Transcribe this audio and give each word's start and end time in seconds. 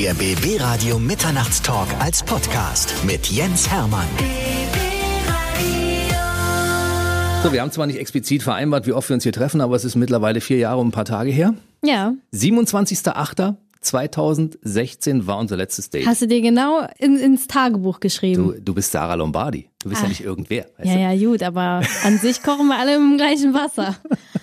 Der 0.00 0.14
BB 0.14 0.58
Radio 0.58 0.98
Mitternachtstalk 0.98 1.86
als 1.98 2.22
Podcast 2.22 2.94
mit 3.04 3.26
Jens 3.26 3.70
Hermann. 3.70 4.06
So, 7.42 7.52
wir 7.52 7.60
haben 7.60 7.70
zwar 7.70 7.86
nicht 7.86 7.98
explizit 7.98 8.42
vereinbart, 8.42 8.86
wie 8.86 8.94
oft 8.94 9.10
wir 9.10 9.14
uns 9.14 9.24
hier 9.24 9.34
treffen, 9.34 9.60
aber 9.60 9.76
es 9.76 9.84
ist 9.84 9.96
mittlerweile 9.96 10.40
vier 10.40 10.56
Jahre 10.56 10.80
und 10.80 10.88
ein 10.88 10.90
paar 10.90 11.04
Tage 11.04 11.30
her. 11.30 11.52
Ja. 11.84 12.14
27.08.2016 13.82 15.26
war 15.26 15.38
unser 15.38 15.56
letztes 15.56 15.90
Date. 15.90 16.06
Hast 16.06 16.22
du 16.22 16.26
dir 16.26 16.40
genau 16.42 16.86
in, 16.98 17.16
ins 17.16 17.46
Tagebuch 17.46 18.00
geschrieben? 18.00 18.42
Du, 18.54 18.60
du 18.60 18.74
bist 18.74 18.92
Sarah 18.92 19.14
Lombardi. 19.14 19.68
Du 19.82 19.88
bist 19.88 20.02
ja 20.02 20.08
nicht 20.08 20.20
irgendwer. 20.22 20.66
Ja, 20.82 20.94
du? 20.94 21.00
ja, 21.16 21.30
gut, 21.30 21.42
aber 21.42 21.80
an 22.04 22.18
sich 22.18 22.42
kochen 22.42 22.66
wir 22.68 22.78
alle 22.78 22.96
im 22.96 23.16
gleichen 23.16 23.54
Wasser. 23.54 23.96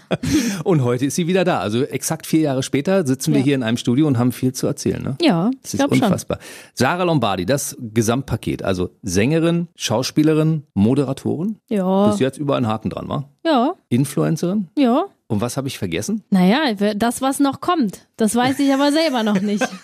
Und 0.63 0.83
heute 0.83 1.05
ist 1.05 1.15
sie 1.15 1.27
wieder 1.27 1.43
da. 1.43 1.59
Also 1.59 1.83
exakt 1.83 2.25
vier 2.25 2.39
Jahre 2.41 2.63
später 2.63 3.05
sitzen 3.05 3.33
wir 3.33 3.39
Ja. 3.41 3.45
hier 3.45 3.55
in 3.55 3.61
einem 3.63 3.77
Studio 3.77 4.07
und 4.07 4.17
haben 4.17 4.31
viel 4.31 4.53
zu 4.53 4.65
erzählen. 4.65 5.03
Ne? 5.03 5.17
Ja, 5.21 5.51
Das 5.61 5.73
ist 5.73 5.79
glaube 5.79 5.95
schon. 5.95 6.05
unfassbar. 6.05 6.39
Sarah 6.73 7.03
Lombardi, 7.03 7.45
das 7.45 7.75
Gesamtpaket. 7.79 8.63
Also 8.63 8.89
Sängerin, 9.03 9.67
Schauspielerin, 9.75 10.63
Moderatorin. 10.73 11.57
Ja, 11.69 12.07
Bis 12.09 12.19
jetzt 12.19 12.37
überall 12.39 12.61
ein 12.61 12.67
Haken 12.67 12.89
dran, 12.89 13.07
war? 13.09 13.29
ja, 13.45 13.73
Influencerin. 13.89 14.69
ja. 14.77 15.05
Und 15.29 15.41
was 15.41 15.57
habe 15.57 15.67
ich 15.67 15.77
vergessen? 15.77 16.23
Naja, 16.29 16.73
das, 16.95 17.21
was 17.21 17.39
noch 17.39 17.59
kommt, 17.59 18.07
das 18.15 18.33
weiß 18.33 18.59
ich 18.59 18.73
aber 18.73 18.91
selber 18.91 19.23
noch 19.23 19.41
nicht. 19.41 19.67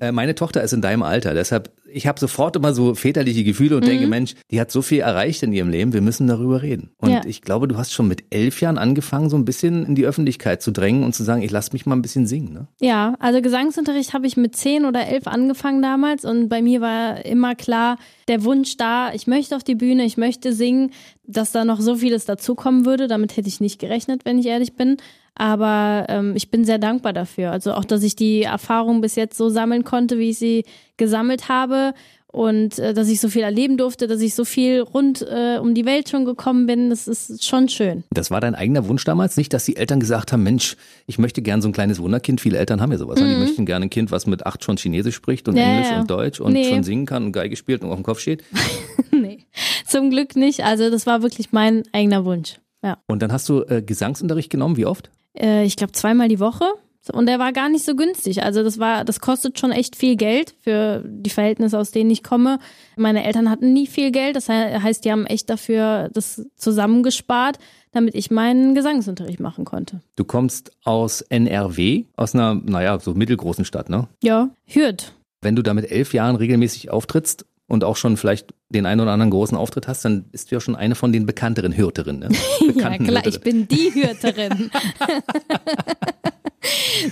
Äh, 0.00 0.12
meine 0.12 0.34
Tochter 0.34 0.62
ist 0.62 0.72
in 0.72 0.82
deinem 0.82 1.02
Alter, 1.02 1.34
deshalb, 1.34 1.70
ich 1.96 2.06
habe 2.06 2.20
sofort 2.20 2.54
immer 2.56 2.74
so 2.74 2.94
väterliche 2.94 3.42
Gefühle 3.42 3.76
und 3.76 3.84
Mhm. 3.84 3.88
denke, 3.88 4.06
Mensch, 4.06 4.34
die 4.50 4.60
hat 4.60 4.70
so 4.70 4.82
viel 4.82 5.00
erreicht 5.00 5.42
in 5.42 5.52
ihrem 5.52 5.70
Leben, 5.70 5.92
wir 5.94 6.02
müssen 6.02 6.26
darüber 6.26 6.60
reden. 6.62 6.90
Und 6.98 7.10
Ja. 7.10 7.20
ich 7.26 7.40
glaube, 7.42 7.68
du 7.68 7.76
hast 7.78 7.92
schon 7.92 8.06
mit 8.06 8.24
elf 8.30 8.60
Jahren 8.60 8.76
angefangen, 8.78 9.30
so 9.30 9.36
ein 9.36 9.44
bisschen 9.46 9.86
in 9.86 9.94
die 9.94 10.04
Öffentlichkeit 10.06 10.60
zu 10.62 10.70
drängen 10.72 11.04
und 11.04 11.14
zu 11.14 11.24
sagen, 11.24 11.42
ich 11.42 11.50
lass 11.50 11.72
mich 11.72 11.86
mal 11.86 11.96
ein 11.96 12.02
bisschen 12.02 12.26
singen. 12.26 12.52
Ne? 12.52 12.68
Ja, 12.80 13.14
also 13.18 13.40
Gesangsunterricht 13.40 14.12
habe 14.12 14.26
ich 14.26 14.36
mit 14.36 14.54
zehn 14.56 14.84
oder 14.84 15.06
elf 15.06 15.26
angefangen 15.26 15.80
damals 15.82 16.24
und 16.24 16.48
bei 16.48 16.60
mir 16.62 16.80
war 16.80 17.24
immer 17.24 17.54
klar 17.54 17.96
der 18.28 18.44
Wunsch 18.44 18.76
da, 18.76 19.12
ich 19.14 19.26
möchte 19.26 19.56
auf 19.56 19.64
die 19.64 19.74
Bühne, 19.76 20.04
ich 20.04 20.16
möchte 20.16 20.52
singen, 20.52 20.90
dass 21.26 21.52
da 21.52 21.64
noch 21.64 21.80
so 21.80 21.96
vieles 21.96 22.24
dazukommen 22.26 22.84
würde. 22.84 23.06
Damit 23.08 23.36
hätte 23.36 23.48
ich 23.48 23.60
nicht 23.60 23.78
gerechnet, 23.80 24.24
wenn 24.24 24.38
ich 24.38 24.46
ehrlich 24.46 24.74
bin. 24.74 24.96
Aber 25.38 26.06
ähm, 26.08 26.32
ich 26.34 26.50
bin 26.50 26.64
sehr 26.64 26.78
dankbar 26.78 27.12
dafür. 27.12 27.52
Also 27.52 27.72
auch, 27.74 27.84
dass 27.84 28.02
ich 28.02 28.16
die 28.16 28.42
Erfahrung 28.42 29.00
bis 29.02 29.14
jetzt 29.16 29.36
so 29.36 29.48
sammeln 29.50 29.84
konnte, 29.84 30.18
wie 30.18 30.30
ich 30.30 30.38
sie 30.38 30.64
gesammelt 30.96 31.48
habe. 31.48 31.92
Und 32.32 32.78
äh, 32.78 32.92
dass 32.92 33.08
ich 33.08 33.20
so 33.20 33.28
viel 33.28 33.42
erleben 33.42 33.78
durfte, 33.78 34.06
dass 34.08 34.20
ich 34.20 34.34
so 34.34 34.44
viel 34.44 34.80
rund 34.80 35.22
äh, 35.22 35.58
um 35.58 35.74
die 35.74 35.86
Welt 35.86 36.08
schon 36.10 36.24
gekommen 36.26 36.66
bin, 36.66 36.90
das 36.90 37.08
ist 37.08 37.46
schon 37.46 37.68
schön. 37.70 38.04
Das 38.10 38.30
war 38.30 38.40
dein 38.42 38.54
eigener 38.54 38.88
Wunsch 38.88 39.04
damals? 39.04 39.38
Nicht, 39.38 39.54
dass 39.54 39.64
die 39.64 39.76
Eltern 39.76 40.00
gesagt 40.00 40.32
haben, 40.32 40.42
Mensch, 40.42 40.76
ich 41.06 41.18
möchte 41.18 41.40
gern 41.40 41.62
so 41.62 41.68
ein 41.68 41.72
kleines 41.72 41.98
Wunderkind. 41.98 42.40
Viele 42.42 42.58
Eltern 42.58 42.82
haben 42.82 42.92
ja 42.92 42.98
sowas. 42.98 43.18
ne? 43.20 43.28
Die 43.34 43.40
möchten 43.40 43.64
gerne 43.64 43.86
ein 43.86 43.90
Kind, 43.90 44.10
was 44.10 44.26
mit 44.26 44.44
acht 44.44 44.64
schon 44.64 44.76
Chinesisch 44.76 45.14
spricht 45.14 45.48
und 45.48 45.54
Mhm. 45.54 45.60
Ja, 45.60 45.66
Englisch 45.66 45.90
ja. 45.90 46.00
und 46.00 46.10
Deutsch 46.10 46.40
und 46.40 46.52
Nee. 46.52 46.68
schon 46.68 46.82
singen 46.82 47.06
kann 47.06 47.24
und 47.26 47.32
Geige 47.32 47.56
spielt 47.56 47.82
und 47.82 47.88
auf 47.90 47.96
dem 47.96 48.04
Kopf 48.04 48.20
steht. 48.20 48.42
nee, 49.12 49.38
zum 49.86 50.10
Glück 50.10 50.36
nicht. 50.36 50.62
Also 50.64 50.90
das 50.90 51.06
war 51.06 51.22
wirklich 51.22 51.52
mein 51.52 51.84
eigener 51.92 52.24
Wunsch. 52.26 52.56
Ja. 52.82 52.98
Und 53.06 53.22
dann 53.22 53.32
hast 53.32 53.48
du 53.48 53.62
äh, 53.62 53.80
Gesangsunterricht 53.80 54.50
genommen. 54.50 54.76
Wie 54.76 54.84
oft? 54.86 55.10
Äh, 55.38 55.64
ich 55.64 55.76
glaube 55.76 55.92
zweimal 55.92 56.28
die 56.28 56.40
Woche. 56.40 56.64
Und 57.12 57.26
der 57.26 57.38
war 57.38 57.52
gar 57.52 57.68
nicht 57.68 57.84
so 57.84 57.94
günstig. 57.94 58.42
Also 58.42 58.64
das 58.64 58.80
war, 58.80 59.04
das 59.04 59.20
kostet 59.20 59.60
schon 59.60 59.70
echt 59.70 59.94
viel 59.94 60.16
Geld 60.16 60.56
für 60.62 61.04
die 61.06 61.30
Verhältnisse, 61.30 61.78
aus 61.78 61.92
denen 61.92 62.10
ich 62.10 62.24
komme. 62.24 62.58
Meine 62.96 63.22
Eltern 63.24 63.48
hatten 63.48 63.72
nie 63.72 63.86
viel 63.86 64.10
Geld. 64.10 64.34
Das 64.34 64.48
he- 64.48 64.52
heißt, 64.80 65.04
die 65.04 65.12
haben 65.12 65.24
echt 65.24 65.48
dafür 65.48 66.10
das 66.12 66.44
zusammengespart, 66.56 67.58
damit 67.92 68.14
ich 68.16 68.30
meinen 68.32 68.74
Gesangsunterricht 68.74 69.38
machen 69.38 69.64
konnte. 69.64 70.00
Du 70.16 70.24
kommst 70.24 70.72
aus 70.84 71.20
NRW, 71.22 72.04
aus 72.16 72.34
einer, 72.34 72.54
naja, 72.56 72.98
so 72.98 73.14
mittelgroßen 73.14 73.64
Stadt, 73.64 73.88
ne? 73.88 74.08
Ja, 74.22 74.50
Hürth. 74.66 75.12
Wenn 75.40 75.54
du 75.54 75.62
da 75.62 75.74
mit 75.74 75.90
elf 75.90 76.12
Jahren 76.12 76.34
regelmäßig 76.36 76.90
auftrittst 76.90 77.46
und 77.68 77.84
auch 77.84 77.96
schon 77.96 78.16
vielleicht 78.16 78.54
den 78.68 78.86
einen 78.86 79.00
oder 79.00 79.12
anderen 79.12 79.30
großen 79.30 79.56
Auftritt 79.56 79.88
hast, 79.88 80.04
dann 80.04 80.24
bist 80.24 80.50
du 80.50 80.56
ja 80.56 80.60
schon 80.60 80.76
eine 80.76 80.94
von 80.94 81.12
den 81.12 81.26
bekannteren 81.26 81.76
Hürterinnen. 81.76 82.30
Ne? 82.30 82.38
Ja 82.76 82.96
klar, 82.98 83.26
ich 83.26 83.34
Hürterinnen. 83.36 83.66
bin 83.66 83.68
die 83.68 83.94
Hürterin. 83.94 84.70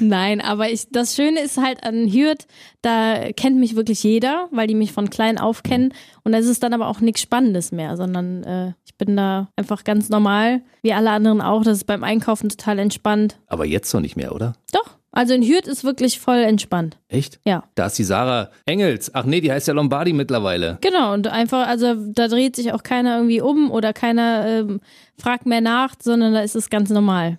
Nein, 0.00 0.40
aber 0.40 0.70
ich, 0.70 0.88
das 0.90 1.14
Schöne 1.14 1.40
ist 1.40 1.58
halt 1.58 1.84
an 1.84 2.10
Hürth, 2.12 2.46
da 2.82 3.32
kennt 3.36 3.58
mich 3.58 3.76
wirklich 3.76 4.02
jeder, 4.02 4.48
weil 4.50 4.66
die 4.66 4.74
mich 4.74 4.92
von 4.92 5.10
klein 5.10 5.38
auf 5.38 5.62
kennen. 5.62 5.92
Und 6.24 6.32
das 6.32 6.46
ist 6.46 6.62
dann 6.62 6.72
aber 6.72 6.88
auch 6.88 7.00
nichts 7.00 7.20
Spannendes 7.20 7.70
mehr, 7.72 7.96
sondern 7.96 8.42
äh, 8.44 8.72
ich 8.84 8.96
bin 8.96 9.16
da 9.16 9.48
einfach 9.56 9.84
ganz 9.84 10.08
normal, 10.08 10.62
wie 10.82 10.92
alle 10.92 11.10
anderen 11.10 11.40
auch. 11.40 11.62
Das 11.62 11.78
ist 11.78 11.84
beim 11.84 12.02
Einkaufen 12.04 12.48
total 12.48 12.78
entspannt. 12.78 13.38
Aber 13.46 13.64
jetzt 13.64 13.92
doch 13.94 14.00
nicht 14.00 14.16
mehr, 14.16 14.34
oder? 14.34 14.54
Doch, 14.72 14.96
also 15.14 15.32
in 15.34 15.42
Hürth 15.42 15.66
ist 15.66 15.84
wirklich 15.84 16.20
voll 16.20 16.38
entspannt. 16.38 16.96
Echt? 17.08 17.40
Ja. 17.46 17.64
Da 17.74 17.86
ist 17.86 17.98
die 17.98 18.04
Sarah 18.04 18.50
Engels. 18.66 19.10
Ach 19.14 19.24
nee, 19.24 19.40
die 19.40 19.50
heißt 19.50 19.68
ja 19.68 19.74
Lombardi 19.74 20.12
mittlerweile. 20.12 20.78
Genau, 20.80 21.12
und 21.14 21.26
einfach, 21.28 21.66
also 21.66 21.94
da 22.12 22.28
dreht 22.28 22.56
sich 22.56 22.72
auch 22.72 22.82
keiner 22.82 23.16
irgendwie 23.16 23.40
um 23.40 23.70
oder 23.70 23.92
keiner 23.92 24.44
ähm, 24.46 24.80
fragt 25.18 25.46
mehr 25.46 25.60
nach, 25.60 25.94
sondern 26.02 26.34
da 26.34 26.40
ist 26.40 26.56
es 26.56 26.68
ganz 26.70 26.90
normal. 26.90 27.38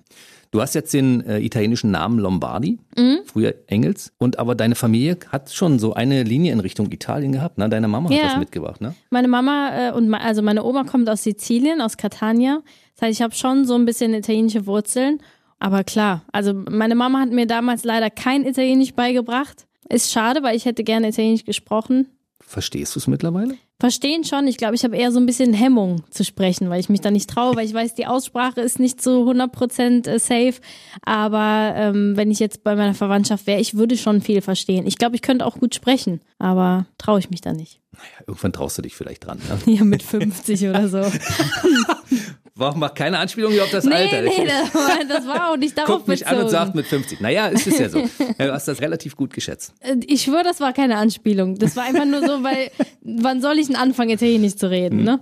Du 0.52 0.62
hast 0.62 0.74
jetzt 0.74 0.94
den 0.94 1.20
äh, 1.26 1.40
italienischen 1.40 1.92
Namen 1.92 2.18
Lombardi, 2.18 2.80
Mhm. 2.98 3.18
früher 3.26 3.56
Engels, 3.68 4.14
und 4.20 4.40
aber 4.40 4.56
deine 4.56 4.76
Familie 4.76 5.18
hat 5.30 5.52
schon 5.52 5.80
so 5.80 5.94
eine 5.94 6.24
Linie 6.24 6.54
in 6.54 6.62
Richtung 6.62 6.90
Italien 6.94 7.34
gehabt, 7.34 7.58
ne? 7.58 7.68
Deine 7.68 7.90
Mama 7.90 8.10
hat 8.10 8.16
Ja. 8.18 8.24
das 8.24 8.38
mitgebracht, 8.38 8.80
ne? 8.80 8.96
Meine 9.10 9.28
Mama 9.28 9.90
äh, 9.90 9.92
und 9.92 10.08
me 10.08 10.22
also 10.22 10.42
meine 10.42 10.64
Oma 10.64 10.86
kommt 10.86 11.10
aus 11.10 11.24
Sizilien, 11.24 11.82
aus 11.82 11.98
Catania. 11.98 12.62
Das 12.96 13.02
heißt, 13.08 13.20
ich 13.20 13.22
habe 13.22 13.36
schon 13.36 13.66
so 13.66 13.76
ein 13.76 13.84
bisschen 13.84 14.14
italienische 14.14 14.66
Wurzeln. 14.66 15.20
Aber 15.60 15.84
klar, 15.84 16.24
also 16.32 16.54
meine 16.54 16.96
Mama 16.96 17.20
hat 17.20 17.32
mir 17.32 17.48
damals 17.48 17.84
leider 17.84 18.10
kein 18.10 18.46
Italienisch 18.46 18.94
beigebracht. 18.94 19.66
Ist 19.90 20.12
schade, 20.12 20.44
weil 20.44 20.56
ich 20.56 20.66
hätte 20.66 20.84
gerne 20.84 21.10
Italienisch 21.10 21.46
gesprochen. 21.46 22.08
Verstehst 22.42 22.96
du 22.96 23.00
es 23.00 23.08
mittlerweile? 23.08 23.56
Verstehen 23.80 24.24
schon. 24.24 24.48
Ich 24.48 24.58
glaube, 24.58 24.76
ich 24.76 24.84
habe 24.84 24.96
eher 24.96 25.12
so 25.12 25.20
ein 25.20 25.26
bisschen 25.26 25.54
Hemmung 25.54 26.04
zu 26.10 26.24
sprechen, 26.24 26.70
weil 26.70 26.80
ich 26.80 26.90
mich 26.90 27.02
da 27.02 27.12
nicht 27.12 27.30
traue, 27.30 27.56
weil 27.56 27.66
ich 27.66 27.74
weiß, 27.74 27.96
die 27.96 28.06
Aussprache 28.06 28.62
ist 28.62 28.80
nicht 28.80 29.02
zu 29.02 29.30
100% 29.30 30.08
äh, 30.08 30.20
safe. 30.20 30.62
Aber 31.02 31.74
ähm, 31.76 32.16
wenn 32.16 32.32
ich 32.32 32.40
jetzt 32.40 32.64
bei 32.64 32.76
meiner 32.76 32.94
Verwandtschaft 32.94 33.48
wäre, 33.48 33.60
ich 33.60 33.76
würde 33.76 33.98
schon 33.98 34.22
viel 34.22 34.42
verstehen. 34.42 34.86
Ich 34.88 34.98
glaube, 34.98 35.16
ich 35.16 35.22
könnte 35.22 35.46
auch 35.46 35.58
gut 35.58 35.76
sprechen, 35.76 36.22
aber 36.40 36.86
traue 36.98 37.20
ich 37.20 37.30
mich 37.30 37.42
da 37.42 37.52
nicht. 37.52 37.82
Ja, 37.94 38.00
irgendwann 38.28 38.54
traust 38.54 38.78
du 38.78 38.82
dich 38.82 38.96
vielleicht 38.96 39.26
dran. 39.26 39.40
Ne? 39.40 39.60
Ja, 39.76 39.84
mit 39.84 40.04
50 40.04 40.70
oder 40.70 40.88
so. 40.88 41.02
Warum 42.58 42.80
macht 42.80 42.96
keine 42.96 43.18
Anspielung 43.20 43.52
hier 43.52 43.64
auf 43.64 43.70
das 43.72 43.84
Nee, 43.84 43.94
Alter? 43.94 44.22
nee, 44.22 44.46
das 44.48 44.74
war, 44.74 45.04
das 45.10 45.28
war 45.28 45.52
auch 45.52 45.58
nicht 45.58 45.78
darauf 45.78 45.96
Guckt 45.98 46.08
mich 46.08 46.22
bezogen. 46.22 46.38
an 46.40 46.46
und 46.46 46.50
sagt 46.52 46.74
mit 46.74 46.86
50. 46.86 47.20
Naja, 47.20 47.48
ist 47.48 47.68
es 47.68 47.78
ja 47.78 47.90
so. 47.90 48.00
Du 48.38 48.54
hast 48.54 48.68
das 48.70 48.80
relativ 48.82 49.18
gut 49.18 49.34
geschätzt. 49.34 49.74
Äh, 49.82 49.96
ich 50.08 50.22
schwöre, 50.22 50.44
das 50.44 50.62
war 50.62 50.72
keine 50.72 50.96
Anspielung. 50.98 51.58
Das 51.58 51.76
war 51.76 51.84
einfach 51.84 52.06
nur 52.06 52.22
so, 52.22 52.44
weil 52.44 52.72
wann 53.02 53.42
soll 53.42 53.60
ich 53.60 53.68
denn 53.68 53.76
anfangen, 53.76 54.12
Italienisch 54.12 54.56
zu 54.56 54.70
reden, 54.70 55.04
ne? 55.04 55.20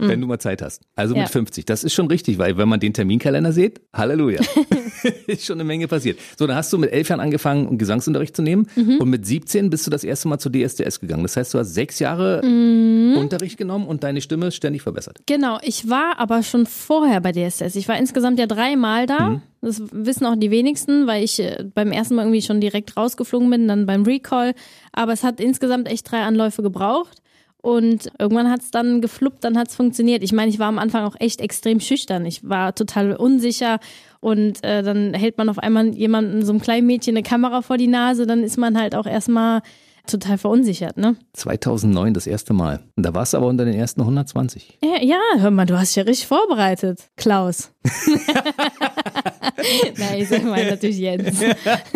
Wenn 0.00 0.20
du 0.20 0.28
mal 0.28 0.38
Zeit 0.38 0.62
hast. 0.62 0.82
Also 0.94 1.14
Ja. 1.16 1.22
mit 1.22 1.30
50. 1.30 1.64
Das 1.66 1.82
ist 1.82 1.92
schon 1.92 2.06
richtig, 2.06 2.38
weil 2.38 2.56
wenn 2.56 2.68
man 2.68 2.78
den 2.78 2.94
Terminkalender 2.94 3.52
sieht, 3.52 3.80
Halleluja. 3.92 4.40
ist 5.26 5.44
schon 5.44 5.56
eine 5.56 5.64
Menge 5.64 5.86
passiert. 5.88 6.18
So, 6.38 6.46
dann 6.46 6.56
hast 6.56 6.72
du 6.72 6.78
mit 6.78 6.92
elf 6.92 7.08
Jahren 7.08 7.20
angefangen, 7.20 7.78
Gesangsunterricht 7.78 8.34
zu 8.36 8.42
nehmen 8.42 8.66
Mhm. 8.76 8.98
und 9.00 9.10
mit 9.10 9.26
17 9.26 9.70
bist 9.70 9.86
du 9.86 9.90
das 9.90 10.04
erste 10.04 10.28
Mal 10.28 10.38
zur 10.38 10.52
DSDS 10.52 11.00
gegangen. 11.00 11.22
Das 11.24 11.36
heißt, 11.36 11.52
du 11.54 11.58
hast 11.58 11.74
sechs 11.74 11.98
Jahre 11.98 12.42
Mhm. 12.44 13.16
Unterricht 13.18 13.56
genommen 13.58 13.86
und 13.86 14.04
deine 14.04 14.20
Stimme 14.20 14.52
ständig 14.52 14.82
verbessert. 14.82 15.18
Genau, 15.26 15.58
ich 15.62 15.88
war 15.90 16.18
aber 16.18 16.42
schon 16.44 16.66
vorher 16.66 17.20
bei 17.20 17.32
DSS. 17.32 17.74
Ich 17.76 17.88
war 17.88 17.98
insgesamt 17.98 18.38
ja 18.38 18.46
dreimal 18.46 19.06
da. 19.06 19.40
Das 19.60 19.82
wissen 19.92 20.24
auch 20.26 20.36
die 20.36 20.52
wenigsten, 20.52 21.08
weil 21.08 21.24
ich 21.24 21.40
äh, 21.40 21.64
beim 21.74 21.90
ersten 21.90 22.14
Mal 22.14 22.22
irgendwie 22.22 22.42
schon 22.42 22.60
direkt 22.60 22.96
rausgeflogen 22.96 23.50
bin, 23.50 23.66
dann 23.66 23.86
beim 23.86 24.04
Recall. 24.04 24.54
Aber 24.92 25.12
es 25.12 25.24
hat 25.24 25.40
insgesamt 25.40 25.88
echt 25.90 26.08
drei 26.10 26.20
Anläufe 26.22 26.62
gebraucht. 26.62 27.18
Und 27.68 28.10
irgendwann 28.18 28.50
hat 28.50 28.62
es 28.62 28.70
dann 28.70 29.02
gefluppt, 29.02 29.44
dann 29.44 29.58
hat 29.58 29.68
es 29.68 29.76
funktioniert. 29.76 30.22
Ich 30.22 30.32
meine, 30.32 30.50
ich 30.50 30.58
war 30.58 30.68
am 30.68 30.78
Anfang 30.78 31.04
auch 31.04 31.16
echt 31.18 31.42
extrem 31.42 31.80
schüchtern. 31.80 32.24
Ich 32.24 32.48
war 32.48 32.74
total 32.74 33.14
unsicher 33.14 33.78
und 34.20 34.64
äh, 34.64 34.82
dann 34.82 35.12
hält 35.12 35.36
man 35.36 35.50
auf 35.50 35.58
einmal 35.58 35.88
jemanden, 35.88 36.46
so 36.46 36.52
einem 36.52 36.62
kleinen 36.62 36.86
Mädchen, 36.86 37.14
eine 37.14 37.22
Kamera 37.22 37.60
vor 37.60 37.76
die 37.76 37.86
Nase, 37.86 38.26
dann 38.26 38.42
ist 38.42 38.56
man 38.56 38.80
halt 38.80 38.94
auch 38.94 39.04
erstmal 39.04 39.60
total 40.10 40.38
verunsichert, 40.38 40.96
ne? 40.96 41.16
2009 41.34 42.14
das 42.14 42.26
erste 42.26 42.52
Mal. 42.52 42.80
Und 42.96 43.04
da 43.04 43.14
warst 43.14 43.32
du 43.32 43.36
aber 43.36 43.46
unter 43.46 43.64
den 43.64 43.74
ersten 43.74 44.00
120. 44.00 44.78
Ja, 44.82 45.02
ja, 45.02 45.18
hör 45.38 45.50
mal, 45.50 45.66
du 45.66 45.78
hast 45.78 45.90
dich 45.90 45.96
ja 45.96 46.02
richtig 46.02 46.26
vorbereitet, 46.26 47.00
Klaus. 47.16 47.70
Nein, 49.98 50.18
ich 50.20 50.28
sag 50.28 50.44
mal 50.44 50.64
natürlich 50.68 50.98
Jens. 50.98 51.40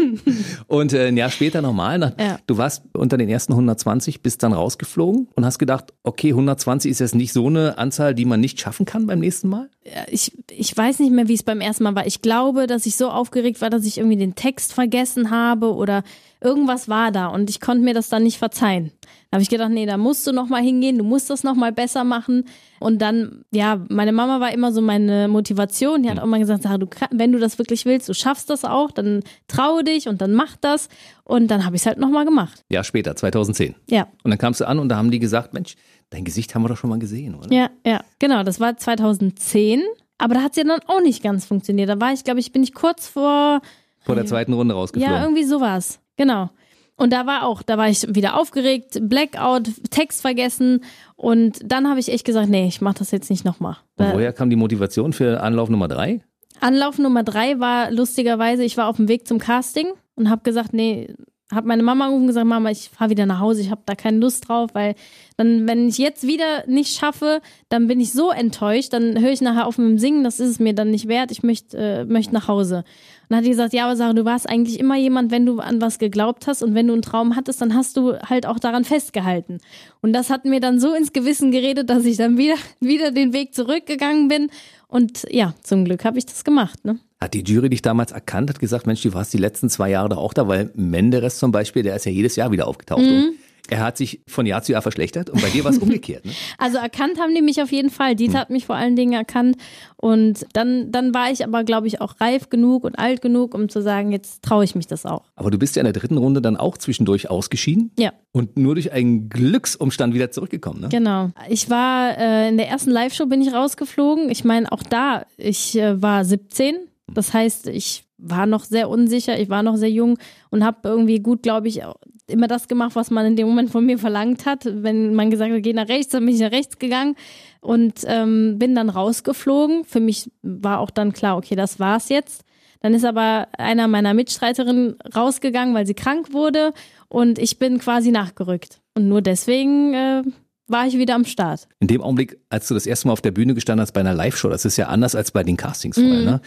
Und 0.67 0.93
äh, 0.93 1.09
ein 1.09 1.17
Jahr 1.17 1.31
später 1.31 1.63
nochmal. 1.63 1.99
nach- 1.99 2.13
Ja. 2.19 2.39
Du 2.47 2.57
warst 2.59 2.83
unter 2.95 3.17
den 3.17 3.29
ersten 3.29 3.53
120, 3.53 4.23
bist 4.23 4.43
dann 4.43 4.53
rausgeflogen 4.53 5.29
und 5.35 5.45
hast 5.45 5.59
gedacht, 5.59 5.93
okay, 6.03 6.31
120 6.31 6.91
ist 6.91 6.99
jetzt 7.01 7.15
nicht 7.15 7.33
so 7.33 7.47
eine 7.47 7.79
Anzahl, 7.79 8.15
die 8.15 8.25
man 8.25 8.41
nicht 8.41 8.61
schaffen 8.61 8.87
kann 8.87 9.07
beim 9.07 9.21
nächsten 9.21 9.49
Mal? 9.49 9.69
Ich, 10.11 10.37
ich 10.51 10.77
weiß 10.77 10.99
nicht 11.01 11.13
mehr, 11.13 11.29
wie 11.29 11.35
es 11.35 11.43
beim 11.43 11.61
ersten 11.61 11.85
Mal 11.85 11.95
war. 11.95 12.07
Ich 12.07 12.23
glaube, 12.23 12.67
dass 12.67 12.87
ich 12.87 12.97
so 12.97 13.09
aufgeregt 13.11 13.61
war, 13.61 13.71
dass 13.71 13.85
ich 13.85 13.99
irgendwie 13.99 14.17
den 14.17 14.35
Text 14.35 14.73
vergessen 14.73 15.31
habe 15.31 15.75
oder 15.75 16.03
irgendwas 16.43 16.89
war 16.89 17.11
da 17.13 17.29
und 17.29 17.51
ich 17.51 17.61
konnte 17.61 17.85
mir 17.85 17.95
das 17.95 18.09
dann 18.09 18.23
nicht 18.23 18.39
verzeihen. 18.39 18.93
Da 19.31 19.37
habe 19.37 19.43
ich 19.43 19.49
gedacht, 19.49 19.71
nee, 19.71 19.87
da 19.87 19.97
musst 19.97 20.27
du 20.27 20.33
nochmal 20.33 20.63
hingehen, 20.63 20.99
du 20.99 21.05
musst 21.05 21.31
das 21.31 21.43
nochmal 21.43 21.73
besser 21.73 22.05
machen. 22.05 22.45
Und 22.81 23.01
dann, 23.01 23.45
ja, 23.51 23.81
meine 23.89 24.13
Mama 24.13 24.41
war 24.41 24.53
immer 24.53 24.73
so 24.73 24.83
meine 24.83 25.27
Motivation. 25.27 26.03
Die 26.03 26.11
hat 26.11 26.19
auch 26.19 26.25
immer 26.25 26.39
gesagt, 26.39 26.67
du, 26.67 26.87
wenn 27.11 27.33
du 27.33 27.39
das 27.39 27.59
wirklich 27.59 27.87
willst, 27.87 28.11
du 28.11 28.13
schaffst 28.15 28.51
das 28.51 28.65
auch, 28.65 28.91
dann 28.91 29.23
traue 29.49 29.85
dich 29.85 30.07
und 30.07 30.21
dann 30.21 30.35
mach 30.35 30.57
das. 30.61 30.91
Und 31.25 31.51
dann 31.51 31.65
habe 31.65 31.77
ich 31.77 31.83
es 31.83 31.87
halt 31.87 31.97
nochmal 31.97 32.27
gemacht. 32.27 32.63
Ja, 32.71 32.85
später, 32.85 33.17
2010. 33.17 33.75
Ja. 33.89 34.09
Und 34.23 34.31
dann 34.31 34.39
kamst 34.39 34.61
du 34.61 34.69
an 34.69 34.79
und 34.79 34.91
da 34.91 34.97
haben 34.97 35.11
die 35.11 35.19
gesagt, 35.19 35.55
Mensch, 35.55 35.77
dein 36.11 36.25
Gesicht 36.25 36.55
haben 36.55 36.63
wir 36.63 36.69
doch 36.69 36.77
schon 36.77 36.91
mal 36.91 36.99
gesehen, 36.99 37.35
oder? 37.35 37.51
Ja, 37.51 37.71
ja, 37.87 38.05
genau. 38.19 38.43
Das 38.43 38.61
war 38.61 38.77
2010. 38.77 39.83
Aber 40.19 40.35
da 40.35 40.43
hat 40.43 40.51
es 40.51 40.57
ja 40.59 40.65
dann 40.65 40.81
auch 40.89 41.01
nicht 41.01 41.23
ganz 41.23 41.47
funktioniert. 41.47 41.89
Da 41.89 41.99
war 42.01 42.13
ich, 42.13 42.23
glaube 42.23 42.41
ich, 42.41 42.53
bin 42.53 42.63
ich 42.63 42.75
kurz 42.75 43.09
vor. 43.09 43.63
Vor 44.01 44.15
der 44.15 44.27
zweiten 44.27 44.53
Runde 44.53 44.75
rausgeflogen. 44.75 45.17
Ja, 45.17 45.23
irgendwie 45.23 45.45
sowas. 45.45 46.02
Genau. 46.17 46.51
Und 46.97 47.13
da 47.13 47.27
war 47.27 47.47
auch, 47.47 47.63
da 47.63 47.79
war 47.79 47.89
ich 47.89 48.07
wieder 48.15 48.39
aufgeregt, 48.39 49.01
Blackout, 49.03 49.71
Text 49.91 50.21
vergessen. 50.21 50.85
Und 51.17 51.59
dann 51.65 51.89
habe 51.89 51.99
ich 51.99 52.13
echt 52.13 52.25
gesagt, 52.25 52.49
nee, 52.49 52.67
ich 52.67 52.81
mache 52.81 52.99
das 52.99 53.11
jetzt 53.11 53.31
nicht 53.31 53.45
nochmal. 53.45 53.77
Woher 53.97 54.33
kam 54.33 54.51
die 54.51 54.57
Motivation 54.57 55.13
für 55.13 55.41
Anlauf 55.41 55.69
Nummer 55.69 55.89
drei? 55.89 56.21
Anlauf 56.61 56.99
Nummer 56.99 57.25
drei 57.25 57.59
war 57.59 57.91
lustigerweise, 57.91 58.63
ich 58.63 58.77
war 58.77 58.89
auf 58.89 58.97
dem 58.97 59.09
Weg 59.09 59.27
zum 59.27 59.39
Casting 59.39 59.89
und 60.15 60.31
habe 60.31 60.43
gesagt, 60.43 60.73
nee, 60.75 61.13
habe 61.53 61.69
meine 61.69 61.83
Mama 61.83 62.05
angerufen 62.05 62.23
und 62.23 62.29
gesagt, 62.29 62.47
Mama, 62.47 62.71
ich 62.71 62.89
fahre 62.89 63.11
wieder 63.11 63.27
nach 63.27 63.41
Hause, 63.41 63.61
ich 63.61 63.71
habe 63.71 63.83
da 63.85 63.95
keine 63.95 64.19
Lust 64.19 64.49
drauf, 64.49 64.71
weil 64.73 64.95
dann, 65.37 65.69
wenn 65.69 65.89
ich 65.89 65.99
jetzt 65.99 66.27
wieder 66.27 66.67
nicht 66.67 66.97
schaffe, 66.97 67.41
dann 67.69 67.89
bin 67.89 68.01
ich 68.01 68.13
so 68.13 68.31
enttäuscht, 68.31 68.93
dann 68.93 69.21
höre 69.21 69.33
ich 69.33 69.41
nachher 69.41 69.67
auf 69.67 69.77
mit 69.77 69.89
dem 69.89 69.99
Singen, 69.99 70.25
das 70.25 70.41
ist 70.41 70.51
es 70.51 70.59
mir 70.61 70.75
dann 70.75 70.91
nicht 70.91 71.09
wert, 71.09 71.31
ich 71.31 71.43
möchte 71.43 71.77
äh, 71.77 72.05
möcht 72.05 72.33
nach 72.33 72.49
Hause. 72.49 72.85
Und 73.23 73.31
dann 73.31 73.39
hat 73.39 73.45
die 73.45 73.51
gesagt, 73.51 73.73
ja, 73.73 73.85
aber 73.85 73.97
Sarah, 73.97 74.13
du 74.13 74.25
warst 74.25 74.49
eigentlich 74.49 74.79
immer 74.79 74.97
jemand, 74.97 75.31
wenn 75.31 75.47
du 75.47 75.61
an 75.61 75.81
was 75.81 75.99
geglaubt 75.99 76.47
hast 76.47 76.63
und 76.63 76.75
wenn 76.75 76.87
du 76.87 76.93
einen 76.93 77.03
Traum 77.03 77.37
hattest, 77.37 77.61
dann 77.61 77.75
hast 77.75 77.97
du 77.97 78.19
halt 78.19 78.47
auch 78.47 78.59
daran 78.59 78.85
festgehalten. 78.85 79.59
Und 80.01 80.13
das 80.13 80.31
hat 80.31 80.45
mir 80.45 80.61
dann 80.61 80.81
so 80.81 80.95
ins 80.95 81.13
Gewissen 81.13 81.51
geredet, 81.51 81.89
dass 81.89 82.05
ich 82.05 82.17
dann 82.17 82.37
wieder, 82.37 82.57
wieder 82.81 83.11
den 83.11 83.33
Weg 83.33 83.55
zurückgegangen 83.55 84.29
bin 84.29 84.49
und 84.93 85.27
ja, 85.31 85.55
zum 85.63 85.87
Glück 85.87 86.05
habe 86.05 86.19
ich 86.19 86.27
das 86.27 86.45
gemacht, 86.45 86.85
ne? 86.85 86.99
Hat 87.19 87.33
die 87.33 87.43
Jury 87.43 87.71
dich 87.71 87.81
damals 87.81 88.13
erkannt, 88.13 88.51
hat 88.51 88.61
gesagt, 88.61 88.87
Mensch, 88.87 89.01
du 89.01 89.15
warst 89.15 89.33
die 89.33 89.39
letzten 89.39 89.71
zwei 89.71 89.89
Jahre 89.89 90.11
da 90.11 90.17
auch 90.17 90.35
da, 90.35 90.49
weil 90.49 90.71
Menderes 90.75 91.39
zum 91.39 91.51
Beispiel, 91.51 91.83
der 91.83 91.97
ist 91.97 92.05
ja 92.05 92.13
jedes 92.13 92.37
Jahr 92.37 92.51
wieder 92.51 92.67
aufgetaucht. 92.67 93.01
Mhm. 93.01 93.31
Er 93.69 93.81
hat 93.81 93.97
sich 93.97 94.21
von 94.27 94.45
Jahr 94.45 94.63
zu 94.63 94.73
Jahr 94.73 94.83
verschlechtert 94.83 95.31
und 95.31 95.41
bei 95.41 95.49
dir 95.49 95.65
war 95.65 95.71
es 95.71 95.79
umgekehrt. 95.83 96.25
Ne? 96.25 96.33
Also 96.59 96.79
erkannt 96.79 97.19
haben 97.21 97.35
die 97.35 97.43
mich 97.43 97.63
auf 97.63 97.73
jeden 97.73 97.91
Fall. 97.91 98.15
Dieter 98.15 98.35
mhm. 98.35 98.39
hat 98.39 98.51
mich 98.51 98.67
vor 98.67 98.77
allen 98.77 98.97
Dingen 98.97 99.13
erkannt. 99.13 99.57
Und 99.97 100.47
dann, 100.53 100.91
dann 100.91 101.15
war 101.15 101.31
ich 101.31 101.45
aber, 101.45 101.63
glaube 101.63 101.87
ich, 101.87 102.01
auch 102.01 102.21
reif 102.21 102.51
genug 102.51 102.85
und 102.85 102.99
alt 102.99 103.23
genug, 103.23 103.55
um 103.55 103.69
zu 103.69 103.81
sagen, 103.81 104.11
jetzt 104.11 104.43
traue 104.43 104.65
ich 104.65 104.75
mich 104.75 104.87
das 104.87 105.07
auch. 105.07 105.31
Aber 105.37 105.51
du 105.51 105.59
bist 105.59 105.77
ja 105.77 105.81
in 105.81 105.85
der 105.85 105.93
dritten 105.93 106.19
Runde 106.19 106.43
dann 106.43 106.57
auch 106.57 106.77
zwischendurch 106.77 107.31
ausgeschieden. 107.31 107.93
Ja. 107.99 108.13
Und 108.33 108.59
nur 108.59 108.75
durch 108.75 108.93
einen 108.93 109.29
Glücksumstand 109.29 110.15
wieder 110.15 110.31
zurückgekommen, 110.31 110.81
ne? 110.81 110.89
Genau. 110.89 111.31
Ich 111.49 111.71
war 111.71 112.19
äh, 112.19 112.49
in 112.49 112.57
der 112.57 112.69
ersten 112.69 112.91
Live-Show 112.91 113.27
bin 113.27 113.43
ich 113.43 113.53
rausgeflogen. 113.53 114.31
Ich 114.31 114.45
meine, 114.45 114.71
auch 114.73 114.83
da, 114.83 115.25
ich 115.37 115.79
äh, 115.79 116.03
war 116.03 116.25
17 116.25 116.75
das 117.15 117.35
heißt, 117.35 117.67
ich 117.69 118.05
war 118.19 118.47
noch 118.47 118.65
sehr 118.65 118.89
unsicher, 118.89 119.39
ich 119.39 119.49
war 119.49 119.63
noch 119.63 119.77
sehr 119.77 119.91
jung 119.91 120.19
und 120.51 120.65
habe 120.65 120.89
irgendwie 120.89 121.21
gut, 121.21 121.43
glaube 121.43 121.69
ich, 121.69 121.83
immer 122.27 122.49
das 122.49 122.69
gemacht, 122.69 122.95
was 122.95 123.11
man 123.11 123.27
in 123.27 123.37
dem 123.37 123.49
Moment 123.49 123.71
von 123.71 123.85
mir 123.85 123.99
verlangt 123.99 124.47
hat. 124.47 124.65
Wenn 124.65 125.15
man 125.15 125.31
gesagt 125.31 125.53
hat, 125.53 125.63
geh 125.63 125.73
nach 125.73 125.89
rechts, 125.89 126.13
dann 126.13 126.25
bin 126.25 126.35
ich 126.35 126.41
nach 126.41 126.53
rechts 126.53 126.79
gegangen 126.79 127.17
und 127.61 128.01
ähm, 128.07 128.59
bin 128.59 128.75
dann 128.75 128.89
rausgeflogen. 128.89 129.85
Für 129.85 130.01
mich 130.01 130.31
war 130.43 130.81
auch 130.81 130.91
dann 130.91 131.13
klar, 131.13 131.37
okay, 131.37 131.55
das 131.55 131.81
war's 131.81 132.09
jetzt. 132.09 132.45
Dann 132.81 132.95
ist 132.95 133.05
aber 133.05 133.49
einer 133.57 133.87
meiner 133.87 134.13
Mitstreiterinnen 134.13 134.97
rausgegangen, 135.15 135.75
weil 135.75 135.87
sie 135.87 135.95
krank 135.95 136.33
wurde 136.33 136.73
und 137.09 137.39
ich 137.39 137.59
bin 137.59 137.79
quasi 137.79 138.11
nachgerückt. 138.11 138.81
Und 138.95 139.09
nur 139.09 139.23
deswegen 139.23 139.95
äh, 139.95 140.23
war 140.67 140.87
ich 140.87 140.99
wieder 140.99 141.15
am 141.15 141.25
Start. 141.25 141.69
In 141.79 141.87
dem 141.87 142.03
Augenblick, 142.03 142.39
als 142.51 142.67
du 142.67 142.75
das 142.75 142.87
erste 142.87 143.07
Mal 143.07 143.13
auf 143.13 143.21
der 143.21 143.31
Bühne 143.31 143.55
gestanden 143.55 143.83
hast 143.83 143.93
bei 143.93 144.01
einer 144.01 144.15
Live-Show, 144.15 144.49
das 144.49 144.65
ist 144.65 144.77
ja 144.77 144.89
anders 144.89 145.15
als 145.15 145.31
bei 145.31 145.45
den 145.45 145.57
Castings 145.57 145.97
vorher, 145.97 146.23
mm. 146.23 146.25
ne? 146.25 146.41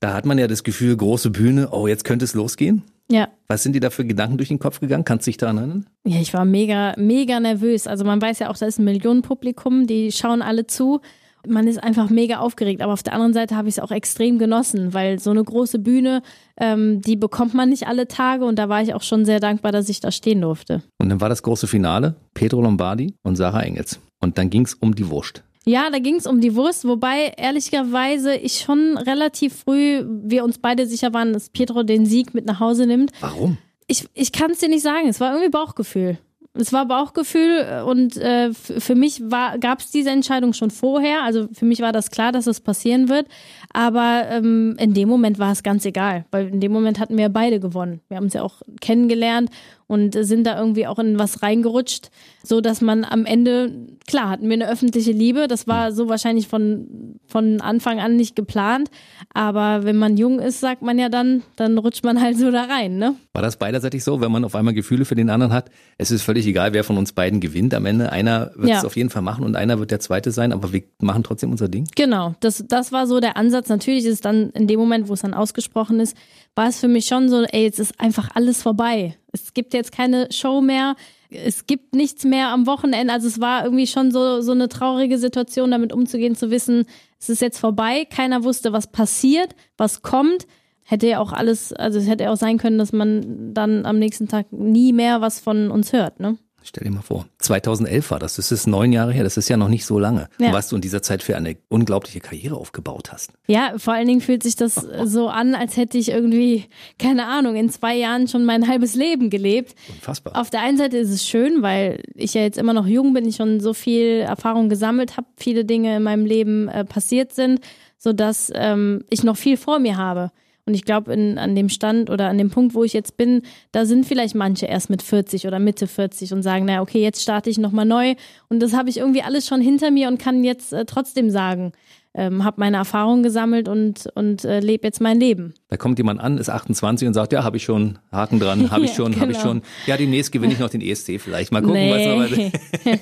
Da 0.00 0.12
hat 0.12 0.26
man 0.26 0.36
ja 0.36 0.46
das 0.46 0.62
Gefühl, 0.62 0.94
große 0.94 1.30
Bühne, 1.30 1.70
oh, 1.70 1.86
jetzt 1.86 2.04
könnte 2.04 2.26
es 2.26 2.34
losgehen. 2.34 2.82
Ja. 3.10 3.28
Was 3.48 3.62
sind 3.62 3.74
dir 3.74 3.80
da 3.80 3.90
für 3.90 4.04
Gedanken 4.04 4.36
durch 4.36 4.48
den 4.48 4.58
Kopf 4.58 4.80
gegangen? 4.80 5.04
Kannst 5.04 5.26
du 5.26 5.30
dich 5.30 5.36
daran 5.36 5.58
erinnern? 5.58 5.86
Ja, 6.04 6.20
ich 6.20 6.34
war 6.34 6.44
mega, 6.44 6.94
mega 6.96 7.38
nervös. 7.38 7.86
Also 7.86 8.04
man 8.04 8.20
weiß 8.20 8.40
ja 8.40 8.50
auch, 8.50 8.56
da 8.56 8.66
ist 8.66 8.78
ein 8.78 8.84
Millionenpublikum, 8.84 9.86
die 9.86 10.10
schauen 10.10 10.42
alle 10.42 10.66
zu. 10.66 11.00
Man 11.46 11.68
ist 11.68 11.80
einfach 11.80 12.10
mega 12.10 12.38
aufgeregt. 12.38 12.82
Aber 12.82 12.92
auf 12.92 13.04
der 13.04 13.12
anderen 13.12 13.32
Seite 13.32 13.54
habe 13.54 13.68
ich 13.68 13.76
es 13.76 13.82
auch 13.82 13.92
extrem 13.92 14.38
genossen, 14.38 14.94
weil 14.94 15.20
so 15.20 15.30
eine 15.30 15.44
große 15.44 15.78
Bühne, 15.78 16.22
ähm, 16.60 17.00
die 17.02 17.14
bekommt 17.14 17.54
man 17.54 17.68
nicht 17.68 17.86
alle 17.86 18.08
Tage. 18.08 18.44
Und 18.44 18.58
da 18.58 18.68
war 18.68 18.82
ich 18.82 18.94
auch 18.94 19.02
schon 19.02 19.24
sehr 19.24 19.38
dankbar, 19.38 19.70
dass 19.70 19.88
ich 19.88 20.00
da 20.00 20.10
stehen 20.10 20.40
durfte. 20.40 20.82
Und 20.98 21.08
dann 21.08 21.20
war 21.20 21.28
das 21.28 21.44
große 21.44 21.68
Finale, 21.68 22.16
Pedro 22.34 22.60
Lombardi 22.60 23.14
und 23.22 23.36
Sarah 23.36 23.62
Engels. 23.62 24.00
Und 24.20 24.38
dann 24.38 24.50
ging 24.50 24.64
es 24.64 24.74
um 24.74 24.96
die 24.96 25.08
Wurst. 25.08 25.44
Ja, 25.68 25.90
da 25.90 25.98
ging 25.98 26.14
es 26.14 26.26
um 26.26 26.40
die 26.40 26.54
Wurst, 26.54 26.86
wobei 26.86 27.32
ehrlicherweise 27.36 28.36
ich 28.36 28.60
schon 28.60 28.96
relativ 28.96 29.64
früh, 29.64 30.04
wir 30.06 30.44
uns 30.44 30.58
beide 30.58 30.86
sicher 30.86 31.12
waren, 31.12 31.32
dass 31.32 31.50
Pietro 31.50 31.82
den 31.82 32.06
Sieg 32.06 32.34
mit 32.34 32.46
nach 32.46 32.60
Hause 32.60 32.86
nimmt. 32.86 33.10
Warum? 33.20 33.58
Ich, 33.88 34.08
ich 34.14 34.30
kann 34.30 34.52
es 34.52 34.60
dir 34.60 34.68
nicht 34.68 34.82
sagen. 34.82 35.08
Es 35.08 35.18
war 35.18 35.32
irgendwie 35.32 35.50
Bauchgefühl. 35.50 36.18
Es 36.58 36.72
war 36.72 36.86
Bauchgefühl 36.86 37.82
und 37.86 38.16
äh, 38.16 38.52
für 38.54 38.94
mich 38.94 39.22
gab 39.28 39.80
es 39.80 39.90
diese 39.90 40.10
Entscheidung 40.10 40.52
schon 40.52 40.70
vorher. 40.70 41.22
Also 41.22 41.48
für 41.52 41.66
mich 41.66 41.80
war 41.80 41.92
das 41.92 42.10
klar, 42.10 42.32
dass 42.32 42.46
es 42.46 42.60
passieren 42.60 43.08
wird. 43.08 43.26
Aber 43.72 44.24
ähm, 44.30 44.74
in 44.78 44.94
dem 44.94 45.08
Moment 45.08 45.38
war 45.38 45.52
es 45.52 45.62
ganz 45.62 45.84
egal, 45.84 46.24
weil 46.30 46.48
in 46.48 46.60
dem 46.60 46.72
Moment 46.72 46.98
hatten 46.98 47.18
wir 47.18 47.28
beide 47.28 47.60
gewonnen. 47.60 48.00
Wir 48.08 48.16
haben 48.16 48.24
uns 48.24 48.34
ja 48.34 48.42
auch 48.42 48.62
kennengelernt 48.80 49.50
und 49.86 50.16
sind 50.24 50.44
da 50.46 50.58
irgendwie 50.58 50.86
auch 50.86 50.98
in 50.98 51.18
was 51.18 51.42
reingerutscht, 51.42 52.10
so 52.42 52.60
dass 52.60 52.80
man 52.80 53.04
am 53.04 53.24
Ende, 53.24 53.72
klar, 54.06 54.30
hatten 54.30 54.48
wir 54.48 54.54
eine 54.54 54.68
öffentliche 54.68 55.12
Liebe, 55.12 55.46
das 55.48 55.68
war 55.68 55.92
so 55.92 56.08
wahrscheinlich 56.08 56.48
von, 56.48 57.18
von 57.26 57.60
Anfang 57.60 58.00
an 58.00 58.16
nicht 58.16 58.34
geplant, 58.34 58.90
aber 59.32 59.84
wenn 59.84 59.96
man 59.96 60.16
jung 60.16 60.40
ist, 60.40 60.60
sagt 60.60 60.82
man 60.82 60.98
ja 60.98 61.08
dann, 61.08 61.42
dann 61.56 61.78
rutscht 61.78 62.04
man 62.04 62.20
halt 62.20 62.38
so 62.38 62.50
da 62.50 62.64
rein, 62.64 62.98
ne? 62.98 63.14
War 63.32 63.42
das 63.42 63.58
beiderseitig 63.58 64.02
so, 64.02 64.20
wenn 64.20 64.32
man 64.32 64.44
auf 64.44 64.54
einmal 64.54 64.74
Gefühle 64.74 65.04
für 65.04 65.14
den 65.14 65.30
anderen 65.30 65.52
hat? 65.52 65.70
Es 65.98 66.10
ist 66.10 66.22
völlig 66.22 66.46
egal, 66.46 66.72
wer 66.72 66.84
von 66.84 66.98
uns 66.98 67.12
beiden 67.12 67.40
gewinnt 67.40 67.74
am 67.74 67.86
Ende. 67.86 68.10
Einer 68.10 68.52
wird 68.56 68.70
ja. 68.70 68.78
es 68.78 68.84
auf 68.84 68.96
jeden 68.96 69.10
Fall 69.10 69.22
machen 69.22 69.44
und 69.44 69.56
einer 69.56 69.78
wird 69.78 69.90
der 69.90 70.00
Zweite 70.00 70.30
sein, 70.30 70.52
aber 70.52 70.72
wir 70.72 70.82
machen 71.00 71.22
trotzdem 71.22 71.50
unser 71.50 71.68
Ding. 71.68 71.86
Genau, 71.96 72.34
das, 72.40 72.64
das 72.66 72.92
war 72.92 73.06
so 73.06 73.20
der 73.20 73.36
Ansatz. 73.36 73.68
Natürlich 73.68 74.04
ist 74.04 74.14
es 74.14 74.20
dann 74.20 74.50
in 74.50 74.66
dem 74.66 74.80
Moment, 74.80 75.08
wo 75.08 75.12
es 75.12 75.20
dann 75.20 75.34
ausgesprochen 75.34 76.00
ist, 76.00 76.16
war 76.54 76.68
es 76.68 76.80
für 76.80 76.88
mich 76.88 77.06
schon 77.06 77.28
so, 77.28 77.42
ey, 77.42 77.64
jetzt 77.64 77.78
ist 77.78 78.00
einfach 78.00 78.30
alles 78.34 78.62
vorbei. 78.62 79.16
Es 79.42 79.54
gibt 79.54 79.74
jetzt 79.74 79.92
keine 79.92 80.28
Show 80.30 80.60
mehr. 80.60 80.96
Es 81.30 81.66
gibt 81.66 81.94
nichts 81.94 82.24
mehr 82.24 82.48
am 82.48 82.66
Wochenende. 82.66 83.12
Also 83.12 83.26
es 83.26 83.40
war 83.40 83.64
irgendwie 83.64 83.86
schon 83.86 84.10
so, 84.10 84.40
so 84.40 84.52
eine 84.52 84.68
traurige 84.68 85.18
Situation, 85.18 85.70
damit 85.70 85.92
umzugehen, 85.92 86.36
zu 86.36 86.50
wissen, 86.50 86.84
es 87.18 87.28
ist 87.28 87.42
jetzt 87.42 87.58
vorbei. 87.58 88.04
Keiner 88.04 88.44
wusste, 88.44 88.72
was 88.72 88.90
passiert, 88.90 89.54
was 89.76 90.02
kommt. 90.02 90.46
Hätte 90.84 91.08
ja 91.08 91.18
auch 91.18 91.32
alles, 91.32 91.72
also 91.72 91.98
es 91.98 92.06
hätte 92.06 92.30
auch 92.30 92.36
sein 92.36 92.58
können, 92.58 92.78
dass 92.78 92.92
man 92.92 93.52
dann 93.54 93.86
am 93.86 93.98
nächsten 93.98 94.28
Tag 94.28 94.52
nie 94.52 94.92
mehr 94.92 95.20
was 95.20 95.40
von 95.40 95.70
uns 95.70 95.92
hört, 95.92 96.20
ne? 96.20 96.38
Stell 96.66 96.82
dir 96.82 96.90
mal 96.90 97.00
vor. 97.02 97.26
2011 97.38 98.10
war 98.10 98.18
das. 98.18 98.36
Das 98.36 98.50
ist 98.50 98.66
neun 98.66 98.92
Jahre 98.92 99.12
her. 99.12 99.22
Das 99.22 99.36
ist 99.36 99.48
ja 99.48 99.56
noch 99.56 99.68
nicht 99.68 99.86
so 99.86 100.00
lange. 100.00 100.28
Ja. 100.38 100.52
Was 100.52 100.68
du 100.68 100.74
in 100.74 100.82
dieser 100.82 101.00
Zeit 101.00 101.22
für 101.22 101.36
eine 101.36 101.56
unglaubliche 101.68 102.18
Karriere 102.18 102.56
aufgebaut 102.56 103.12
hast. 103.12 103.32
Ja, 103.46 103.74
vor 103.76 103.94
allen 103.94 104.08
Dingen 104.08 104.20
fühlt 104.20 104.42
sich 104.42 104.56
das 104.56 104.74
so 105.04 105.28
an, 105.28 105.54
als 105.54 105.76
hätte 105.76 105.96
ich 105.96 106.10
irgendwie, 106.10 106.64
keine 106.98 107.26
Ahnung, 107.26 107.54
in 107.54 107.70
zwei 107.70 107.94
Jahren 107.94 108.26
schon 108.26 108.44
mein 108.44 108.66
halbes 108.66 108.96
Leben 108.96 109.30
gelebt. 109.30 109.76
Unfassbar. 109.88 110.36
Auf 110.36 110.50
der 110.50 110.60
einen 110.60 110.76
Seite 110.76 110.98
ist 110.98 111.10
es 111.10 111.24
schön, 111.24 111.62
weil 111.62 112.02
ich 112.14 112.34
ja 112.34 112.42
jetzt 112.42 112.58
immer 112.58 112.72
noch 112.72 112.86
jung 112.86 113.12
bin, 113.14 113.28
ich 113.28 113.36
schon 113.36 113.60
so 113.60 113.72
viel 113.72 114.20
Erfahrung 114.20 114.68
gesammelt 114.68 115.16
habe, 115.16 115.28
viele 115.36 115.64
Dinge 115.64 115.96
in 115.96 116.02
meinem 116.02 116.26
Leben 116.26 116.66
äh, 116.66 116.84
passiert 116.84 117.32
sind, 117.32 117.60
sodass 117.96 118.50
ähm, 118.54 119.04
ich 119.08 119.22
noch 119.22 119.36
viel 119.36 119.56
vor 119.56 119.78
mir 119.78 119.96
habe. 119.96 120.32
Und 120.66 120.74
ich 120.74 120.84
glaube, 120.84 121.12
an 121.12 121.54
dem 121.54 121.68
Stand 121.68 122.10
oder 122.10 122.28
an 122.28 122.38
dem 122.38 122.50
Punkt, 122.50 122.74
wo 122.74 122.82
ich 122.82 122.92
jetzt 122.92 123.16
bin, 123.16 123.42
da 123.70 123.86
sind 123.86 124.04
vielleicht 124.04 124.34
manche 124.34 124.66
erst 124.66 124.90
mit 124.90 125.00
40 125.00 125.46
oder 125.46 125.60
Mitte 125.60 125.86
40 125.86 126.32
und 126.32 126.42
sagen, 126.42 126.64
naja, 126.64 126.82
okay, 126.82 127.00
jetzt 127.00 127.22
starte 127.22 127.48
ich 127.50 127.58
nochmal 127.58 127.86
neu. 127.86 128.16
Und 128.48 128.60
das 128.60 128.72
habe 128.72 128.90
ich 128.90 128.96
irgendwie 128.96 129.22
alles 129.22 129.46
schon 129.46 129.60
hinter 129.60 129.92
mir 129.92 130.08
und 130.08 130.18
kann 130.18 130.42
jetzt 130.42 130.72
äh, 130.72 130.84
trotzdem 130.84 131.30
sagen, 131.30 131.70
ähm, 132.16 132.44
habe 132.44 132.58
meine 132.58 132.78
Erfahrungen 132.78 133.22
gesammelt 133.22 133.68
und, 133.68 134.08
und 134.14 134.44
äh, 134.44 134.60
lebe 134.60 134.86
jetzt 134.86 135.02
mein 135.02 135.20
Leben. 135.20 135.52
Da 135.68 135.76
kommt 135.76 135.98
jemand 135.98 136.20
an, 136.20 136.38
ist 136.38 136.48
28 136.48 137.06
und 137.06 137.14
sagt, 137.14 137.32
ja, 137.32 137.44
habe 137.44 137.58
ich 137.58 137.64
schon, 137.64 137.98
Haken 138.10 138.40
dran, 138.40 138.70
habe 138.70 138.86
ich 138.86 138.92
schon, 138.94 139.12
genau. 139.12 139.20
habe 139.22 139.32
ich 139.32 139.38
schon. 139.38 139.60
Ja, 139.86 139.98
demnächst 139.98 140.32
gewinne 140.32 140.54
ich 140.54 140.58
noch 140.58 140.70
den 140.70 140.80
ESC 140.80 141.20
vielleicht. 141.20 141.52
Mal 141.52 141.60
gucken, 141.60 141.74
nee. 141.74 142.50
was 142.84 142.98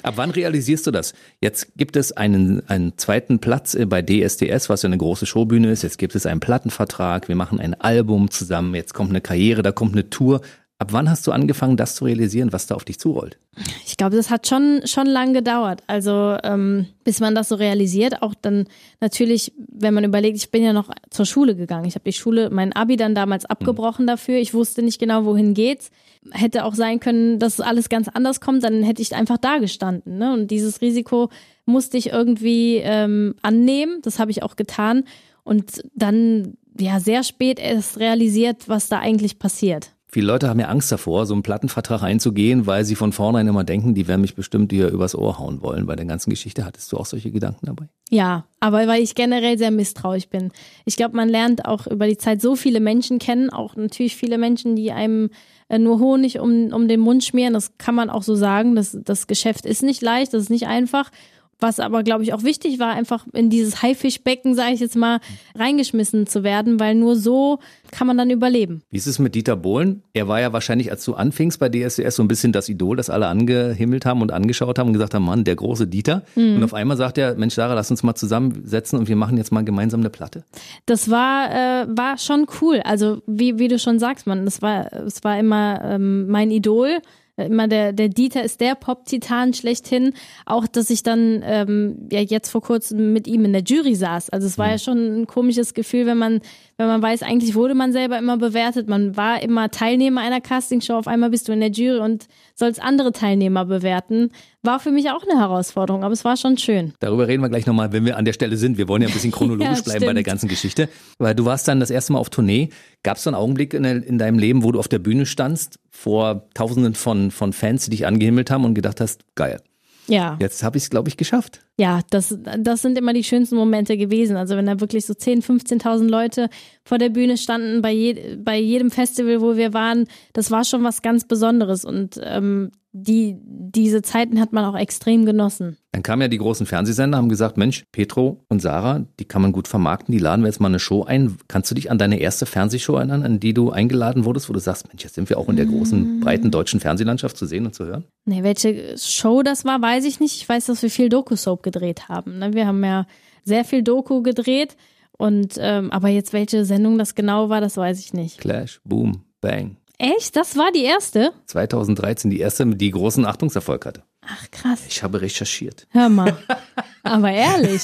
Ab 0.02 0.14
wann 0.16 0.30
realisierst 0.30 0.86
du 0.86 0.90
das? 0.90 1.12
Jetzt 1.42 1.76
gibt 1.76 1.96
es 1.96 2.12
einen, 2.12 2.66
einen 2.68 2.96
zweiten 2.96 3.40
Platz 3.40 3.74
äh, 3.74 3.84
bei 3.84 4.00
DSDS, 4.00 4.70
was 4.70 4.82
ja 4.82 4.86
eine 4.86 4.96
große 4.96 5.26
Showbühne 5.26 5.70
ist. 5.70 5.82
Jetzt 5.82 5.98
gibt 5.98 6.14
es 6.14 6.24
einen 6.24 6.40
Plattenvertrag, 6.40 7.28
wir 7.28 7.36
machen 7.36 7.60
ein 7.60 7.74
Album 7.74 8.30
zusammen, 8.30 8.74
jetzt 8.74 8.94
kommt 8.94 9.10
eine 9.10 9.20
Karriere, 9.20 9.62
da 9.62 9.70
kommt 9.70 9.92
eine 9.92 10.08
Tour. 10.08 10.40
Ab 10.78 10.92
wann 10.92 11.08
hast 11.08 11.26
du 11.26 11.32
angefangen, 11.32 11.78
das 11.78 11.94
zu 11.94 12.04
realisieren, 12.04 12.52
was 12.52 12.66
da 12.66 12.74
auf 12.74 12.84
dich 12.84 13.00
zurollt? 13.00 13.38
Ich 13.86 13.96
glaube, 13.96 14.14
das 14.14 14.28
hat 14.28 14.46
schon 14.46 14.82
schon 14.84 15.06
lang 15.06 15.32
gedauert. 15.32 15.82
Also 15.86 16.36
ähm, 16.42 16.84
bis 17.02 17.18
man 17.18 17.34
das 17.34 17.48
so 17.48 17.54
realisiert. 17.54 18.20
Auch 18.20 18.34
dann 18.34 18.66
natürlich, 19.00 19.54
wenn 19.56 19.94
man 19.94 20.04
überlegt, 20.04 20.36
ich 20.36 20.50
bin 20.50 20.62
ja 20.62 20.74
noch 20.74 20.90
zur 21.08 21.24
Schule 21.24 21.56
gegangen. 21.56 21.86
Ich 21.86 21.94
habe 21.94 22.04
die 22.04 22.12
Schule, 22.12 22.50
mein 22.50 22.74
Abi 22.74 22.96
dann 22.96 23.14
damals 23.14 23.46
abgebrochen 23.46 24.04
mhm. 24.04 24.08
dafür. 24.08 24.36
Ich 24.36 24.52
wusste 24.52 24.82
nicht 24.82 24.98
genau, 24.98 25.24
wohin 25.24 25.54
geht's. 25.54 25.90
hätte 26.32 26.66
auch 26.66 26.74
sein 26.74 27.00
können, 27.00 27.38
dass 27.38 27.58
alles 27.58 27.88
ganz 27.88 28.08
anders 28.08 28.42
kommt, 28.42 28.62
dann 28.62 28.82
hätte 28.82 29.00
ich 29.00 29.14
einfach 29.14 29.38
da 29.38 29.56
gestanden. 29.56 30.18
Ne? 30.18 30.34
Und 30.34 30.50
dieses 30.50 30.82
Risiko 30.82 31.30
musste 31.64 31.96
ich 31.96 32.10
irgendwie 32.10 32.76
ähm, 32.84 33.34
annehmen. 33.40 34.00
Das 34.02 34.18
habe 34.18 34.30
ich 34.30 34.42
auch 34.42 34.56
getan. 34.56 35.04
Und 35.42 35.82
dann 35.94 36.58
ja 36.78 37.00
sehr 37.00 37.22
spät 37.22 37.58
erst 37.58 37.98
realisiert, 37.98 38.68
was 38.68 38.90
da 38.90 38.98
eigentlich 38.98 39.38
passiert. 39.38 39.95
Viele 40.16 40.28
Leute 40.28 40.48
haben 40.48 40.58
ja 40.58 40.68
Angst 40.68 40.90
davor, 40.90 41.26
so 41.26 41.34
einen 41.34 41.42
Plattenvertrag 41.42 42.02
einzugehen, 42.02 42.64
weil 42.66 42.86
sie 42.86 42.94
von 42.94 43.12
vornherein 43.12 43.48
immer 43.48 43.64
denken, 43.64 43.94
die 43.94 44.08
werden 44.08 44.22
mich 44.22 44.34
bestimmt 44.34 44.72
hier 44.72 44.88
übers 44.88 45.14
Ohr 45.14 45.38
hauen 45.38 45.60
wollen 45.60 45.84
bei 45.84 45.94
der 45.94 46.06
ganzen 46.06 46.30
Geschichte. 46.30 46.64
Hattest 46.64 46.90
du 46.90 46.96
auch 46.96 47.04
solche 47.04 47.30
Gedanken 47.30 47.66
dabei? 47.66 47.90
Ja, 48.08 48.46
aber 48.58 48.86
weil 48.86 49.02
ich 49.02 49.14
generell 49.14 49.58
sehr 49.58 49.70
misstrauisch 49.70 50.28
bin. 50.28 50.52
Ich 50.86 50.96
glaube, 50.96 51.14
man 51.14 51.28
lernt 51.28 51.66
auch 51.66 51.86
über 51.86 52.06
die 52.06 52.16
Zeit 52.16 52.40
so 52.40 52.56
viele 52.56 52.80
Menschen 52.80 53.18
kennen, 53.18 53.50
auch 53.50 53.76
natürlich 53.76 54.16
viele 54.16 54.38
Menschen, 54.38 54.74
die 54.74 54.90
einem 54.90 55.28
äh, 55.68 55.78
nur 55.78 55.98
Honig 55.98 56.40
um, 56.40 56.72
um 56.72 56.88
den 56.88 57.00
Mund 57.00 57.22
schmieren. 57.22 57.52
Das 57.52 57.76
kann 57.76 57.94
man 57.94 58.08
auch 58.08 58.22
so 58.22 58.36
sagen. 58.36 58.74
Das, 58.74 58.96
das 58.98 59.26
Geschäft 59.26 59.66
ist 59.66 59.82
nicht 59.82 60.00
leicht, 60.00 60.32
das 60.32 60.44
ist 60.44 60.50
nicht 60.50 60.66
einfach. 60.66 61.10
Was 61.58 61.80
aber, 61.80 62.02
glaube 62.02 62.22
ich, 62.22 62.34
auch 62.34 62.42
wichtig 62.42 62.78
war, 62.78 62.92
einfach 62.92 63.26
in 63.32 63.48
dieses 63.48 63.82
Haifischbecken, 63.82 64.54
sage 64.54 64.74
ich 64.74 64.80
jetzt 64.80 64.96
mal, 64.96 65.20
reingeschmissen 65.54 66.26
zu 66.26 66.42
werden, 66.42 66.78
weil 66.78 66.94
nur 66.94 67.16
so 67.16 67.60
kann 67.90 68.06
man 68.06 68.18
dann 68.18 68.28
überleben. 68.28 68.82
Wie 68.90 68.98
ist 68.98 69.06
es 69.06 69.18
mit 69.18 69.34
Dieter 69.34 69.56
Bohlen? 69.56 70.02
Er 70.12 70.28
war 70.28 70.38
ja 70.38 70.52
wahrscheinlich, 70.52 70.90
als 70.90 71.04
du 71.04 71.14
anfingst 71.14 71.58
bei 71.58 71.70
DSDS, 71.70 72.16
so 72.16 72.22
ein 72.22 72.28
bisschen 72.28 72.52
das 72.52 72.68
Idol, 72.68 72.96
das 72.96 73.08
alle 73.08 73.28
angehimmelt 73.28 74.04
haben 74.04 74.20
und 74.20 74.32
angeschaut 74.32 74.78
haben 74.78 74.88
und 74.88 74.92
gesagt 74.92 75.14
haben, 75.14 75.24
Mann, 75.24 75.44
der 75.44 75.56
große 75.56 75.86
Dieter. 75.86 76.24
Mhm. 76.34 76.56
Und 76.56 76.64
auf 76.64 76.74
einmal 76.74 76.98
sagt 76.98 77.16
er, 77.16 77.34
Mensch, 77.36 77.54
Sarah, 77.54 77.74
lass 77.74 77.90
uns 77.90 78.02
mal 78.02 78.14
zusammensetzen 78.14 78.98
und 78.98 79.08
wir 79.08 79.16
machen 79.16 79.38
jetzt 79.38 79.50
mal 79.50 79.64
gemeinsam 79.64 80.00
eine 80.00 80.10
Platte. 80.10 80.44
Das 80.84 81.10
war, 81.10 81.50
äh, 81.50 81.86
war 81.88 82.18
schon 82.18 82.46
cool. 82.60 82.80
Also 82.84 83.22
wie, 83.26 83.58
wie 83.58 83.68
du 83.68 83.78
schon 83.78 83.98
sagst, 83.98 84.26
man, 84.26 84.44
das 84.44 84.60
war, 84.60 84.92
es 84.92 85.24
war 85.24 85.38
immer 85.38 85.80
ähm, 85.82 86.26
mein 86.28 86.50
Idol 86.50 86.98
immer 87.36 87.68
der, 87.68 87.92
der 87.92 88.08
Dieter 88.08 88.42
ist 88.42 88.60
der 88.60 88.74
Pop-Titan 88.74 89.54
schlechthin. 89.54 90.14
Auch, 90.44 90.66
dass 90.66 90.90
ich 90.90 91.02
dann 91.02 91.42
ähm, 91.44 92.08
ja 92.10 92.20
jetzt 92.20 92.50
vor 92.50 92.62
kurzem 92.62 93.12
mit 93.12 93.26
ihm 93.26 93.44
in 93.44 93.52
der 93.52 93.62
Jury 93.62 93.94
saß. 93.94 94.30
Also 94.30 94.46
es 94.46 94.58
war 94.58 94.68
ja 94.68 94.74
mhm. 94.74 94.78
schon 94.78 95.20
ein 95.20 95.26
komisches 95.26 95.74
Gefühl, 95.74 96.06
wenn 96.06 96.18
man, 96.18 96.40
wenn 96.76 96.86
man 96.86 97.02
weiß, 97.02 97.22
eigentlich 97.22 97.54
wurde 97.54 97.74
man 97.74 97.92
selber 97.92 98.18
immer 98.18 98.38
bewertet. 98.38 98.88
Man 98.88 99.16
war 99.16 99.42
immer 99.42 99.70
Teilnehmer 99.70 100.20
einer 100.20 100.40
Castingshow, 100.40 100.94
auf 100.94 101.08
einmal 101.08 101.30
bist 101.30 101.48
du 101.48 101.52
in 101.52 101.60
der 101.60 101.70
Jury 101.70 102.00
und 102.00 102.26
sollst 102.54 102.82
andere 102.82 103.12
Teilnehmer 103.12 103.64
bewerten. 103.64 104.30
War 104.66 104.80
für 104.80 104.90
mich 104.90 105.10
auch 105.10 105.22
eine 105.22 105.38
Herausforderung, 105.38 106.02
aber 106.02 106.12
es 106.12 106.24
war 106.24 106.36
schon 106.36 106.58
schön. 106.58 106.92
Darüber 106.98 107.28
reden 107.28 107.40
wir 107.40 107.48
gleich 107.48 107.66
nochmal, 107.66 107.92
wenn 107.92 108.04
wir 108.04 108.16
an 108.16 108.24
der 108.24 108.32
Stelle 108.32 108.56
sind. 108.56 108.78
Wir 108.78 108.88
wollen 108.88 109.02
ja 109.02 109.08
ein 109.08 109.14
bisschen 109.14 109.30
chronologisch 109.32 109.78
ja, 109.78 109.84
bleiben 109.84 110.06
bei 110.06 110.12
der 110.12 110.22
ganzen 110.24 110.48
Geschichte. 110.48 110.88
Weil 111.18 111.34
du 111.34 111.44
warst 111.44 111.68
dann 111.68 111.78
das 111.78 111.90
erste 111.90 112.12
Mal 112.12 112.18
auf 112.18 112.30
Tournee. 112.30 112.70
Gab 113.04 113.16
es 113.16 113.22
so 113.22 113.30
einen 113.30 113.36
Augenblick 113.36 113.74
in, 113.74 113.84
in, 113.84 114.18
deinem 114.18 114.38
Leben, 114.38 114.64
wo 114.64 114.72
du 114.72 114.78
auf 114.78 114.88
der 114.88 114.98
Bühne 114.98 115.24
standst, 115.24 115.78
vor 115.90 116.48
tausenden 116.54 116.94
von, 116.94 117.30
von 117.30 117.52
Fans, 117.52 117.84
die 117.84 117.90
dich 117.90 118.06
angehimmelt 118.06 118.50
haben 118.50 118.64
und 118.64 118.74
gedacht 118.74 119.00
hast, 119.00 119.24
geil. 119.36 119.62
Ja. 120.08 120.36
Jetzt 120.40 120.62
habe 120.62 120.76
ich 120.76 120.84
es, 120.84 120.90
glaube 120.90 121.08
ich, 121.08 121.16
geschafft. 121.16 121.65
Ja, 121.78 122.00
das, 122.08 122.36
das 122.58 122.80
sind 122.80 122.96
immer 122.96 123.12
die 123.12 123.24
schönsten 123.24 123.56
Momente 123.56 123.98
gewesen. 123.98 124.36
Also 124.36 124.56
wenn 124.56 124.64
da 124.64 124.80
wirklich 124.80 125.04
so 125.04 125.12
10.000, 125.12 125.82
15.000 125.82 126.08
Leute 126.08 126.48
vor 126.84 126.96
der 126.96 127.10
Bühne 127.10 127.36
standen, 127.36 127.82
bei, 127.82 127.92
je, 127.92 128.36
bei 128.36 128.58
jedem 128.58 128.90
Festival, 128.90 129.42
wo 129.42 129.56
wir 129.56 129.74
waren, 129.74 130.06
das 130.32 130.50
war 130.50 130.64
schon 130.64 130.84
was 130.84 131.02
ganz 131.02 131.26
Besonderes. 131.26 131.84
Und 131.84 132.18
ähm, 132.24 132.70
die, 132.98 133.36
diese 133.42 134.00
Zeiten 134.00 134.40
hat 134.40 134.54
man 134.54 134.64
auch 134.64 134.76
extrem 134.76 135.26
genossen. 135.26 135.76
Dann 135.92 136.02
kamen 136.02 136.22
ja 136.22 136.28
die 136.28 136.38
großen 136.38 136.66
Fernsehsender, 136.66 137.18
haben 137.18 137.28
gesagt, 137.28 137.58
Mensch, 137.58 137.84
Petro 137.92 138.44
und 138.48 138.60
Sarah, 138.60 139.04
die 139.20 139.24
kann 139.26 139.42
man 139.42 139.52
gut 139.52 139.68
vermarkten, 139.68 140.12
die 140.12 140.18
laden 140.18 140.42
wir 140.42 140.48
jetzt 140.48 140.60
mal 140.60 140.68
eine 140.68 140.78
Show 140.78 141.04
ein. 141.04 141.36
Kannst 141.46 141.70
du 141.70 141.74
dich 141.74 141.90
an 141.90 141.98
deine 141.98 142.18
erste 142.18 142.46
Fernsehshow 142.46 142.96
erinnern, 142.96 143.22
an 143.22 143.38
die 143.38 143.52
du 143.52 143.70
eingeladen 143.70 144.24
wurdest, 144.24 144.48
wo 144.48 144.54
du 144.54 144.60
sagst, 144.60 144.88
Mensch, 144.88 145.04
jetzt 145.04 145.14
sind 145.14 145.28
wir 145.28 145.38
auch 145.38 145.48
in 145.48 145.56
der 145.56 145.66
großen, 145.66 146.18
mm. 146.18 146.20
breiten 146.20 146.50
deutschen 146.50 146.80
Fernsehlandschaft 146.80 147.36
zu 147.36 147.46
sehen 147.46 147.66
und 147.66 147.74
zu 147.74 147.84
hören? 147.84 148.04
Nee, 148.24 148.42
welche 148.42 148.96
Show 148.98 149.42
das 149.42 149.64
war, 149.64 149.80
weiß 149.80 150.04
ich 150.04 150.20
nicht. 150.20 150.36
Ich 150.36 150.48
weiß, 150.48 150.66
dass 150.66 150.82
wir 150.82 150.90
viel 150.90 151.08
Doku-Soap 151.08 151.62
gedreht 151.66 152.08
haben. 152.08 152.38
Ne? 152.38 152.54
Wir 152.54 152.66
haben 152.68 152.82
ja 152.84 153.06
sehr 153.42 153.64
viel 153.64 153.82
Doku 153.82 154.22
gedreht. 154.22 154.76
Und 155.18 155.54
ähm, 155.58 155.90
aber 155.90 156.08
jetzt 156.08 156.32
welche 156.32 156.64
Sendung 156.64 156.98
das 156.98 157.14
genau 157.14 157.48
war, 157.48 157.60
das 157.60 157.76
weiß 157.76 157.98
ich 158.00 158.12
nicht. 158.12 158.38
Clash, 158.38 158.80
Boom, 158.84 159.24
Bang. 159.40 159.76
Echt? 159.98 160.36
Das 160.36 160.56
war 160.56 160.70
die 160.72 160.84
erste? 160.84 161.32
2013 161.46 162.30
die 162.30 162.38
erste, 162.38 162.66
die 162.66 162.90
großen 162.90 163.24
Achtungserfolg 163.24 163.86
hatte. 163.86 164.02
Ach 164.22 164.50
krass. 164.50 164.82
Ich 164.88 165.02
habe 165.02 165.20
recherchiert. 165.20 165.86
Hör 165.90 166.08
mal. 166.08 166.36
Aber 167.02 167.30
ehrlich. 167.30 167.82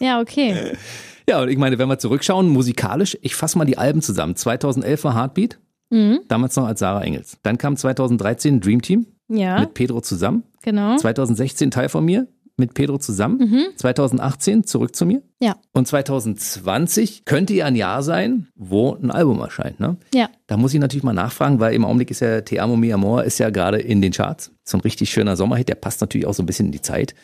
Ja, 0.00 0.20
okay. 0.20 0.76
Ja, 1.28 1.42
und 1.42 1.48
ich 1.48 1.58
meine, 1.58 1.78
wenn 1.78 1.88
wir 1.88 1.98
zurückschauen, 1.98 2.48
musikalisch, 2.48 3.16
ich 3.22 3.34
fasse 3.34 3.56
mal 3.58 3.64
die 3.64 3.78
Alben 3.78 4.02
zusammen. 4.02 4.36
2011 4.36 5.04
war 5.04 5.14
Heartbeat, 5.14 5.58
mhm. 5.90 6.20
damals 6.28 6.56
noch 6.56 6.66
als 6.66 6.80
Sarah 6.80 7.02
Engels. 7.02 7.38
Dann 7.42 7.58
kam 7.58 7.76
2013 7.76 8.60
Dream 8.60 8.82
Team 8.82 9.06
ja. 9.28 9.60
mit 9.60 9.74
Pedro 9.74 10.00
zusammen. 10.00 10.44
Genau. 10.62 10.96
2016 10.96 11.70
Teil 11.70 11.88
von 11.88 12.04
mir 12.04 12.26
mit 12.56 12.74
Pedro 12.74 12.98
zusammen. 12.98 13.38
Mhm. 13.38 13.66
2018 13.76 14.64
zurück 14.64 14.96
zu 14.96 15.04
mir. 15.06 15.22
Ja. 15.40 15.56
Und 15.72 15.86
2020 15.86 17.24
könnte 17.24 17.54
ja 17.54 17.66
ein 17.66 17.76
Jahr 17.76 18.02
sein, 18.02 18.48
wo 18.54 18.94
ein 18.94 19.10
Album 19.10 19.40
erscheint. 19.40 19.78
Ne? 19.78 19.96
Ja. 20.14 20.30
Da 20.46 20.56
muss 20.56 20.72
ich 20.72 20.80
natürlich 20.80 21.04
mal 21.04 21.12
nachfragen, 21.12 21.60
weil 21.60 21.74
im 21.74 21.84
Augenblick 21.84 22.10
ist 22.10 22.20
ja 22.20 22.40
Te 22.40 22.62
Amo 22.62 22.76
Mi 22.76 22.92
Amor 22.92 23.24
ist 23.24 23.38
ja 23.38 23.50
gerade 23.50 23.78
in 23.78 24.00
den 24.00 24.12
Charts. 24.12 24.52
So 24.64 24.78
ein 24.78 24.80
richtig 24.80 25.10
schöner 25.10 25.36
Sommerhit, 25.36 25.68
der 25.68 25.74
passt 25.74 26.00
natürlich 26.00 26.26
auch 26.26 26.34
so 26.34 26.42
ein 26.42 26.46
bisschen 26.46 26.66
in 26.66 26.72
die 26.72 26.80
Zeit. 26.80 27.14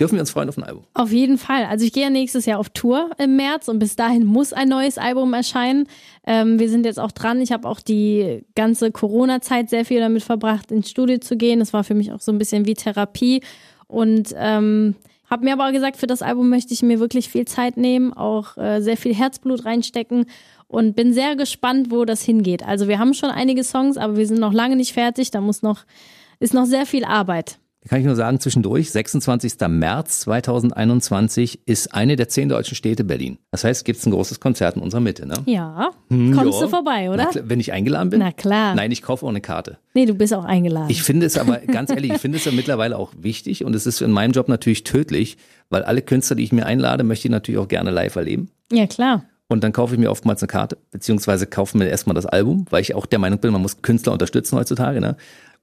Dürfen 0.00 0.14
wir 0.14 0.20
uns 0.20 0.30
freuen 0.30 0.48
auf 0.48 0.56
ein 0.56 0.64
Album? 0.64 0.84
Auf 0.94 1.12
jeden 1.12 1.38
Fall. 1.38 1.64
Also 1.64 1.84
ich 1.84 1.92
gehe 1.92 2.04
ja 2.04 2.10
nächstes 2.10 2.46
Jahr 2.46 2.58
auf 2.58 2.70
Tour 2.70 3.10
im 3.18 3.36
März 3.36 3.68
und 3.68 3.78
bis 3.78 3.96
dahin 3.96 4.24
muss 4.24 4.52
ein 4.52 4.68
neues 4.68 4.98
Album 4.98 5.32
erscheinen. 5.34 5.86
Ähm, 6.26 6.58
wir 6.58 6.68
sind 6.68 6.84
jetzt 6.84 6.98
auch 6.98 7.12
dran. 7.12 7.40
Ich 7.40 7.52
habe 7.52 7.68
auch 7.68 7.80
die 7.80 8.44
ganze 8.54 8.90
Corona-Zeit 8.90 9.70
sehr 9.70 9.84
viel 9.84 10.00
damit 10.00 10.22
verbracht, 10.22 10.72
ins 10.72 10.90
Studio 10.90 11.18
zu 11.18 11.36
gehen. 11.36 11.60
Das 11.60 11.72
war 11.72 11.84
für 11.84 11.94
mich 11.94 12.12
auch 12.12 12.20
so 12.20 12.32
ein 12.32 12.38
bisschen 12.38 12.66
wie 12.66 12.74
Therapie. 12.74 13.42
Und 13.88 14.34
ähm, 14.36 14.94
habe 15.28 15.44
mir 15.44 15.54
aber 15.54 15.72
gesagt, 15.72 15.96
für 15.96 16.06
das 16.06 16.22
Album 16.22 16.48
möchte 16.48 16.72
ich 16.72 16.82
mir 16.82 17.00
wirklich 17.00 17.28
viel 17.28 17.46
Zeit 17.46 17.76
nehmen, 17.76 18.12
auch 18.12 18.56
äh, 18.56 18.80
sehr 18.80 18.96
viel 18.96 19.14
Herzblut 19.14 19.64
reinstecken 19.64 20.26
und 20.68 20.94
bin 20.94 21.12
sehr 21.12 21.36
gespannt, 21.36 21.90
wo 21.90 22.04
das 22.04 22.22
hingeht. 22.22 22.62
Also 22.62 22.88
wir 22.88 22.98
haben 22.98 23.14
schon 23.14 23.30
einige 23.30 23.64
Songs, 23.64 23.96
aber 23.96 24.16
wir 24.16 24.26
sind 24.26 24.40
noch 24.40 24.52
lange 24.52 24.76
nicht 24.76 24.92
fertig. 24.92 25.30
Da 25.30 25.40
muss 25.40 25.62
noch 25.62 25.84
ist 26.40 26.54
noch 26.54 26.66
sehr 26.66 26.86
viel 26.86 27.04
Arbeit 27.04 27.58
kann 27.86 28.00
ich 28.00 28.06
nur 28.06 28.16
sagen, 28.16 28.40
zwischendurch, 28.40 28.90
26. 28.90 29.54
März 29.68 30.20
2021 30.20 31.60
ist 31.64 31.94
eine 31.94 32.16
der 32.16 32.28
zehn 32.28 32.48
deutschen 32.48 32.74
Städte 32.74 33.04
Berlin. 33.04 33.38
Das 33.50 33.64
heißt, 33.64 33.84
gibt 33.84 34.00
es 34.00 34.06
ein 34.06 34.10
großes 34.10 34.40
Konzert 34.40 34.76
in 34.76 34.82
unserer 34.82 35.00
Mitte, 35.00 35.26
ne? 35.26 35.36
Ja. 35.46 35.90
Hm, 36.08 36.34
Kommst 36.34 36.58
ja. 36.58 36.66
du 36.66 36.68
vorbei, 36.70 37.08
oder? 37.10 37.26
Klar, 37.26 37.44
wenn 37.46 37.60
ich 37.60 37.72
eingeladen 37.72 38.10
bin? 38.10 38.18
Na 38.18 38.32
klar. 38.32 38.74
Nein, 38.74 38.90
ich 38.90 39.02
kaufe 39.02 39.24
auch 39.24 39.30
eine 39.30 39.40
Karte. 39.40 39.78
Nee, 39.94 40.06
du 40.06 40.14
bist 40.14 40.34
auch 40.34 40.44
eingeladen. 40.44 40.90
Ich 40.90 41.02
finde 41.02 41.26
es 41.26 41.38
aber, 41.38 41.58
ganz 41.58 41.90
ehrlich, 41.90 42.12
ich 42.14 42.20
finde 42.20 42.38
es 42.38 42.44
ja 42.44 42.52
mittlerweile 42.52 42.98
auch 42.98 43.12
wichtig 43.18 43.64
und 43.64 43.74
es 43.74 43.86
ist 43.86 44.02
in 44.02 44.10
meinem 44.10 44.32
Job 44.32 44.48
natürlich 44.48 44.82
tödlich, 44.82 45.38
weil 45.70 45.82
alle 45.84 46.02
Künstler, 46.02 46.36
die 46.36 46.44
ich 46.44 46.52
mir 46.52 46.66
einlade, 46.66 47.04
möchte 47.04 47.28
ich 47.28 47.32
natürlich 47.32 47.60
auch 47.60 47.68
gerne 47.68 47.90
live 47.90 48.16
erleben. 48.16 48.50
Ja, 48.72 48.86
klar. 48.86 49.24
Und 49.48 49.64
dann 49.64 49.72
kaufe 49.72 49.94
ich 49.94 50.00
mir 50.00 50.10
oftmals 50.10 50.42
eine 50.42 50.48
Karte, 50.48 50.76
beziehungsweise 50.90 51.46
kaufe 51.46 51.78
mir 51.78 51.88
erstmal 51.88 52.14
das 52.14 52.26
Album, 52.26 52.66
weil 52.70 52.82
ich 52.82 52.94
auch 52.94 53.06
der 53.06 53.18
Meinung 53.18 53.38
bin, 53.38 53.50
man 53.52 53.62
muss 53.62 53.80
Künstler 53.80 54.12
unterstützen 54.12 54.58
heutzutage. 54.58 55.00
Ne? 55.00 55.16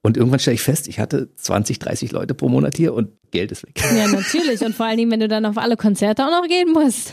Und 0.06 0.18
irgendwann 0.18 0.40
stelle 0.40 0.54
ich 0.54 0.62
fest, 0.62 0.88
ich 0.88 1.00
hatte 1.00 1.30
20, 1.36 1.80
30 1.80 2.12
Leute 2.12 2.36
pro 2.36 2.48
Monat 2.48 2.78
hier 2.78 2.94
und 2.94 3.10
Geld 3.32 3.52
ist 3.52 3.64
weg. 3.64 3.82
Ja, 3.98 4.08
natürlich. 4.08 4.62
Und 4.62 4.76
vor 4.76 4.86
allen 4.86 4.98
Dingen, 4.98 5.10
wenn 5.10 5.20
du 5.20 5.28
dann 5.28 5.48
auf 5.48 5.58
alle 5.58 5.78
Konzerte 5.78 6.24
auch 6.24 6.30
noch 6.30 6.48
gehen 6.48 6.72
musst. 6.74 7.12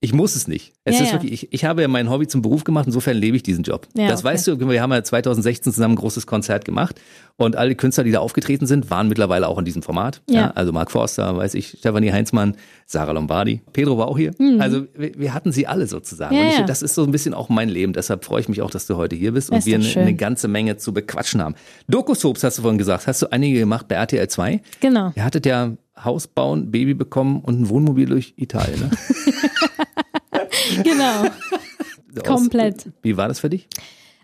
Ich 0.00 0.12
muss 0.12 0.36
es 0.36 0.46
nicht. 0.46 0.74
Es 0.84 0.96
ja, 0.96 1.02
ist 1.02 1.06
ja. 1.08 1.12
wirklich, 1.14 1.32
ich, 1.32 1.52
ich 1.52 1.64
habe 1.64 1.82
ja 1.82 1.88
mein 1.88 2.08
Hobby 2.08 2.28
zum 2.28 2.40
Beruf 2.40 2.62
gemacht, 2.62 2.86
insofern 2.86 3.16
lebe 3.16 3.36
ich 3.36 3.42
diesen 3.42 3.64
Job. 3.64 3.88
Ja, 3.96 4.06
das 4.06 4.20
okay. 4.20 4.32
weißt 4.32 4.46
du, 4.46 4.70
wir 4.70 4.80
haben 4.80 4.92
ja 4.92 5.02
2016 5.02 5.72
zusammen 5.72 5.94
ein 5.94 5.98
großes 5.98 6.24
Konzert 6.24 6.64
gemacht 6.64 7.00
und 7.36 7.56
alle 7.56 7.74
Künstler, 7.74 8.04
die 8.04 8.12
da 8.12 8.20
aufgetreten 8.20 8.68
sind, 8.68 8.90
waren 8.90 9.08
mittlerweile 9.08 9.48
auch 9.48 9.58
in 9.58 9.64
diesem 9.64 9.82
Format. 9.82 10.22
Ja. 10.30 10.52
also 10.52 10.72
Mark 10.72 10.92
Forster, 10.92 11.36
weiß 11.36 11.54
ich, 11.54 11.78
Stefanie 11.78 12.12
Heinzmann, 12.12 12.54
Sarah 12.86 13.10
Lombardi, 13.10 13.60
Pedro 13.72 13.98
war 13.98 14.06
auch 14.06 14.16
hier. 14.16 14.32
Mhm. 14.38 14.60
Also 14.60 14.86
wir, 14.96 15.18
wir, 15.18 15.34
hatten 15.34 15.50
sie 15.50 15.66
alle 15.66 15.88
sozusagen. 15.88 16.38
und 16.38 16.46
ich, 16.46 16.60
das 16.60 16.82
ist 16.82 16.94
so 16.94 17.02
ein 17.02 17.10
bisschen 17.10 17.34
auch 17.34 17.48
mein 17.48 17.68
Leben. 17.68 17.92
Deshalb 17.92 18.24
freue 18.24 18.40
ich 18.40 18.48
mich 18.48 18.62
auch, 18.62 18.70
dass 18.70 18.86
du 18.86 18.96
heute 18.96 19.16
hier 19.16 19.32
bist 19.32 19.50
und 19.50 19.66
wir 19.66 19.76
eine, 19.76 19.96
eine, 19.96 20.14
ganze 20.14 20.46
Menge 20.46 20.76
zu 20.76 20.94
bequatschen 20.94 21.42
haben. 21.42 21.56
Doku-Soaps 21.88 22.44
hast 22.44 22.58
du 22.58 22.62
vorhin 22.62 22.78
gesagt. 22.78 23.08
Hast 23.08 23.22
du 23.22 23.32
einige 23.32 23.58
gemacht 23.58 23.88
bei 23.88 23.96
RTL 23.96 24.28
2? 24.28 24.60
Genau. 24.80 25.12
Ihr 25.16 25.24
hattet 25.24 25.44
ja 25.44 25.72
Haus 26.04 26.28
bauen, 26.28 26.70
Baby 26.70 26.94
bekommen 26.94 27.40
und 27.40 27.60
ein 27.60 27.68
Wohnmobil 27.68 28.06
durch 28.06 28.34
Italien. 28.36 28.80
Ne? 28.80 28.90
genau. 30.84 31.24
Komplett. 32.24 32.86
Wie 33.02 33.16
war 33.16 33.28
das 33.28 33.40
für 33.40 33.50
dich? 33.50 33.68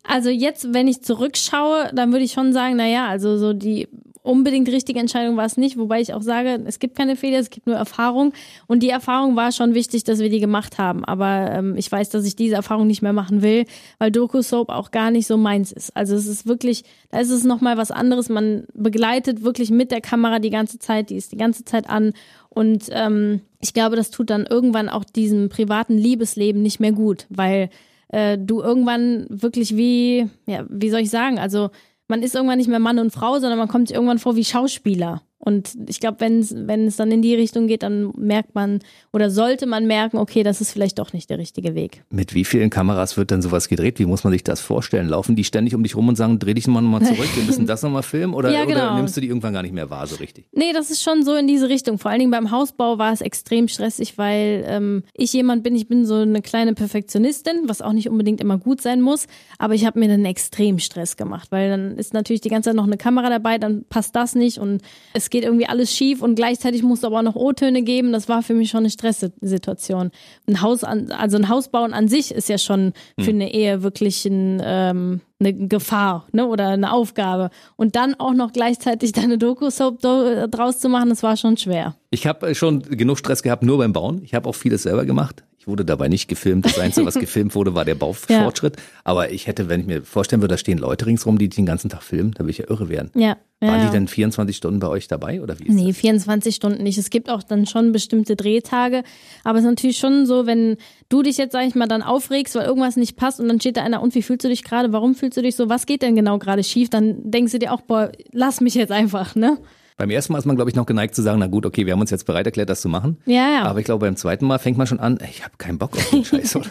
Also 0.02 0.28
jetzt, 0.28 0.74
wenn 0.74 0.88
ich 0.88 1.02
zurückschaue, 1.02 1.90
dann 1.94 2.12
würde 2.12 2.24
ich 2.24 2.32
schon 2.32 2.52
sagen, 2.52 2.76
naja, 2.76 3.08
also 3.08 3.38
so 3.38 3.52
die 3.52 3.88
unbedingt 4.24 4.68
richtige 4.70 4.98
Entscheidung 4.98 5.36
war 5.36 5.44
es 5.44 5.58
nicht, 5.58 5.76
wobei 5.76 6.00
ich 6.00 6.14
auch 6.14 6.22
sage, 6.22 6.58
es 6.64 6.78
gibt 6.78 6.96
keine 6.96 7.14
Fehler, 7.14 7.38
es 7.38 7.50
gibt 7.50 7.66
nur 7.66 7.76
Erfahrung. 7.76 8.32
Und 8.66 8.82
die 8.82 8.88
Erfahrung 8.88 9.36
war 9.36 9.52
schon 9.52 9.74
wichtig, 9.74 10.02
dass 10.04 10.18
wir 10.18 10.30
die 10.30 10.40
gemacht 10.40 10.78
haben. 10.78 11.04
Aber 11.04 11.50
ähm, 11.52 11.76
ich 11.76 11.92
weiß, 11.92 12.08
dass 12.08 12.24
ich 12.24 12.34
diese 12.34 12.54
Erfahrung 12.54 12.86
nicht 12.86 13.02
mehr 13.02 13.12
machen 13.12 13.42
will, 13.42 13.66
weil 13.98 14.10
Doku-Soap 14.10 14.70
auch 14.70 14.90
gar 14.90 15.10
nicht 15.10 15.26
so 15.26 15.36
meins 15.36 15.72
ist. 15.72 15.94
Also 15.94 16.16
es 16.16 16.26
ist 16.26 16.46
wirklich, 16.46 16.84
da 17.10 17.20
ist 17.20 17.30
es 17.30 17.44
nochmal 17.44 17.76
was 17.76 17.90
anderes. 17.90 18.30
Man 18.30 18.64
begleitet 18.72 19.44
wirklich 19.44 19.70
mit 19.70 19.90
der 19.90 20.00
Kamera 20.00 20.38
die 20.38 20.50
ganze 20.50 20.78
Zeit, 20.78 21.10
die 21.10 21.16
ist 21.16 21.30
die 21.30 21.36
ganze 21.36 21.66
Zeit 21.66 21.90
an. 21.90 22.14
Und 22.48 22.86
ähm, 22.92 23.42
ich 23.60 23.74
glaube, 23.74 23.94
das 23.94 24.10
tut 24.10 24.30
dann 24.30 24.46
irgendwann 24.46 24.88
auch 24.88 25.04
diesem 25.04 25.50
privaten 25.50 25.98
Liebesleben 25.98 26.62
nicht 26.62 26.80
mehr 26.80 26.92
gut, 26.92 27.26
weil 27.28 27.68
äh, 28.08 28.38
du 28.38 28.62
irgendwann 28.62 29.26
wirklich 29.28 29.76
wie, 29.76 30.30
ja, 30.46 30.64
wie 30.70 30.88
soll 30.88 31.00
ich 31.00 31.10
sagen, 31.10 31.38
also 31.38 31.68
man 32.08 32.22
ist 32.22 32.34
irgendwann 32.34 32.58
nicht 32.58 32.68
mehr 32.68 32.78
Mann 32.78 32.98
und 32.98 33.12
Frau, 33.12 33.38
sondern 33.38 33.58
man 33.58 33.68
kommt 33.68 33.88
sich 33.88 33.94
irgendwann 33.94 34.18
vor 34.18 34.36
wie 34.36 34.44
Schauspieler. 34.44 35.22
Und 35.44 35.76
ich 35.88 36.00
glaube, 36.00 36.20
wenn 36.20 36.40
es 36.40 36.54
wenn 36.56 36.86
es 36.86 36.96
dann 36.96 37.10
in 37.12 37.20
die 37.20 37.34
Richtung 37.34 37.66
geht, 37.66 37.82
dann 37.82 38.12
merkt 38.16 38.54
man 38.54 38.80
oder 39.12 39.30
sollte 39.30 39.66
man 39.66 39.86
merken, 39.86 40.16
okay, 40.16 40.42
das 40.42 40.60
ist 40.60 40.72
vielleicht 40.72 40.98
doch 40.98 41.12
nicht 41.12 41.28
der 41.28 41.38
richtige 41.38 41.74
Weg. 41.74 42.02
Mit 42.10 42.34
wie 42.34 42.44
vielen 42.44 42.70
Kameras 42.70 43.16
wird 43.16 43.30
denn 43.30 43.42
sowas 43.42 43.68
gedreht? 43.68 43.98
Wie 43.98 44.06
muss 44.06 44.24
man 44.24 44.32
sich 44.32 44.42
das 44.42 44.60
vorstellen? 44.60 45.06
Laufen 45.08 45.36
die 45.36 45.44
ständig 45.44 45.74
um 45.74 45.82
dich 45.82 45.96
rum 45.96 46.08
und 46.08 46.16
sagen, 46.16 46.38
dreh 46.38 46.54
dich 46.54 46.66
mal 46.66 46.80
nochmal 46.80 47.02
zurück, 47.02 47.28
wir 47.34 47.44
müssen 47.44 47.66
das 47.66 47.82
nochmal 47.82 48.02
filmen? 48.02 48.32
Oder, 48.32 48.50
Ja, 48.50 48.64
genau. 48.64 48.76
oder 48.78 48.96
nimmst 48.96 49.16
du 49.16 49.20
die 49.20 49.28
irgendwann 49.28 49.52
gar 49.52 49.62
nicht 49.62 49.74
mehr 49.74 49.90
wahr 49.90 50.06
so 50.06 50.16
richtig? 50.16 50.46
Nee, 50.52 50.72
das 50.72 50.90
ist 50.90 51.02
schon 51.02 51.24
so 51.24 51.34
in 51.34 51.46
diese 51.46 51.68
Richtung. 51.68 51.98
Vor 51.98 52.10
allen 52.10 52.20
Dingen 52.20 52.30
beim 52.30 52.50
Hausbau 52.50 52.96
war 52.98 53.12
es 53.12 53.20
extrem 53.20 53.68
stressig, 53.68 54.16
weil 54.16 54.64
ähm, 54.66 55.02
ich 55.12 55.32
jemand 55.34 55.62
bin, 55.62 55.76
ich 55.76 55.88
bin 55.88 56.06
so 56.06 56.14
eine 56.14 56.40
kleine 56.40 56.72
Perfektionistin, 56.74 57.64
was 57.68 57.82
auch 57.82 57.92
nicht 57.92 58.08
unbedingt 58.08 58.40
immer 58.40 58.56
gut 58.58 58.80
sein 58.80 59.00
muss, 59.00 59.26
aber 59.58 59.74
ich 59.74 59.84
habe 59.84 59.98
mir 59.98 60.08
dann 60.08 60.24
extrem 60.24 60.78
Stress 60.78 61.16
gemacht, 61.16 61.48
weil 61.52 61.68
dann 61.68 61.96
ist 61.98 62.14
natürlich 62.14 62.40
die 62.40 62.48
ganze 62.48 62.70
Zeit 62.70 62.76
noch 62.76 62.86
eine 62.86 62.96
Kamera 62.96 63.28
dabei, 63.28 63.58
dann 63.58 63.84
passt 63.88 64.16
das 64.16 64.34
nicht 64.34 64.58
und 64.58 64.80
es 65.12 65.28
geht 65.34 65.42
irgendwie 65.42 65.66
alles 65.66 65.92
schief 65.92 66.22
und 66.22 66.36
gleichzeitig 66.36 66.84
musst 66.84 67.02
du 67.02 67.08
aber 67.08 67.18
auch 67.18 67.22
noch 67.22 67.34
O-Töne 67.34 67.82
geben. 67.82 68.12
Das 68.12 68.28
war 68.28 68.40
für 68.44 68.54
mich 68.54 68.70
schon 68.70 68.80
eine 68.84 68.90
Stresssituation. 68.90 70.12
Ein 70.46 70.60
Haus 70.62 70.84
an, 70.84 71.10
also 71.10 71.36
ein 71.36 71.48
Haus 71.48 71.68
bauen 71.70 71.92
an 71.92 72.06
sich 72.06 72.30
ist 72.30 72.48
ja 72.48 72.56
schon 72.56 72.92
für 73.18 73.30
eine 73.30 73.52
Ehe 73.52 73.82
wirklich 73.82 74.24
ein, 74.26 74.62
ähm, 74.64 75.20
eine 75.40 75.52
Gefahr 75.52 76.28
ne, 76.30 76.46
oder 76.46 76.68
eine 76.68 76.92
Aufgabe. 76.92 77.50
Und 77.74 77.96
dann 77.96 78.14
auch 78.14 78.32
noch 78.32 78.52
gleichzeitig 78.52 79.10
deine 79.20 79.36
Doku-Soap 79.36 80.00
do- 80.02 80.46
draus 80.46 80.78
zu 80.78 80.88
machen, 80.88 81.08
das 81.08 81.24
war 81.24 81.36
schon 81.36 81.56
schwer. 81.56 81.96
Ich 82.10 82.28
habe 82.28 82.54
schon 82.54 82.82
genug 82.82 83.18
Stress 83.18 83.42
gehabt, 83.42 83.64
nur 83.64 83.78
beim 83.78 83.92
Bauen. 83.92 84.20
Ich 84.22 84.34
habe 84.34 84.48
auch 84.48 84.54
vieles 84.54 84.84
selber 84.84 85.04
gemacht. 85.04 85.42
Ich 85.64 85.68
wurde 85.68 85.86
dabei 85.86 86.08
nicht 86.08 86.28
gefilmt. 86.28 86.66
Das 86.66 86.78
Einzige, 86.78 87.06
was 87.06 87.14
gefilmt 87.18 87.54
wurde, 87.54 87.74
war 87.74 87.86
der 87.86 87.94
Baufortschritt. 87.94 88.76
Aber 89.02 89.32
ich 89.32 89.46
hätte, 89.46 89.70
wenn 89.70 89.80
ich 89.80 89.86
mir 89.86 90.02
vorstellen 90.02 90.42
würde, 90.42 90.52
da 90.52 90.58
stehen 90.58 90.76
Leute 90.76 91.06
ringsrum, 91.06 91.38
die 91.38 91.48
den 91.48 91.64
ganzen 91.64 91.88
Tag 91.88 92.02
filmen, 92.02 92.32
da 92.32 92.40
würde 92.40 92.50
ich 92.50 92.58
ja 92.58 92.68
irre 92.68 92.90
werden. 92.90 93.10
Ja. 93.14 93.38
ja, 93.62 93.68
Waren 93.68 93.80
ja. 93.80 93.86
die 93.86 93.92
denn 93.92 94.06
24 94.06 94.54
Stunden 94.54 94.78
bei 94.78 94.88
euch 94.88 95.08
dabei 95.08 95.40
oder 95.40 95.58
wie 95.58 95.68
ist 95.68 95.74
Nee, 95.74 95.94
24 95.94 96.54
Stunden 96.54 96.82
nicht. 96.82 96.98
Es 96.98 97.08
gibt 97.08 97.30
auch 97.30 97.42
dann 97.42 97.64
schon 97.64 97.92
bestimmte 97.92 98.36
Drehtage. 98.36 99.04
Aber 99.42 99.56
es 99.56 99.64
ist 99.64 99.70
natürlich 99.70 99.96
schon 99.96 100.26
so, 100.26 100.44
wenn 100.44 100.76
du 101.08 101.22
dich 101.22 101.38
jetzt, 101.38 101.52
sag 101.52 101.66
ich 101.66 101.74
mal, 101.74 101.88
dann 101.88 102.02
aufregst, 102.02 102.54
weil 102.56 102.66
irgendwas 102.66 102.96
nicht 102.96 103.16
passt 103.16 103.40
und 103.40 103.48
dann 103.48 103.58
steht 103.58 103.78
da 103.78 103.84
einer, 103.84 104.02
und 104.02 104.14
wie 104.14 104.20
fühlst 104.20 104.44
du 104.44 104.50
dich 104.50 104.64
gerade? 104.64 104.92
Warum 104.92 105.14
fühlst 105.14 105.38
du 105.38 105.40
dich 105.40 105.56
so? 105.56 105.70
Was 105.70 105.86
geht 105.86 106.02
denn 106.02 106.14
genau 106.14 106.38
gerade 106.38 106.62
schief? 106.62 106.90
Dann 106.90 107.30
denkst 107.30 107.52
du 107.52 107.58
dir 107.58 107.72
auch, 107.72 107.80
boah, 107.80 108.12
lass 108.32 108.60
mich 108.60 108.74
jetzt 108.74 108.92
einfach, 108.92 109.34
ne? 109.34 109.56
Beim 109.96 110.10
ersten 110.10 110.32
Mal 110.32 110.40
ist 110.40 110.44
man, 110.44 110.56
glaube 110.56 110.70
ich, 110.70 110.74
noch 110.76 110.86
geneigt 110.86 111.14
zu 111.14 111.22
sagen, 111.22 111.38
na 111.38 111.46
gut, 111.46 111.64
okay, 111.66 111.86
wir 111.86 111.92
haben 111.92 112.00
uns 112.00 112.10
jetzt 112.10 112.26
bereit 112.26 112.46
erklärt, 112.46 112.68
das 112.68 112.80
zu 112.80 112.88
machen. 112.88 113.18
Ja, 113.26 113.48
ja. 113.50 113.62
Aber 113.62 113.78
ich 113.78 113.84
glaube, 113.84 114.04
beim 114.06 114.16
zweiten 114.16 114.44
Mal 114.44 114.58
fängt 114.58 114.76
man 114.76 114.88
schon 114.88 114.98
an, 114.98 115.18
ey, 115.18 115.28
ich 115.30 115.44
habe 115.44 115.54
keinen 115.56 115.78
Bock 115.78 115.96
auf 115.96 116.10
den 116.10 116.24
Scheiß. 116.24 116.56
oder? 116.56 116.66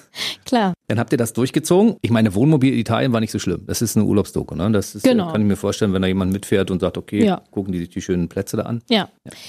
Klar. 0.45 0.73
Dann 0.89 0.99
habt 0.99 1.13
ihr 1.13 1.17
das 1.17 1.31
durchgezogen. 1.31 1.95
Ich 2.01 2.11
meine, 2.11 2.35
Wohnmobil 2.35 2.73
in 2.73 2.79
Italien 2.79 3.13
war 3.13 3.21
nicht 3.21 3.31
so 3.31 3.39
schlimm. 3.39 3.63
Das 3.65 3.81
ist 3.81 3.95
eine 3.95 4.05
Urlaubsdoku, 4.05 4.55
ne? 4.55 4.69
Das 4.71 4.93
ist, 4.93 5.03
Genau. 5.03 5.31
kann 5.31 5.39
ich 5.41 5.47
mir 5.47 5.55
vorstellen, 5.55 5.93
wenn 5.93 6.01
da 6.01 6.07
jemand 6.09 6.33
mitfährt 6.33 6.69
und 6.69 6.81
sagt, 6.81 6.97
okay, 6.97 7.25
Ja. 7.25 7.41
gucken 7.51 7.71
die 7.71 7.79
sich 7.79 7.89
die 7.89 8.01
schönen 8.01 8.27
Plätze 8.27 8.57
da 8.57 8.63
an. 8.63 8.81
Ja. 8.89 9.07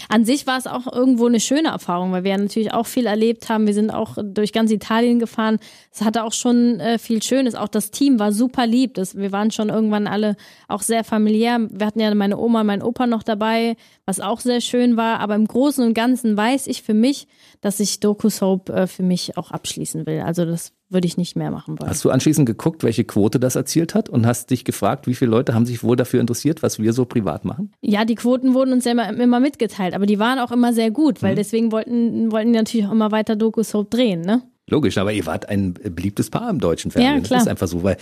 An 0.09 0.25
sich 0.25 0.47
war 0.47 0.57
es 0.57 0.69
auch 0.69 0.91
irgendwo 0.93 1.27
eine 1.27 1.41
schöne 1.41 1.69
Erfahrung, 1.71 2.13
weil 2.13 2.23
wir 2.23 2.31
ja 2.31 2.39
natürlich 2.39 2.73
auch 2.73 2.87
viel 2.87 3.07
erlebt 3.07 3.49
haben. 3.49 3.67
Wir 3.67 3.75
sind 3.75 3.91
auch 3.91 4.17
durch 4.23 4.53
ganz 4.53 4.71
Italien 4.71 5.19
gefahren. 5.19 5.59
Es 5.93 6.03
hatte 6.03 6.23
auch 6.23 6.33
schon 6.33 6.79
äh, 6.79 6.99
viel 6.99 7.23
Schönes. 7.25 7.57
Auch 7.57 7.69
das 7.69 7.91
Team 7.91 8.21
war 8.21 8.31
super 8.31 8.67
lieb. 8.69 8.95
Das, 8.95 9.17
wir 9.17 9.33
waren 9.33 9.51
schon 9.51 9.69
irgendwann 9.69 10.07
alle 10.07 10.37
auch 10.69 10.83
sehr 10.83 11.03
familiär. 11.03 11.59
Wir 11.71 11.87
hatten 11.89 11.99
ja 12.01 12.15
meine 12.15 12.39
Oma, 12.39 12.63
mein 12.63 12.81
Opa 12.83 13.07
noch 13.09 13.25
dabei, 13.25 13.64
was 14.07 14.21
auch 14.21 14.41
sehr 14.41 14.61
schön 14.61 14.97
war. 14.97 15.21
Aber 15.21 15.35
im 15.35 15.47
Großen 15.47 15.85
und 15.85 15.95
Ganzen 15.95 16.37
weiß 16.37 16.67
ich 16.67 16.83
für 16.83 16.95
mich, 16.95 17.27
dass 17.61 17.81
ich 17.81 18.01
DocuSoap 18.01 18.69
äh, 18.71 18.87
für 18.87 19.03
mich 19.03 19.37
auch 19.37 19.51
abschließen 19.51 20.07
will. 20.07 20.21
Also 20.21 20.45
das 20.45 20.73
würde 20.91 21.07
ich 21.07 21.17
nicht 21.17 21.35
mehr 21.37 21.51
machen 21.51 21.79
wollen. 21.81 21.91
Hast 21.91 22.05
du 22.05 22.11
anschließend 22.11 22.47
geguckt, 22.47 22.85
welche 22.85 23.05
Quote 23.05 23.41
das 23.41 23.57
erzielt 23.57 23.95
hat 23.95 24.09
und 24.09 24.27
hast 24.27 24.51
dich 24.51 24.65
gefragt, 24.65 25.07
wie 25.07 25.15
viele 25.15 25.31
Leute 25.31 25.55
haben 25.55 25.67
sich 25.67 25.83
wohl 25.83 25.97
dafür 25.97 26.21
interessiert, 26.21 26.63
was 26.63 26.79
wir 26.79 26.93
so 26.93 27.05
privat 27.05 27.45
machen? 27.45 27.73
Ja, 27.81 28.05
die 28.05 28.15
Quoten 28.15 28.55
wurden 28.55 28.73
uns 28.73 28.85
ja 28.85 28.93
immer, 28.93 29.09
immer 29.19 29.41
mitgeteilt, 29.41 29.95
aber 29.95 30.07
die 30.07 30.19
waren 30.19 30.39
auch 30.39 30.53
immer 30.53 30.73
sehr 30.73 30.91
gut, 30.93 31.23
weil 31.23 31.35
deswegen 31.35 31.73
wollten, 31.73 32.31
wollten 32.31 32.53
die 32.53 32.59
natürlich 32.59 32.87
auch 32.87 32.93
immer 32.93 33.11
weiter 33.11 33.35
DocuSoap 33.35 33.91
drehen, 33.91 34.21
ne? 34.21 34.43
Logisch, 34.71 34.97
aber 34.97 35.13
ihr 35.13 35.27
wart 35.27 35.49
ein 35.49 35.75
beliebtes 35.75 36.31
Paar 36.31 36.49
im 36.49 36.59
deutschen 36.59 36.91
Fernsehen. 36.91 37.17
Ja, 37.17 37.21
klar. 37.21 37.39
Das 37.39 37.47
ist 37.47 37.51
einfach 37.51 37.69
so, 37.69 37.83
weil 37.83 37.97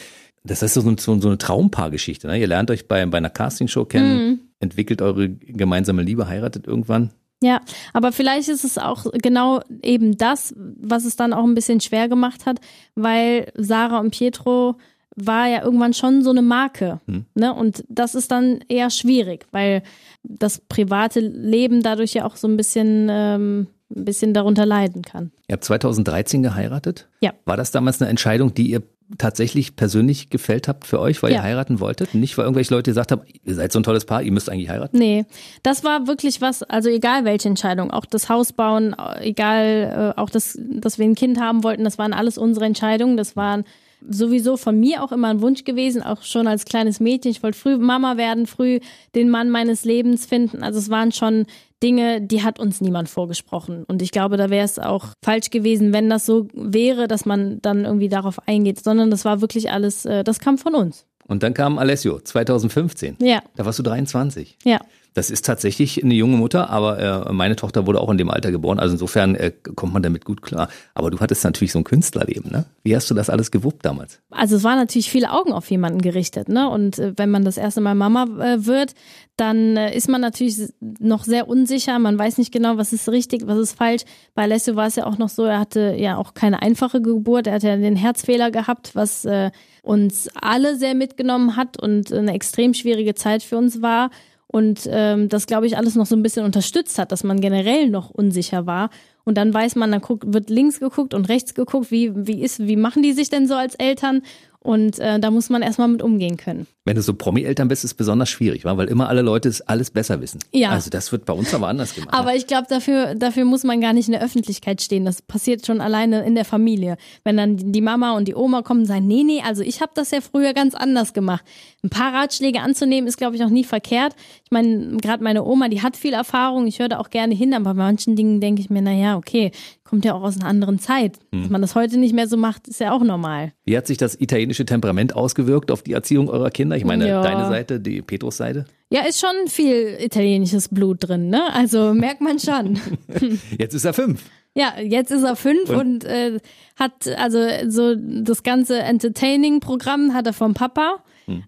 das 0.44 0.62
ist 0.62 0.74
so, 0.74 0.80
so, 0.80 1.20
so 1.20 1.28
eine 1.28 1.38
Traumpaargeschichte. 1.38 2.26
Ne? 2.26 2.38
Ihr 2.38 2.46
lernt 2.46 2.70
euch 2.70 2.86
bei, 2.88 3.04
bei 3.06 3.18
einer 3.18 3.30
Castingshow 3.30 3.84
kennen, 3.84 4.26
Mhm. 4.26 4.40
Entwickelt 4.62 5.02
eure 5.02 5.28
gemeinsame 5.28 6.02
Liebe, 6.02 6.28
heiratet 6.28 6.66
irgendwann. 6.66 7.10
Ja, 7.42 7.60
aber 7.92 8.12
vielleicht 8.12 8.48
ist 8.48 8.64
es 8.64 8.78
auch 8.78 9.04
genau 9.12 9.60
eben 9.82 10.16
das, 10.16 10.54
was 10.56 11.04
es 11.04 11.16
dann 11.16 11.32
auch 11.32 11.44
ein 11.44 11.56
bisschen 11.56 11.80
schwer 11.80 12.08
gemacht 12.08 12.46
hat, 12.46 12.60
weil 12.94 13.52
Sarah 13.56 13.98
und 13.98 14.12
Pietro 14.12 14.76
war 15.16 15.48
ja 15.48 15.62
irgendwann 15.62 15.92
schon 15.92 16.22
so 16.22 16.30
eine 16.30 16.40
Marke. 16.40 17.00
Ne? 17.34 17.52
Und 17.52 17.84
das 17.88 18.14
ist 18.14 18.30
dann 18.30 18.60
eher 18.68 18.90
schwierig, 18.90 19.46
weil 19.50 19.82
das 20.22 20.60
private 20.60 21.20
Leben 21.20 21.82
dadurch 21.82 22.14
ja 22.14 22.24
auch 22.24 22.36
so 22.36 22.48
ein 22.48 22.56
bisschen, 22.56 23.08
ähm, 23.10 23.66
ein 23.94 24.04
bisschen 24.04 24.32
darunter 24.32 24.64
leiden 24.64 25.02
kann. 25.02 25.32
Ihr 25.48 25.54
habt 25.54 25.64
2013 25.64 26.42
geheiratet. 26.42 27.08
Ja. 27.20 27.34
War 27.44 27.56
das 27.56 27.72
damals 27.72 28.00
eine 28.00 28.08
Entscheidung, 28.08 28.54
die 28.54 28.70
ihr 28.70 28.82
tatsächlich 29.18 29.76
persönlich 29.76 30.30
gefällt 30.30 30.68
habt 30.68 30.84
für 30.86 31.00
euch, 31.00 31.22
weil 31.22 31.30
Ja. 31.32 31.38
ihr 31.38 31.42
heiraten 31.42 31.80
wolltet? 31.80 32.14
Nicht, 32.14 32.36
weil 32.38 32.44
irgendwelche 32.44 32.74
Leute 32.74 32.90
gesagt 32.90 33.12
haben, 33.12 33.22
ihr 33.44 33.54
seid 33.54 33.72
so 33.72 33.78
ein 33.80 33.82
tolles 33.82 34.04
Paar, 34.04 34.22
ihr 34.22 34.32
müsst 34.32 34.48
eigentlich 34.50 34.68
heiraten? 34.70 34.98
Nee, 34.98 35.24
das 35.62 35.84
war 35.84 36.06
wirklich 36.06 36.40
was, 36.40 36.62
also 36.62 36.88
egal 36.88 37.24
welche 37.24 37.48
Entscheidung, 37.48 37.90
auch 37.90 38.06
das 38.06 38.28
Haus 38.28 38.52
bauen, 38.52 38.94
egal, 39.20 40.14
äh, 40.16 40.20
auch 40.20 40.30
das, 40.30 40.58
dass 40.60 40.98
wir 40.98 41.04
ein 41.06 41.14
Kind 41.14 41.38
haben 41.40 41.62
wollten, 41.64 41.84
das 41.84 41.98
waren 41.98 42.12
alles 42.12 42.38
unsere 42.38 42.64
Entscheidungen. 42.66 43.16
Das 43.16 43.36
waren 43.36 43.64
sowieso 44.08 44.56
von 44.56 44.78
mir 44.78 45.02
auch 45.02 45.12
immer 45.12 45.28
ein 45.28 45.40
Wunsch 45.40 45.64
gewesen, 45.64 46.02
auch 46.02 46.22
schon 46.22 46.46
als 46.46 46.64
kleines 46.64 47.00
Mädchen. 47.00 47.30
Ich 47.30 47.42
wollte 47.42 47.58
früh 47.58 47.76
Mama 47.76 48.16
werden, 48.16 48.46
früh 48.46 48.80
den 49.14 49.30
Mann 49.30 49.50
meines 49.50 49.84
Lebens 49.84 50.26
finden. 50.26 50.62
Also 50.62 50.78
es 50.78 50.90
waren 50.90 51.12
schon 51.12 51.46
Dinge, 51.82 52.20
die 52.20 52.42
hat 52.42 52.58
uns 52.60 52.80
niemand 52.80 53.08
vorgesprochen. 53.08 53.84
Und 53.84 54.02
ich 54.02 54.12
glaube, 54.12 54.36
da 54.36 54.50
wäre 54.50 54.64
es 54.64 54.78
auch 54.78 55.06
falsch 55.24 55.50
gewesen, 55.50 55.92
wenn 55.92 56.08
das 56.08 56.26
so 56.26 56.48
wäre, 56.54 57.08
dass 57.08 57.24
man 57.26 57.60
dann 57.60 57.84
irgendwie 57.84 58.08
darauf 58.08 58.46
eingeht, 58.46 58.82
sondern 58.82 59.10
das 59.10 59.24
war 59.24 59.40
wirklich 59.40 59.70
alles, 59.70 60.04
äh, 60.04 60.22
das 60.24 60.38
kam 60.38 60.58
von 60.58 60.74
uns. 60.74 61.06
Und 61.26 61.42
dann 61.42 61.54
kam 61.54 61.78
Alessio, 61.78 62.20
2015. 62.20 63.16
Ja, 63.20 63.42
Da 63.56 63.64
warst 63.64 63.78
du 63.78 63.82
23. 63.82 64.58
ja. 64.64 64.78
Das 65.14 65.30
ist 65.30 65.44
tatsächlich 65.44 66.02
eine 66.02 66.14
junge 66.14 66.36
Mutter, 66.36 66.70
aber 66.70 67.26
äh, 67.28 67.32
meine 67.32 67.56
Tochter 67.56 67.86
wurde 67.86 68.00
auch 68.00 68.10
in 68.10 68.18
dem 68.18 68.30
Alter 68.30 68.50
geboren. 68.50 68.78
Also 68.78 68.94
insofern 68.94 69.34
äh, 69.34 69.52
kommt 69.74 69.92
man 69.92 70.02
damit 70.02 70.24
gut 70.24 70.40
klar. 70.40 70.68
Aber 70.94 71.10
du 71.10 71.20
hattest 71.20 71.44
natürlich 71.44 71.72
so 71.72 71.78
ein 71.78 71.84
Künstlerleben, 71.84 72.50
ne? 72.50 72.64
Wie 72.82 72.96
hast 72.96 73.10
du 73.10 73.14
das 73.14 73.28
alles 73.28 73.50
gewuppt 73.50 73.84
damals? 73.84 74.20
Also 74.30 74.56
es 74.56 74.64
waren 74.64 74.78
natürlich 74.78 75.10
viele 75.10 75.30
Augen 75.30 75.52
auf 75.52 75.70
jemanden 75.70 76.00
gerichtet, 76.00 76.48
ne? 76.48 76.68
Und 76.68 76.98
äh, 76.98 77.12
wenn 77.16 77.30
man 77.30 77.44
das 77.44 77.58
erste 77.58 77.80
Mal 77.80 77.94
Mama 77.94 78.24
äh, 78.40 78.64
wird, 78.64 78.94
dann 79.36 79.76
äh, 79.76 79.94
ist 79.94 80.08
man 80.08 80.20
natürlich 80.20 80.72
noch 80.80 81.24
sehr 81.24 81.48
unsicher. 81.48 81.98
Man 81.98 82.18
weiß 82.18 82.38
nicht 82.38 82.52
genau, 82.52 82.78
was 82.78 82.92
ist 82.92 83.08
richtig, 83.08 83.46
was 83.46 83.58
ist 83.58 83.76
falsch. 83.76 84.02
Bei 84.34 84.42
Alessio 84.42 84.76
war 84.76 84.86
es 84.86 84.96
ja 84.96 85.06
auch 85.06 85.18
noch 85.18 85.28
so, 85.28 85.44
er 85.44 85.58
hatte 85.58 85.94
ja 85.98 86.16
auch 86.16 86.34
keine 86.34 86.62
einfache 86.62 87.02
Geburt. 87.02 87.46
Er 87.46 87.54
hatte 87.54 87.68
ja 87.68 87.76
den 87.76 87.96
Herzfehler 87.96 88.50
gehabt, 88.50 88.94
was 88.94 89.24
äh, 89.24 89.50
uns 89.82 90.28
alle 90.40 90.76
sehr 90.76 90.94
mitgenommen 90.94 91.56
hat 91.56 91.80
und 91.80 92.12
eine 92.12 92.32
extrem 92.32 92.72
schwierige 92.72 93.14
Zeit 93.14 93.42
für 93.42 93.58
uns 93.58 93.82
war. 93.82 94.10
Und 94.52 94.86
ähm, 94.90 95.28
das, 95.30 95.46
glaube 95.46 95.66
ich, 95.66 95.76
alles 95.78 95.96
noch 95.96 96.06
so 96.06 96.14
ein 96.14 96.22
bisschen 96.22 96.44
unterstützt 96.44 96.98
hat, 96.98 97.10
dass 97.10 97.24
man 97.24 97.40
generell 97.40 97.88
noch 97.88 98.10
unsicher 98.10 98.66
war. 98.66 98.90
Und 99.24 99.38
dann 99.38 99.52
weiß 99.52 99.76
man, 99.76 99.90
dann 99.90 100.02
guckt, 100.02 100.24
wird 100.32 100.50
links 100.50 100.78
geguckt 100.78 101.14
und 101.14 101.28
rechts 101.28 101.54
geguckt, 101.54 101.90
wie, 101.90 102.12
wie 102.14 102.42
ist, 102.42 102.60
wie 102.60 102.76
machen 102.76 103.02
die 103.02 103.12
sich 103.12 103.30
denn 103.30 103.48
so 103.48 103.54
als 103.54 103.74
Eltern? 103.76 104.22
Und 104.60 104.98
äh, 104.98 105.18
da 105.18 105.30
muss 105.30 105.48
man 105.48 105.62
erstmal 105.62 105.88
mit 105.88 106.02
umgehen 106.02 106.36
können. 106.36 106.66
Wenn 106.84 106.96
du 106.96 107.02
so 107.02 107.14
Promi-Eltern 107.14 107.68
bist, 107.68 107.84
ist 107.84 107.92
es 107.92 107.94
besonders 107.94 108.28
schwierig, 108.28 108.64
weil 108.64 108.88
immer 108.88 109.08
alle 109.08 109.22
Leute 109.22 109.48
es 109.48 109.60
alles 109.60 109.92
besser 109.92 110.20
wissen. 110.20 110.40
Ja. 110.52 110.70
Also 110.70 110.90
das 110.90 111.12
wird 111.12 111.24
bei 111.24 111.32
uns 111.32 111.54
aber 111.54 111.68
anders 111.68 111.94
gemacht. 111.94 112.12
Aber 112.12 112.34
ich 112.34 112.48
glaube, 112.48 112.66
dafür, 112.68 113.14
dafür 113.14 113.44
muss 113.44 113.62
man 113.62 113.80
gar 113.80 113.92
nicht 113.92 114.08
in 114.08 114.12
der 114.12 114.22
Öffentlichkeit 114.22 114.82
stehen. 114.82 115.04
Das 115.04 115.22
passiert 115.22 115.64
schon 115.64 115.80
alleine 115.80 116.24
in 116.26 116.34
der 116.34 116.44
Familie. 116.44 116.96
Wenn 117.22 117.36
dann 117.36 117.56
die 117.56 117.80
Mama 117.80 118.16
und 118.16 118.26
die 118.26 118.34
Oma 118.34 118.62
kommen 118.62 118.80
und 118.80 118.86
sagen, 118.86 119.06
nee, 119.06 119.22
nee, 119.22 119.42
also 119.46 119.62
ich 119.62 119.80
habe 119.80 119.92
das 119.94 120.10
ja 120.10 120.20
früher 120.20 120.54
ganz 120.54 120.74
anders 120.74 121.12
gemacht. 121.12 121.44
Ein 121.84 121.90
paar 121.90 122.12
Ratschläge 122.12 122.60
anzunehmen 122.60 123.06
ist, 123.06 123.16
glaube 123.16 123.36
ich, 123.36 123.44
auch 123.44 123.50
nie 123.50 123.64
verkehrt. 123.64 124.16
Ich 124.44 124.50
meine, 124.50 124.96
gerade 124.96 125.22
meine 125.22 125.44
Oma, 125.44 125.68
die 125.68 125.82
hat 125.82 125.96
viel 125.96 126.14
Erfahrung. 126.14 126.66
Ich 126.66 126.80
höre 126.80 126.88
da 126.88 126.98
auch 126.98 127.10
gerne 127.10 127.34
hin, 127.34 127.54
aber 127.54 127.74
bei 127.74 127.74
manchen 127.74 128.16
Dingen 128.16 128.40
denke 128.40 128.60
ich 128.60 128.70
mir, 128.70 128.82
na 128.82 128.92
ja, 128.92 129.16
okay, 129.16 129.52
kommt 129.84 130.06
ja 130.06 130.14
auch 130.14 130.22
aus 130.22 130.40
einer 130.40 130.48
anderen 130.48 130.78
Zeit. 130.78 131.18
Dass 131.32 131.50
man 131.50 131.60
das 131.60 131.74
heute 131.74 131.98
nicht 131.98 132.14
mehr 132.14 132.26
so 132.26 132.38
macht, 132.38 132.66
ist 132.66 132.80
ja 132.80 132.92
auch 132.92 133.02
normal. 133.02 133.52
Wie 133.66 133.76
hat 133.76 133.86
sich 133.86 133.98
das 133.98 134.18
italienische 134.18 134.64
Temperament 134.64 135.14
ausgewirkt 135.14 135.70
auf 135.70 135.82
die 135.82 135.92
Erziehung 135.92 136.30
eurer 136.30 136.48
Kinder? 136.50 136.71
Ich 136.76 136.84
meine, 136.84 137.08
Ja. 137.08 137.22
deine 137.22 137.46
Seite, 137.48 137.80
die 137.80 138.02
Petrus 138.02 138.36
Seite. 138.36 138.64
Ja, 138.90 139.02
ist 139.02 139.20
schon 139.20 139.48
viel 139.48 139.96
italienisches 140.00 140.68
Blut 140.68 140.98
drin, 141.08 141.28
ne? 141.28 141.52
Also 141.52 141.94
merkt 141.94 142.20
man 142.20 142.38
schon. 142.38 142.78
Jetzt 143.58 143.74
ist 143.74 143.84
er 143.84 143.92
fünf. 143.94 144.24
Ja, 144.54 144.74
jetzt 144.78 145.10
ist 145.10 145.22
er 145.22 145.34
fünf 145.34 145.70
Und? 145.70 145.78
und, 145.78 146.04
äh, 146.04 146.38
hat 146.78 147.08
also 147.16 147.38
so 147.68 147.94
das 147.96 148.42
ganze 148.42 148.80
Entertaining-Programm 148.80 150.12
hat 150.12 150.26
er 150.26 150.34
vom 150.34 150.52
Papa, 150.52 151.02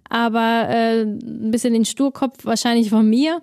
aber 0.09 0.69
äh, 0.71 1.03
ein 1.03 1.51
bisschen 1.51 1.75
den 1.75 1.85
Sturkopf 1.85 2.45
wahrscheinlich 2.47 2.89
von 2.91 3.07
mir. 3.09 3.43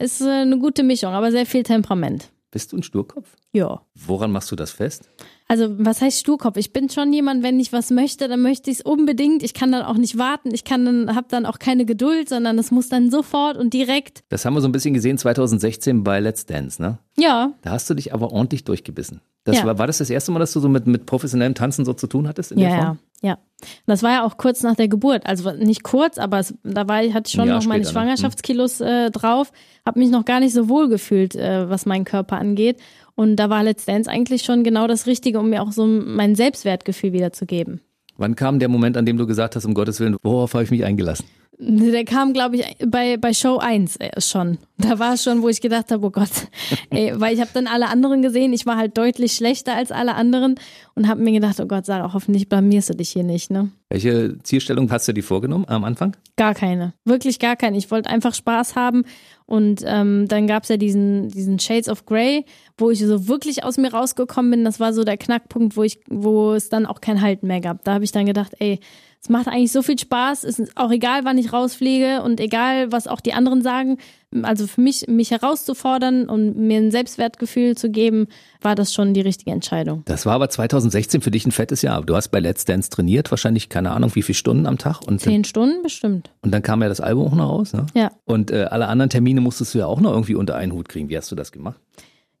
Ist 0.00 0.22
äh, 0.22 0.30
eine 0.30 0.58
gute 0.58 0.82
Mischung, 0.82 1.12
aber 1.12 1.30
sehr 1.30 1.44
viel 1.44 1.62
Temperament. 1.62 2.30
Bist 2.50 2.72
du 2.72 2.78
ein 2.78 2.82
Sturkopf? 2.82 3.36
Ja. 3.52 3.82
Woran 3.94 4.32
machst 4.32 4.50
du 4.50 4.56
das 4.56 4.70
fest? 4.70 5.10
Also 5.52 5.66
was 5.78 6.00
heißt 6.00 6.18
Sturkopf? 6.20 6.56
Ich 6.56 6.72
bin 6.72 6.88
schon 6.88 7.12
jemand, 7.12 7.42
wenn 7.42 7.60
ich 7.60 7.74
was 7.74 7.90
möchte, 7.90 8.26
dann 8.26 8.40
möchte 8.40 8.70
ich 8.70 8.78
es 8.78 8.82
unbedingt. 8.86 9.42
Ich 9.42 9.52
kann 9.52 9.70
dann 9.70 9.82
auch 9.82 9.98
nicht 9.98 10.16
warten. 10.16 10.54
Ich 10.54 10.64
kann 10.64 10.86
dann, 10.86 11.14
habe 11.14 11.26
dann 11.28 11.44
auch 11.44 11.58
keine 11.58 11.84
Geduld, 11.84 12.30
sondern 12.30 12.58
es 12.58 12.70
muss 12.70 12.88
dann 12.88 13.10
sofort 13.10 13.58
und 13.58 13.74
direkt. 13.74 14.24
Das 14.30 14.46
haben 14.46 14.54
wir 14.54 14.62
so 14.62 14.68
ein 14.68 14.72
bisschen 14.72 14.94
gesehen 14.94 15.18
2016 15.18 16.04
bei 16.04 16.20
Let's 16.20 16.46
Dance, 16.46 16.80
ne? 16.80 16.96
Ja. 17.18 17.52
Da 17.60 17.72
hast 17.72 17.90
du 17.90 17.92
dich 17.92 18.14
aber 18.14 18.32
ordentlich 18.32 18.64
durchgebissen. 18.64 19.20
Das 19.44 19.56
Ja. 19.58 19.66
war, 19.66 19.78
war 19.78 19.86
das 19.86 19.98
das 19.98 20.08
erste 20.08 20.32
Mal, 20.32 20.38
dass 20.38 20.54
du 20.54 20.60
so 20.60 20.70
mit, 20.70 20.86
mit 20.86 21.04
professionellem 21.04 21.54
Tanzen 21.54 21.84
so 21.84 21.92
zu 21.92 22.06
tun 22.06 22.26
hattest 22.28 22.52
in 22.52 22.58
Ja, 22.58 22.68
der 22.68 22.76
ja, 22.78 22.84
Form? 22.86 22.98
ja. 23.20 23.32
Und 23.34 23.40
das 23.88 24.02
war 24.02 24.10
ja 24.12 24.24
auch 24.24 24.38
kurz 24.38 24.62
nach 24.62 24.76
der 24.76 24.88
Geburt. 24.88 25.26
Also 25.26 25.50
nicht 25.52 25.82
kurz, 25.82 26.16
aber 26.16 26.38
es, 26.38 26.54
da 26.64 26.88
war 26.88 26.98
hatte 27.12 27.24
ich 27.28 27.32
schon 27.34 27.48
noch 27.48 27.64
meine 27.66 27.84
später, 27.84 28.00
ne? 28.00 28.06
Schwangerschaftskilos 28.06 28.80
äh, 28.80 29.10
drauf. 29.10 29.52
Habe 29.84 29.98
mich 29.98 30.10
noch 30.10 30.24
gar 30.24 30.40
nicht 30.40 30.54
so 30.54 30.68
wohl 30.70 30.88
gefühlt, 30.88 31.34
äh, 31.36 31.68
was 31.68 31.84
meinen 31.86 32.04
Körper 32.04 32.38
angeht. 32.38 32.78
Und 33.14 33.36
da 33.36 33.50
war 33.50 33.62
Let's 33.62 33.84
Dance 33.84 34.10
eigentlich 34.10 34.42
schon 34.42 34.64
genau 34.64 34.86
das 34.86 35.06
Richtige, 35.06 35.38
um 35.38 35.50
mir 35.50 35.62
auch 35.62 35.72
so 35.72 35.86
mein 35.86 36.34
Selbstwertgefühl 36.34 37.12
wiederzugeben. 37.12 37.80
Wann 38.16 38.36
kam 38.36 38.58
der 38.58 38.68
Moment, 38.68 38.96
an 38.96 39.06
dem 39.06 39.16
du 39.16 39.26
gesagt 39.26 39.56
hast, 39.56 39.64
um 39.64 39.74
Gottes 39.74 40.00
Willen, 40.00 40.16
worauf 40.22 40.54
habe 40.54 40.64
ich 40.64 40.70
mich 40.70 40.84
eingelassen? 40.84 41.26
Der 41.58 42.04
kam, 42.04 42.32
glaube 42.32 42.56
ich, 42.56 42.76
bei, 42.86 43.16
bei 43.18 43.32
Show 43.32 43.58
1 43.58 43.96
äh, 43.96 44.20
schon. 44.20 44.58
Da 44.78 44.98
war 44.98 45.14
es 45.14 45.22
schon, 45.22 45.42
wo 45.42 45.48
ich 45.48 45.60
gedacht 45.60 45.92
habe, 45.92 46.04
oh 46.06 46.10
Gott. 46.10 46.30
Ey, 46.90 47.12
weil 47.20 47.34
ich 47.34 47.40
habe 47.40 47.50
dann 47.54 47.66
alle 47.66 47.88
anderen 47.88 48.22
gesehen. 48.22 48.52
Ich 48.52 48.66
war 48.66 48.76
halt 48.76 48.98
deutlich 48.98 49.32
schlechter 49.34 49.76
als 49.76 49.92
alle 49.92 50.14
anderen 50.14 50.56
und 50.94 51.06
habe 51.06 51.22
mir 51.22 51.32
gedacht, 51.32 51.60
oh 51.60 51.66
Gott, 51.66 51.86
Sarah, 51.86 52.12
hoffentlich 52.14 52.48
blamierst 52.48 52.90
du 52.90 52.94
dich 52.94 53.10
hier 53.10 53.22
nicht, 53.22 53.50
ne? 53.50 53.70
Welche 53.90 54.38
Zielstellung 54.42 54.90
hast 54.90 55.06
du 55.06 55.12
dir 55.12 55.22
vorgenommen 55.22 55.66
am 55.68 55.84
Anfang? 55.84 56.16
Gar 56.36 56.54
keine. 56.54 56.94
Wirklich 57.04 57.38
gar 57.38 57.56
keine. 57.56 57.76
Ich 57.76 57.90
wollte 57.90 58.08
einfach 58.08 58.34
Spaß 58.34 58.74
haben. 58.74 59.04
Und 59.44 59.84
ähm, 59.86 60.26
dann 60.28 60.46
gab's 60.46 60.68
ja 60.68 60.78
diesen, 60.78 61.28
diesen 61.28 61.58
Shades 61.58 61.88
of 61.88 62.06
Grey, 62.06 62.46
wo 62.78 62.90
ich 62.90 63.00
so 63.00 63.28
wirklich 63.28 63.64
aus 63.64 63.76
mir 63.76 63.92
rausgekommen 63.92 64.50
bin. 64.50 64.64
Das 64.64 64.80
war 64.80 64.94
so 64.94 65.04
der 65.04 65.18
Knackpunkt, 65.18 65.76
wo 65.76 65.82
ich, 65.82 66.00
wo 66.08 66.54
es 66.54 66.70
dann 66.70 66.86
auch 66.86 67.00
kein 67.00 67.20
Halten 67.20 67.46
mehr 67.46 67.60
gab. 67.60 67.84
Da 67.84 67.94
habe 67.94 68.04
ich 68.04 68.12
dann 68.12 68.26
gedacht, 68.26 68.54
ey, 68.58 68.80
es 69.22 69.28
macht 69.28 69.46
eigentlich 69.46 69.70
so 69.70 69.82
viel 69.82 69.96
Spaß. 69.96 70.42
Es 70.42 70.58
ist 70.58 70.76
auch 70.76 70.90
egal, 70.90 71.24
wann 71.24 71.38
ich 71.38 71.52
rausfliege 71.52 72.22
und 72.22 72.40
egal, 72.40 72.90
was 72.90 73.06
auch 73.06 73.20
die 73.20 73.34
anderen 73.34 73.62
sagen. 73.62 73.98
Also 74.42 74.66
für 74.66 74.80
mich, 74.80 75.06
mich 75.06 75.30
herauszufordern 75.30 76.28
und 76.28 76.56
mir 76.56 76.78
ein 76.78 76.90
Selbstwertgefühl 76.90 77.76
zu 77.76 77.88
geben, 77.88 78.26
war 78.62 78.74
das 78.74 78.92
schon 78.92 79.14
die 79.14 79.20
richtige 79.20 79.52
Entscheidung. 79.52 80.02
Das 80.06 80.26
war 80.26 80.34
aber 80.34 80.50
2016 80.50 81.20
für 81.20 81.30
dich 81.30 81.46
ein 81.46 81.52
fettes 81.52 81.82
Jahr. 81.82 82.02
Du 82.02 82.16
hast 82.16 82.30
bei 82.30 82.40
Let's 82.40 82.64
Dance 82.64 82.90
trainiert, 82.90 83.30
wahrscheinlich 83.30 83.68
keine 83.68 83.92
Ahnung, 83.92 84.12
wie 84.14 84.22
viele 84.22 84.34
Stunden 84.34 84.66
am 84.66 84.76
Tag. 84.76 85.02
Und, 85.06 85.20
Zehn 85.20 85.44
Stunden 85.44 85.84
bestimmt. 85.84 86.30
und 86.40 86.50
dann 86.50 86.62
kam 86.62 86.82
ja 86.82 86.88
das 86.88 87.00
Album 87.00 87.28
auch 87.28 87.36
noch 87.36 87.48
raus. 87.48 87.74
Ne? 87.74 87.86
Ja. 87.94 88.10
Und 88.24 88.50
äh, 88.50 88.64
alle 88.64 88.88
anderen 88.88 89.10
Termine 89.10 89.40
musstest 89.40 89.72
du 89.74 89.78
ja 89.78 89.86
auch 89.86 90.00
noch 90.00 90.10
irgendwie 90.10 90.34
unter 90.34 90.56
einen 90.56 90.72
Hut 90.72 90.88
kriegen. 90.88 91.08
Wie 91.08 91.16
hast 91.16 91.30
du 91.30 91.36
das 91.36 91.52
gemacht? 91.52 91.78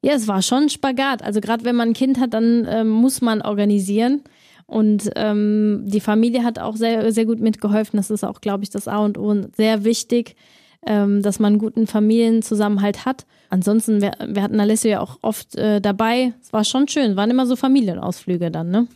Ja, 0.04 0.14
es 0.14 0.26
war 0.26 0.42
schon 0.42 0.64
ein 0.64 0.68
Spagat. 0.68 1.22
Also 1.22 1.40
gerade 1.40 1.64
wenn 1.64 1.76
man 1.76 1.90
ein 1.90 1.94
Kind 1.94 2.18
hat, 2.18 2.34
dann 2.34 2.66
ähm, 2.68 2.88
muss 2.88 3.20
man 3.20 3.40
organisieren. 3.40 4.22
Und 4.72 5.10
ähm, 5.16 5.82
die 5.84 6.00
Familie 6.00 6.44
hat 6.44 6.58
auch 6.58 6.76
sehr, 6.76 7.12
sehr 7.12 7.26
gut 7.26 7.40
mitgeholfen. 7.40 7.98
Das 7.98 8.10
ist 8.10 8.24
auch, 8.24 8.40
glaube 8.40 8.64
ich, 8.64 8.70
das 8.70 8.88
A 8.88 9.04
und 9.04 9.18
O 9.18 9.28
und 9.28 9.54
sehr 9.54 9.84
wichtig, 9.84 10.34
ähm, 10.86 11.20
dass 11.20 11.38
man 11.38 11.52
einen 11.52 11.58
guten 11.58 11.86
Familienzusammenhalt 11.86 13.04
hat. 13.04 13.26
Ansonsten, 13.50 14.00
wir, 14.00 14.12
wir 14.26 14.42
hatten 14.42 14.58
Alessio 14.58 14.90
ja 14.90 15.00
auch 15.00 15.18
oft 15.20 15.56
äh, 15.56 15.82
dabei. 15.82 16.32
Es 16.40 16.54
war 16.54 16.64
schon 16.64 16.88
schön. 16.88 17.16
Waren 17.16 17.30
immer 17.30 17.46
so 17.46 17.54
Familienausflüge 17.54 18.50
dann, 18.50 18.70
ne? 18.70 18.86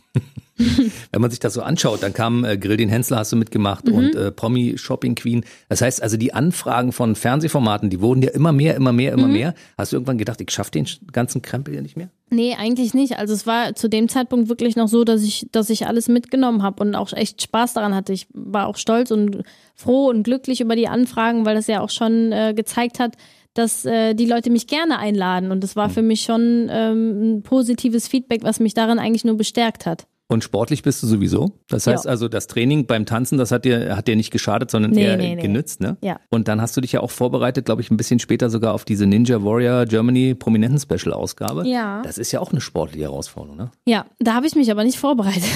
Wenn 1.11 1.21
man 1.21 1.29
sich 1.29 1.39
das 1.39 1.53
so 1.53 1.61
anschaut, 1.61 2.01
dann 2.01 2.13
kam 2.13 2.43
äh, 2.43 2.57
Grill 2.57 2.77
den 2.77 2.89
Hensler 2.89 3.17
hast 3.17 3.31
du 3.31 3.35
mitgemacht 3.35 3.87
und 3.87 4.15
äh, 4.15 4.31
Promi 4.31 4.79
Shopping 4.79 5.13
Queen. 5.13 5.45
Das 5.69 5.83
heißt 5.83 6.01
also, 6.01 6.17
die 6.17 6.33
Anfragen 6.33 6.91
von 6.91 7.13
Fernsehformaten, 7.13 7.91
die 7.91 8.01
wurden 8.01 8.23
ja 8.23 8.31
immer 8.31 8.51
mehr, 8.51 8.73
immer 8.73 8.93
mehr, 8.93 9.13
immer 9.13 9.27
mehr. 9.27 9.53
Hast 9.77 9.91
du 9.91 9.97
irgendwann 9.97 10.17
gedacht, 10.17 10.41
ich 10.41 10.49
schaffe 10.49 10.71
den 10.71 10.87
ganzen 11.11 11.43
Krempel 11.43 11.75
hier 11.75 11.83
nicht 11.83 11.97
mehr? 11.97 12.09
Nee, 12.29 12.55
eigentlich 12.55 12.93
nicht. 12.93 13.17
Also 13.17 13.33
es 13.33 13.47
war 13.47 13.73
zu 13.75 13.87
dem 13.87 14.09
Zeitpunkt 14.09 14.49
wirklich 14.49 14.75
noch 14.75 14.89
so, 14.89 15.05
dass 15.05 15.23
ich, 15.23 15.47
dass 15.51 15.69
ich 15.69 15.87
alles 15.87 16.09
mitgenommen 16.09 16.61
habe 16.61 16.83
und 16.83 16.93
auch 16.93 17.13
echt 17.13 17.41
Spaß 17.41 17.73
daran 17.73 17.95
hatte. 17.95 18.11
Ich 18.11 18.27
war 18.33 18.67
auch 18.67 18.75
stolz 18.75 19.11
und 19.11 19.43
froh 19.75 20.09
und 20.09 20.23
glücklich 20.23 20.59
über 20.59 20.75
die 20.75 20.89
Anfragen, 20.89 21.45
weil 21.45 21.55
das 21.55 21.67
ja 21.67 21.79
auch 21.79 21.89
schon 21.89 22.33
äh, 22.33 22.53
gezeigt 22.53 22.99
hat, 22.99 23.15
dass 23.53 23.85
äh, 23.85 24.13
die 24.13 24.25
Leute 24.25 24.49
mich 24.49 24.67
gerne 24.67 24.99
einladen. 24.99 25.51
Und 25.51 25.63
das 25.63 25.77
war 25.77 25.89
für 25.89 26.01
mich 26.01 26.21
schon 26.21 26.67
ähm, 26.69 27.37
ein 27.37 27.43
positives 27.43 28.09
Feedback, 28.09 28.43
was 28.43 28.59
mich 28.59 28.73
darin 28.73 28.99
eigentlich 28.99 29.23
nur 29.23 29.37
bestärkt 29.37 29.85
hat. 29.85 30.05
Und 30.29 30.43
sportlich 30.43 30.83
bist 30.83 31.01
du 31.01 31.07
sowieso. 31.07 31.53
Das 31.69 31.87
heißt 31.87 32.03
Ja. 32.05 32.11
also, 32.11 32.27
das 32.27 32.47
Training 32.47 32.85
beim 32.85 33.05
Tanzen, 33.05 33.37
das 33.37 33.51
hat 33.51 33.63
dir, 33.63 33.95
hat 33.95 34.07
dir 34.09 34.15
nicht 34.17 34.29
geschadet, 34.31 34.69
sondern 34.69 34.91
Nee, 34.91 35.03
eher 35.05 35.15
nee, 35.17 35.35
nee. 35.35 35.41
genützt, 35.41 35.79
ne? 35.79 35.95
Ja. 36.01 36.19
Und 36.29 36.49
dann 36.49 36.59
hast 36.61 36.75
du 36.75 36.81
dich 36.81 36.91
ja 36.91 36.99
auch 36.99 37.11
vorbereitet, 37.11 37.65
glaube 37.65 37.81
ich, 37.81 37.91
ein 37.91 37.97
bisschen 37.97 38.19
später 38.19 38.49
sogar 38.49 38.73
auf 38.73 38.83
diese 38.83 39.05
Ninja 39.05 39.41
Warrior 39.43 39.85
Germany 39.85 40.35
Prominenten 40.35 40.79
Special 40.79 41.13
Ausgabe. 41.13 41.65
Ja. 41.65 42.01
Das 42.01 42.17
ist 42.17 42.33
ja 42.33 42.41
auch 42.41 42.51
eine 42.51 42.59
sportliche 42.59 43.03
Herausforderung, 43.05 43.57
ne? 43.57 43.71
Ja, 43.85 44.05
da 44.19 44.33
habe 44.33 44.47
ich 44.47 44.55
mich 44.55 44.69
aber 44.69 44.83
nicht 44.83 44.97
vorbereitet. 44.99 45.43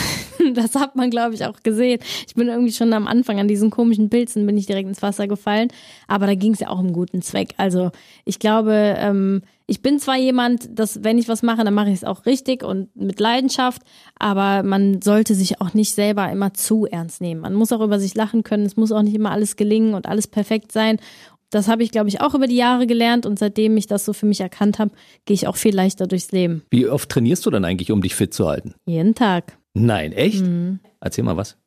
Das 0.55 0.73
hat 0.73 0.95
man, 0.95 1.12
glaube 1.12 1.36
ich, 1.36 1.45
auch 1.45 1.62
gesehen. 1.62 1.99
Ich 2.27 2.34
bin 2.34 2.47
irgendwie 2.47 2.71
schon 2.73 2.91
am 2.93 3.05
Anfang 3.07 3.39
an 3.39 3.47
diesen 3.47 3.69
komischen 3.69 4.10
Pilzen 4.10 4.43
bin 4.47 4.57
ich 4.57 4.65
direkt 4.65 4.88
ins 4.89 5.01
Wasser 5.03 5.27
gefallen. 5.27 5.67
Aber 6.07 6.25
da 6.25 6.34
ging 6.34 6.53
es 6.53 6.60
ja 6.62 6.69
auch 6.69 6.79
um 6.79 6.93
guten 6.93 7.21
Zweck. 7.21 7.53
Also 7.57 7.91
ich 8.25 8.39
glaube, 8.39 8.95
ähm, 8.97 9.43
ich 9.71 9.81
bin 9.81 9.99
zwar 9.99 10.17
jemand, 10.17 10.77
dass 10.77 11.01
wenn 11.01 11.17
ich 11.17 11.29
was 11.29 11.43
mache, 11.43 11.63
dann 11.63 11.73
mache 11.73 11.91
ich 11.91 11.95
es 11.95 12.03
auch 12.03 12.25
richtig 12.25 12.62
und 12.62 12.93
mit 12.93 13.21
Leidenschaft. 13.21 13.81
Aber 14.19 14.63
man 14.63 15.01
sollte 15.01 15.34
sich 15.34 15.62
auch 15.62 15.73
nicht 15.73 15.93
selber 15.93 16.29
immer 16.29 16.53
zu 16.53 16.86
ernst 16.86 17.21
nehmen. 17.21 17.39
Man 17.39 17.53
muss 17.53 17.71
auch 17.71 17.79
über 17.79 17.97
sich 17.97 18.13
lachen 18.13 18.43
können. 18.43 18.65
Es 18.65 18.75
muss 18.75 18.91
auch 18.91 19.01
nicht 19.01 19.15
immer 19.15 19.31
alles 19.31 19.55
gelingen 19.55 19.93
und 19.93 20.07
alles 20.07 20.27
perfekt 20.27 20.73
sein. 20.73 20.97
Das 21.51 21.69
habe 21.69 21.84
ich, 21.84 21.91
glaube 21.91 22.10
ich, 22.10 22.19
auch 22.19 22.36
über 22.36 22.47
die 22.47 22.57
Jahre 22.57 22.86
gelernt 22.86 23.25
und 23.25 23.39
seitdem 23.39 23.77
ich 23.77 23.88
das 23.88 24.03
so 24.03 24.12
für 24.12 24.25
mich 24.25 24.41
erkannt 24.41 24.77
habe, 24.77 24.91
gehe 25.23 25.36
ich 25.36 25.47
auch 25.47 25.55
viel 25.55 25.73
leichter 25.73 26.05
durchs 26.05 26.34
Leben. 26.34 26.63
Wie 26.69 26.89
oft 26.89 27.07
trainierst 27.07 27.45
du 27.45 27.49
dann 27.49 27.63
eigentlich, 27.63 27.93
um 27.93 28.01
dich 28.01 28.13
fit 28.13 28.34
zu 28.34 28.49
halten? 28.49 28.73
Jeden 28.86 29.15
Tag. 29.15 29.57
Nein, 29.73 30.12
echt? 30.12 30.45
Mhm. 30.45 30.81
Erzähl 30.99 31.23
mal 31.23 31.38
was. 31.38 31.57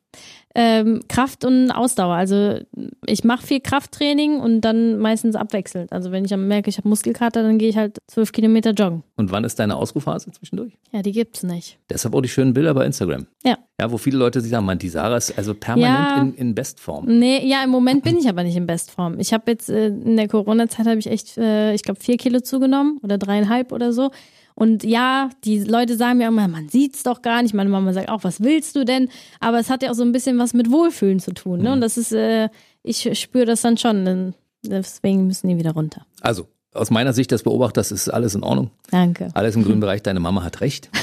Ähm, 0.57 1.01
Kraft 1.09 1.43
und 1.43 1.69
Ausdauer. 1.69 2.15
Also 2.15 2.59
ich 3.05 3.25
mache 3.25 3.45
viel 3.45 3.59
Krafttraining 3.59 4.39
und 4.39 4.61
dann 4.61 4.97
meistens 4.99 5.35
abwechselnd. 5.35 5.91
Also 5.91 6.13
wenn 6.13 6.23
ich 6.23 6.29
dann 6.29 6.47
merke, 6.47 6.69
ich 6.69 6.77
habe 6.77 6.87
Muskelkater, 6.87 7.43
dann 7.43 7.57
gehe 7.57 7.67
ich 7.67 7.75
halt 7.75 7.97
zwölf 8.07 8.31
Kilometer 8.31 8.71
joggen. 8.71 9.03
Und 9.17 9.31
wann 9.31 9.43
ist 9.43 9.59
deine 9.59 9.75
Ausrufphase 9.75 10.31
zwischendurch? 10.31 10.77
Ja, 10.93 11.01
die 11.01 11.11
gibt's 11.11 11.43
nicht. 11.43 11.77
Deshalb 11.89 12.15
auch 12.15 12.21
die 12.21 12.29
schönen 12.29 12.53
Bilder 12.53 12.73
bei 12.73 12.85
Instagram. 12.85 13.27
Ja. 13.43 13.57
Ja, 13.79 13.91
wo 13.91 13.97
viele 13.97 14.17
Leute 14.17 14.39
sich 14.39 14.49
sagen, 14.51 14.65
man, 14.65 14.79
die 14.79 14.87
Sarah 14.87 15.17
ist 15.17 15.37
also 15.37 15.53
permanent 15.53 16.09
Ja. 16.15 16.21
in, 16.21 16.33
in 16.35 16.55
Bestform. 16.55 17.05
Nee, 17.05 17.45
ja, 17.45 17.61
im 17.61 17.69
Moment 17.69 18.05
bin 18.05 18.17
ich 18.17 18.29
aber 18.29 18.43
nicht 18.43 18.55
in 18.55 18.65
Bestform. 18.65 19.19
Ich 19.19 19.33
habe 19.33 19.51
jetzt 19.51 19.69
äh, 19.69 19.87
in 19.87 20.15
der 20.15 20.29
Corona-Zeit 20.29 20.85
habe 20.87 20.99
ich 20.99 21.07
echt, 21.07 21.37
äh, 21.37 21.73
ich 21.73 21.83
glaube, 21.83 21.99
vier 21.99 22.15
Kilo 22.15 22.39
zugenommen 22.39 22.99
oder 23.03 23.17
dreieinhalb 23.17 23.73
oder 23.73 23.91
so. 23.91 24.09
Und 24.55 24.85
ja, 24.85 25.29
die 25.43 25.59
Leute 25.59 25.97
sagen 25.97 26.19
mir 26.19 26.29
immer, 26.29 26.47
man 26.47 26.69
sieht's 26.69 27.03
doch 27.03 27.21
gar 27.21 27.43
nicht. 27.43 27.53
Meine 27.53 27.69
Mama 27.69 27.91
sagt 27.91 28.09
auch, 28.09 28.23
was 28.23 28.41
willst 28.41 28.75
du 28.75 28.85
denn? 28.85 29.09
Aber 29.41 29.59
es 29.59 29.69
hat 29.69 29.83
ja 29.83 29.91
auch 29.91 29.95
so 29.95 30.03
ein 30.03 30.13
bisschen 30.13 30.39
was 30.39 30.53
mit 30.53 30.71
Wohlfühlen 30.71 31.19
zu 31.19 31.33
tun. 31.33 31.61
Ne? 31.61 31.73
Und 31.73 31.81
das 31.81 31.97
ist, 31.97 32.13
äh, 32.13 32.49
ich 32.81 33.19
spüre 33.19 33.45
das 33.45 33.61
dann 33.61 33.77
schon. 33.77 34.33
Deswegen 34.63 35.27
müssen 35.27 35.49
die 35.49 35.57
wieder 35.57 35.73
runter. 35.73 36.05
Also, 36.21 36.47
aus 36.75 36.91
meiner 36.91 37.13
Sicht 37.13 37.31
des 37.31 37.43
Beobachters 37.43 37.91
ist 37.91 38.09
alles 38.09 38.35
in 38.35 38.43
Ordnung. 38.43 38.69
Danke. 38.91 39.29
Alles 39.33 39.55
im 39.55 39.63
grünen 39.63 39.79
Bereich. 39.79 40.03
Deine 40.03 40.19
Mama 40.19 40.43
hat 40.43 40.61
recht. 40.61 40.89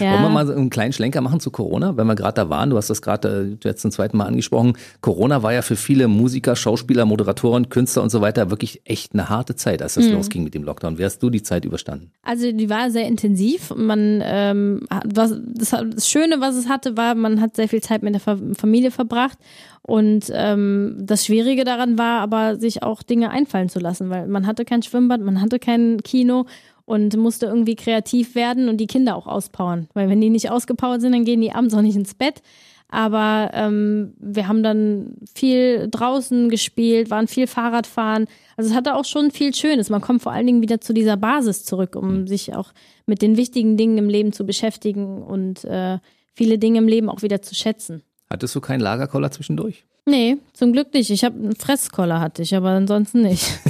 Ja. 0.00 0.12
Wollen 0.12 0.22
wir 0.22 0.28
mal 0.28 0.52
einen 0.52 0.68
kleinen 0.68 0.92
Schlenker 0.92 1.22
machen 1.22 1.40
zu 1.40 1.50
Corona, 1.50 1.96
wenn 1.96 2.06
wir 2.06 2.14
gerade 2.14 2.34
da 2.34 2.50
waren? 2.50 2.68
Du 2.68 2.76
hast 2.76 2.90
das 2.90 3.00
gerade 3.00 3.56
äh, 3.62 3.66
jetzt 3.66 3.80
zum 3.80 3.90
zweiten 3.90 4.18
Mal 4.18 4.26
angesprochen. 4.26 4.74
Corona 5.00 5.42
war 5.42 5.54
ja 5.54 5.62
für 5.62 5.76
viele 5.76 6.08
Musiker, 6.08 6.56
Schauspieler, 6.56 7.06
Moderatoren, 7.06 7.70
Künstler 7.70 8.02
und 8.02 8.10
so 8.10 8.20
weiter 8.20 8.50
wirklich 8.50 8.82
echt 8.84 9.14
eine 9.14 9.30
harte 9.30 9.56
Zeit, 9.56 9.80
als 9.82 9.94
das 9.94 10.04
Mhm. 10.04 10.12
losging 10.12 10.44
mit 10.44 10.52
dem 10.54 10.62
Lockdown. 10.62 10.98
Wie 10.98 11.04
hast 11.06 11.20
du 11.22 11.30
die 11.30 11.42
Zeit 11.42 11.64
überstanden? 11.64 12.12
Also 12.22 12.52
die 12.52 12.68
war 12.68 12.90
sehr 12.90 13.06
intensiv. 13.06 13.72
Man, 13.74 14.20
ähm, 14.22 14.82
was, 15.06 15.32
das, 15.54 15.70
das 15.70 16.08
Schöne, 16.08 16.36
was 16.40 16.54
es 16.56 16.68
hatte, 16.68 16.98
war, 16.98 17.14
man 17.14 17.40
hat 17.40 17.56
sehr 17.56 17.68
viel 17.68 17.80
Zeit 17.82 18.02
mit 18.02 18.12
der 18.12 18.20
Fa- 18.20 18.38
Familie 18.58 18.90
verbracht. 18.90 19.38
Und 19.82 20.30
ähm, 20.32 20.96
das 21.00 21.24
Schwierige 21.24 21.64
daran 21.64 21.98
war 21.98 22.20
aber, 22.20 22.56
sich 22.56 22.82
auch 22.82 23.02
Dinge 23.02 23.30
einfallen 23.30 23.68
zu 23.68 23.78
lassen, 23.78 24.10
weil 24.10 24.26
man 24.28 24.46
hatte 24.46 24.64
kein 24.64 24.82
Schwimmbad, 24.82 25.20
man 25.20 25.40
hatte 25.40 25.58
kein 25.58 26.02
Kino 26.02 26.44
und 26.84 27.16
musste 27.16 27.46
irgendwie 27.46 27.76
kreativ 27.76 28.34
werden 28.34 28.68
und 28.68 28.78
die 28.78 28.86
Kinder 28.86 29.16
auch 29.16 29.26
auspowern. 29.26 29.88
Weil 29.94 30.08
wenn 30.08 30.20
die 30.20 30.30
nicht 30.30 30.50
ausgepowert 30.50 31.00
sind, 31.00 31.12
dann 31.12 31.24
gehen 31.24 31.40
die 31.40 31.52
abends 31.52 31.74
auch 31.74 31.82
nicht 31.82 31.96
ins 31.96 32.14
Bett. 32.14 32.42
Aber 32.90 33.50
ähm, 33.52 34.14
wir 34.18 34.48
haben 34.48 34.62
dann 34.62 35.16
viel 35.34 35.88
draußen 35.90 36.48
gespielt, 36.48 37.10
waren 37.10 37.28
viel 37.28 37.46
Fahrradfahren. 37.46 38.26
Also 38.56 38.70
es 38.70 38.76
hatte 38.76 38.94
auch 38.94 39.04
schon 39.04 39.30
viel 39.30 39.54
Schönes. 39.54 39.90
Man 39.90 40.00
kommt 40.00 40.22
vor 40.22 40.32
allen 40.32 40.46
Dingen 40.46 40.62
wieder 40.62 40.80
zu 40.80 40.94
dieser 40.94 41.18
Basis 41.18 41.64
zurück, 41.64 41.94
um 41.94 42.26
sich 42.26 42.54
auch 42.54 42.72
mit 43.04 43.20
den 43.20 43.36
wichtigen 43.36 43.76
Dingen 43.76 43.98
im 43.98 44.08
Leben 44.08 44.32
zu 44.32 44.46
beschäftigen 44.46 45.22
und 45.22 45.64
äh, 45.64 45.98
viele 46.32 46.58
Dinge 46.58 46.78
im 46.78 46.88
Leben 46.88 47.10
auch 47.10 47.20
wieder 47.20 47.42
zu 47.42 47.54
schätzen. 47.54 48.02
Hattest 48.30 48.54
du 48.54 48.60
keinen 48.60 48.80
Lagerkoller 48.80 49.30
zwischendurch? 49.30 49.84
Nee, 50.06 50.36
zum 50.52 50.72
Glück 50.72 50.92
nicht. 50.94 51.10
Ich 51.10 51.24
habe 51.24 51.36
einen 51.36 51.56
Fresskoller 51.56 52.20
hatte 52.20 52.42
ich, 52.42 52.54
aber 52.54 52.70
ansonsten 52.70 53.22
nicht. 53.22 53.44